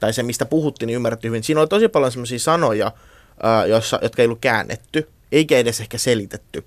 tai 0.00 0.12
se, 0.12 0.22
mistä 0.22 0.46
puhuttiin, 0.46 0.86
niin 0.86 0.96
ymmärretty 0.96 1.28
hyvin. 1.28 1.42
Siinä 1.42 1.60
oli 1.60 1.68
tosi 1.68 1.88
paljon 1.88 2.12
semmoisia 2.12 2.38
sanoja, 2.38 2.92
jossa, 3.68 3.98
jotka 4.02 4.22
ei 4.22 4.26
ollut 4.26 4.40
käännetty, 4.40 5.08
eikä 5.32 5.58
edes 5.58 5.80
ehkä 5.80 5.98
selitetty. 5.98 6.64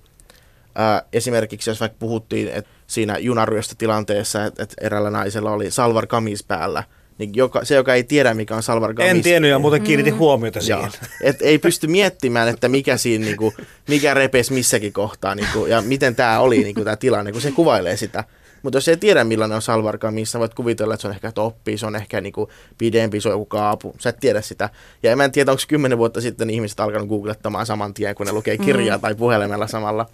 Ää, 0.74 1.02
esimerkiksi 1.12 1.70
jos 1.70 1.80
vaikka 1.80 1.96
puhuttiin, 1.98 2.48
että 2.48 2.70
siinä 2.86 3.18
junaryöstötilanteessa, 3.18 4.44
että, 4.44 4.62
että 4.62 4.74
eräällä 4.80 5.10
naisella 5.10 5.50
oli 5.50 5.70
salvar 5.70 6.06
kamis 6.06 6.42
päällä, 6.44 6.84
niin 7.18 7.30
joka, 7.34 7.64
se, 7.64 7.74
joka 7.74 7.94
ei 7.94 8.04
tiedä, 8.04 8.34
mikä 8.34 8.56
on 8.56 8.62
salvar 8.62 8.94
kamis, 8.94 9.10
En 9.10 9.22
tiennyt 9.22 9.50
ja 9.50 9.58
muuten 9.58 9.82
kiinnitin 9.82 10.18
huomiota 10.18 10.60
siihen. 10.60 10.80
Joo. 10.80 10.90
Et 11.30 11.42
ei 11.42 11.58
pysty 11.58 11.86
miettimään, 11.86 12.48
että 12.48 12.68
mikä 12.68 12.96
siinä, 12.96 13.24
niinku, 13.24 13.54
mikä 13.88 14.14
repes 14.14 14.50
missäkin 14.50 14.92
kohtaa 14.92 15.34
niinku, 15.34 15.66
ja 15.66 15.82
miten 15.82 16.14
tämä 16.14 16.40
oli 16.40 16.58
niinku, 16.62 16.84
tämä 16.84 16.96
tilanne, 16.96 17.32
kun 17.32 17.40
se 17.40 17.52
kuvailee 17.52 17.96
sitä. 17.96 18.24
Mutta 18.62 18.76
jos 18.76 18.88
ei 18.88 18.96
tiedä, 18.96 19.24
millainen 19.24 19.56
on 19.56 19.62
salvarka, 19.62 20.10
missä 20.10 20.38
voit 20.38 20.54
kuvitella, 20.54 20.94
että 20.94 21.02
se 21.02 21.08
on 21.08 21.14
ehkä 21.14 21.32
toppi, 21.32 21.78
se 21.78 21.86
on 21.86 21.96
ehkä 21.96 22.20
niinku, 22.20 22.50
pidempi, 22.78 23.20
se 23.20 23.28
on 23.28 23.32
joku 23.32 23.46
kaapu. 23.46 23.94
Sä 23.98 24.10
et 24.10 24.20
tiedä 24.20 24.40
sitä. 24.40 24.70
Ja 25.02 25.12
en 25.12 25.32
tiedä, 25.32 25.50
onko 25.50 25.62
kymmenen 25.68 25.98
vuotta 25.98 26.20
sitten 26.20 26.50
ihmiset 26.50 26.80
alkanut 26.80 27.08
googlettamaan 27.08 27.66
saman 27.66 27.94
tien, 27.94 28.14
kun 28.14 28.26
ne 28.26 28.32
lukee 28.32 28.58
kirjaa 28.58 28.96
mm. 28.96 29.00
tai 29.00 29.14
puhelimella 29.14 29.66
samalla. 29.66 30.06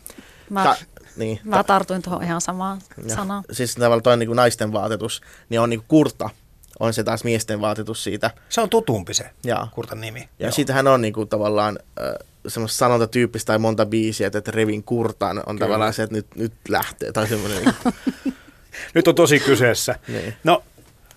Mä, 0.50 0.64
Ta- 0.64 0.76
niin. 1.16 1.40
mä 1.44 1.64
tartuin 1.64 2.02
tuohon 2.02 2.22
ihan 2.22 2.40
samaan 2.40 2.78
Ja 3.08 3.14
sanaan. 3.14 3.44
Siis 3.52 3.74
tavallaan 3.74 4.02
toi 4.02 4.16
niin 4.16 4.36
naisten 4.36 4.72
vaatetus, 4.72 5.20
niin 5.48 5.60
on 5.60 5.70
niin 5.70 5.82
kurta, 5.88 6.30
on 6.80 6.94
se 6.94 7.04
taas 7.04 7.24
miesten 7.24 7.60
vaatetus 7.60 8.04
siitä. 8.04 8.30
Se 8.48 8.60
on 8.60 8.70
tutumpi 8.70 9.14
se 9.14 9.30
Jaa. 9.44 9.68
Kurtan 9.74 10.00
nimi. 10.00 10.20
Ja 10.20 10.46
Joo. 10.46 10.52
siitähän 10.52 10.86
on 10.86 11.00
niinku 11.00 11.26
tavallaan 11.26 11.78
äh, 12.00 12.14
semmoista 12.48 12.78
sanontatyyppistä 12.78 13.46
tai 13.46 13.58
monta 13.58 13.86
biisiä, 13.86 14.26
että, 14.26 14.38
että 14.38 14.50
revin 14.50 14.82
kurtaan 14.82 15.38
on 15.38 15.44
Kyllä. 15.44 15.58
tavallaan 15.58 15.92
se, 15.92 16.02
että 16.02 16.16
nyt, 16.16 16.26
nyt 16.36 16.52
lähtee. 16.68 17.12
Tai 17.12 17.28
semmoinen, 17.28 17.64
niinku, 17.64 17.90
Nyt 18.94 19.08
on 19.08 19.14
tosi 19.14 19.40
kyseessä. 19.40 19.98
Niin. 20.08 20.34
No, 20.44 20.62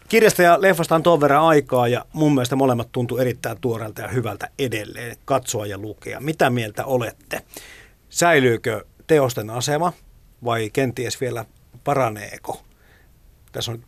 kirjasta 0.10 0.42
ja 0.44 0.62
leffasta 0.62 0.96
on 0.96 1.04
tuon 1.04 1.22
verran 1.22 1.44
aikaa 1.44 1.88
ja 1.88 2.06
mun 2.14 2.34
mielestä 2.34 2.56
molemmat 2.56 2.92
tuntuu 2.92 3.18
erittäin 3.18 3.58
tuoreelta 3.62 4.02
ja 4.02 4.08
hyvältä 4.08 4.50
edelleen 4.60 5.18
katsoa 5.26 5.66
ja 5.66 5.78
lukea. 5.78 6.20
Mitä 6.20 6.50
mieltä 6.50 6.86
olette? 6.86 7.42
Säilyykö 8.10 8.86
teosten 9.10 9.50
asema 9.50 9.94
vai 10.46 10.70
kenties 10.74 11.22
vielä 11.22 11.46
paraneeko? 11.84 12.62
Tässä 13.52 13.72
on 13.72 13.84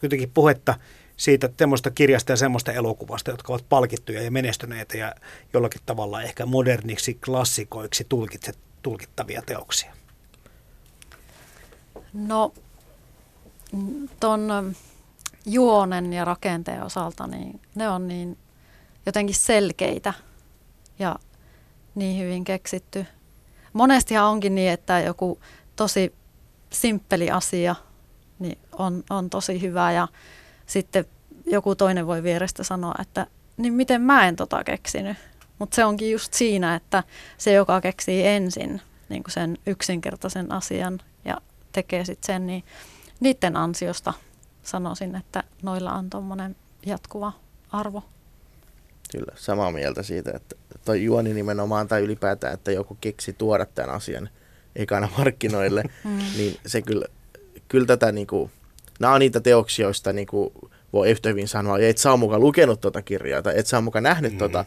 kuitenkin 0.00 0.30
puhetta 0.34 0.74
siitä 1.16 1.50
semmoista 1.58 1.90
kirjasta 1.90 2.32
ja 2.32 2.36
semmoista 2.36 2.72
elokuvasta, 2.72 3.30
jotka 3.30 3.52
ovat 3.52 3.68
palkittuja 3.68 4.22
ja 4.22 4.30
menestyneitä 4.30 4.96
ja 4.96 5.14
jollakin 5.52 5.80
tavalla 5.86 6.22
ehkä 6.22 6.46
moderniksi 6.46 7.14
klassikoiksi 7.14 8.06
tulkittavia 8.82 9.42
teoksia. 9.46 9.94
No, 12.12 12.54
ton 14.20 14.50
ähm, 14.50 14.68
juonen 15.46 16.12
ja 16.12 16.24
rakenteen 16.24 16.82
osalta, 16.82 17.26
niin 17.26 17.60
ne 17.74 17.88
on 17.88 18.08
niin 18.08 18.38
jotenkin 19.06 19.36
selkeitä 19.36 20.14
ja 20.98 21.16
niin 21.94 22.24
hyvin 22.24 22.44
keksitty. 22.44 23.06
Monestihan 23.74 24.26
onkin 24.26 24.54
niin, 24.54 24.70
että 24.70 25.00
joku 25.00 25.40
tosi 25.76 26.14
simppeli 26.70 27.30
asia 27.30 27.74
niin 28.38 28.58
on, 28.72 29.04
on 29.10 29.30
tosi 29.30 29.60
hyvä 29.60 29.92
ja 29.92 30.08
sitten 30.66 31.04
joku 31.46 31.74
toinen 31.74 32.06
voi 32.06 32.22
vierestä 32.22 32.62
sanoa, 32.62 32.94
että 33.00 33.26
niin 33.56 33.72
miten 33.72 34.02
mä 34.02 34.28
en 34.28 34.36
tota 34.36 34.64
keksinyt. 34.64 35.16
Mutta 35.58 35.74
se 35.74 35.84
onkin 35.84 36.10
just 36.10 36.34
siinä, 36.34 36.74
että 36.74 37.02
se, 37.38 37.52
joka 37.52 37.80
keksii 37.80 38.26
ensin 38.26 38.80
niin 39.08 39.22
sen 39.28 39.58
yksinkertaisen 39.66 40.52
asian 40.52 41.00
ja 41.24 41.40
tekee 41.72 42.04
sitten 42.04 42.26
sen, 42.26 42.46
niin 42.46 42.64
niiden 43.20 43.56
ansiosta 43.56 44.12
sanoisin, 44.62 45.16
että 45.16 45.42
noilla 45.62 45.92
on 45.92 46.10
tuommoinen 46.10 46.56
jatkuva 46.86 47.32
arvo. 47.72 48.04
kyllä, 49.12 49.32
samaa 49.36 49.70
mieltä 49.70 50.02
siitä, 50.02 50.32
että 50.34 50.56
toi 50.84 51.04
juoni 51.04 51.34
nimenomaan 51.34 51.88
tai 51.88 52.02
ylipäätään, 52.02 52.54
että 52.54 52.72
joku 52.72 52.96
keksi 53.00 53.32
tuoda 53.32 53.66
tämän 53.66 53.90
asian 53.90 54.28
ekana 54.76 55.08
markkinoille, 55.18 55.82
Mm. 56.04 56.18
niin 56.36 56.56
se 56.66 56.82
kyllä, 56.82 57.06
kyllä 57.68 57.86
tätä 57.86 58.12
niinku, 58.12 58.50
nämä 59.00 59.14
on 59.14 59.20
niitä 59.20 59.40
teoksia, 59.40 59.86
joista 59.86 60.12
niinku 60.12 60.52
voi 60.92 61.10
yhtä 61.10 61.28
hyvin 61.28 61.48
sanoa, 61.48 61.78
ja 61.78 61.88
et 61.88 61.98
sä 61.98 62.16
mukaan 62.16 62.40
lukenut 62.40 62.80
tuota 62.80 63.02
kirjaa, 63.02 63.42
tai 63.42 63.54
et 63.56 63.66
sä 63.66 63.80
mukaan 63.80 64.02
nähnyt 64.02 64.32
mm. 64.32 64.38
tota, 64.38 64.64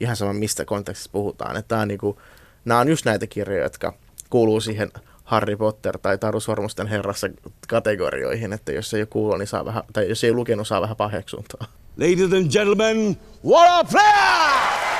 ihan 0.00 0.16
sama 0.16 0.32
mistä 0.32 0.64
kontekstissa 0.64 1.10
puhutaan, 1.12 1.56
että 1.56 1.68
tää 1.68 1.80
on 1.80 1.88
niinku, 1.88 2.20
nämä 2.64 2.80
on 2.80 2.88
just 2.88 3.04
näitä 3.04 3.26
kirjoja, 3.26 3.62
jotka 3.62 3.94
kuuluu 4.30 4.60
siihen 4.60 4.90
Harry 5.24 5.56
Potter 5.56 5.98
tai 5.98 6.18
Taru 6.18 6.40
Sormusten 6.40 6.86
herrassa 6.86 7.28
kategorioihin, 7.68 8.52
että 8.52 8.72
jos 8.72 8.94
ei 8.94 9.00
ole 9.00 9.06
kuullut, 9.06 9.38
niin 9.38 9.46
saa 9.46 9.64
vähän, 9.64 9.82
tai 9.92 10.08
jos 10.08 10.24
ei 10.24 10.30
ole 10.30 10.36
lukenut, 10.36 10.66
saa 10.68 10.80
vähän 10.80 10.96
paheksuntaa. 10.96 11.66
Ladies 11.96 12.32
and 12.32 12.50
gentlemen, 12.50 13.16
what 13.44 13.68
a 13.68 13.84
player! 13.84 14.99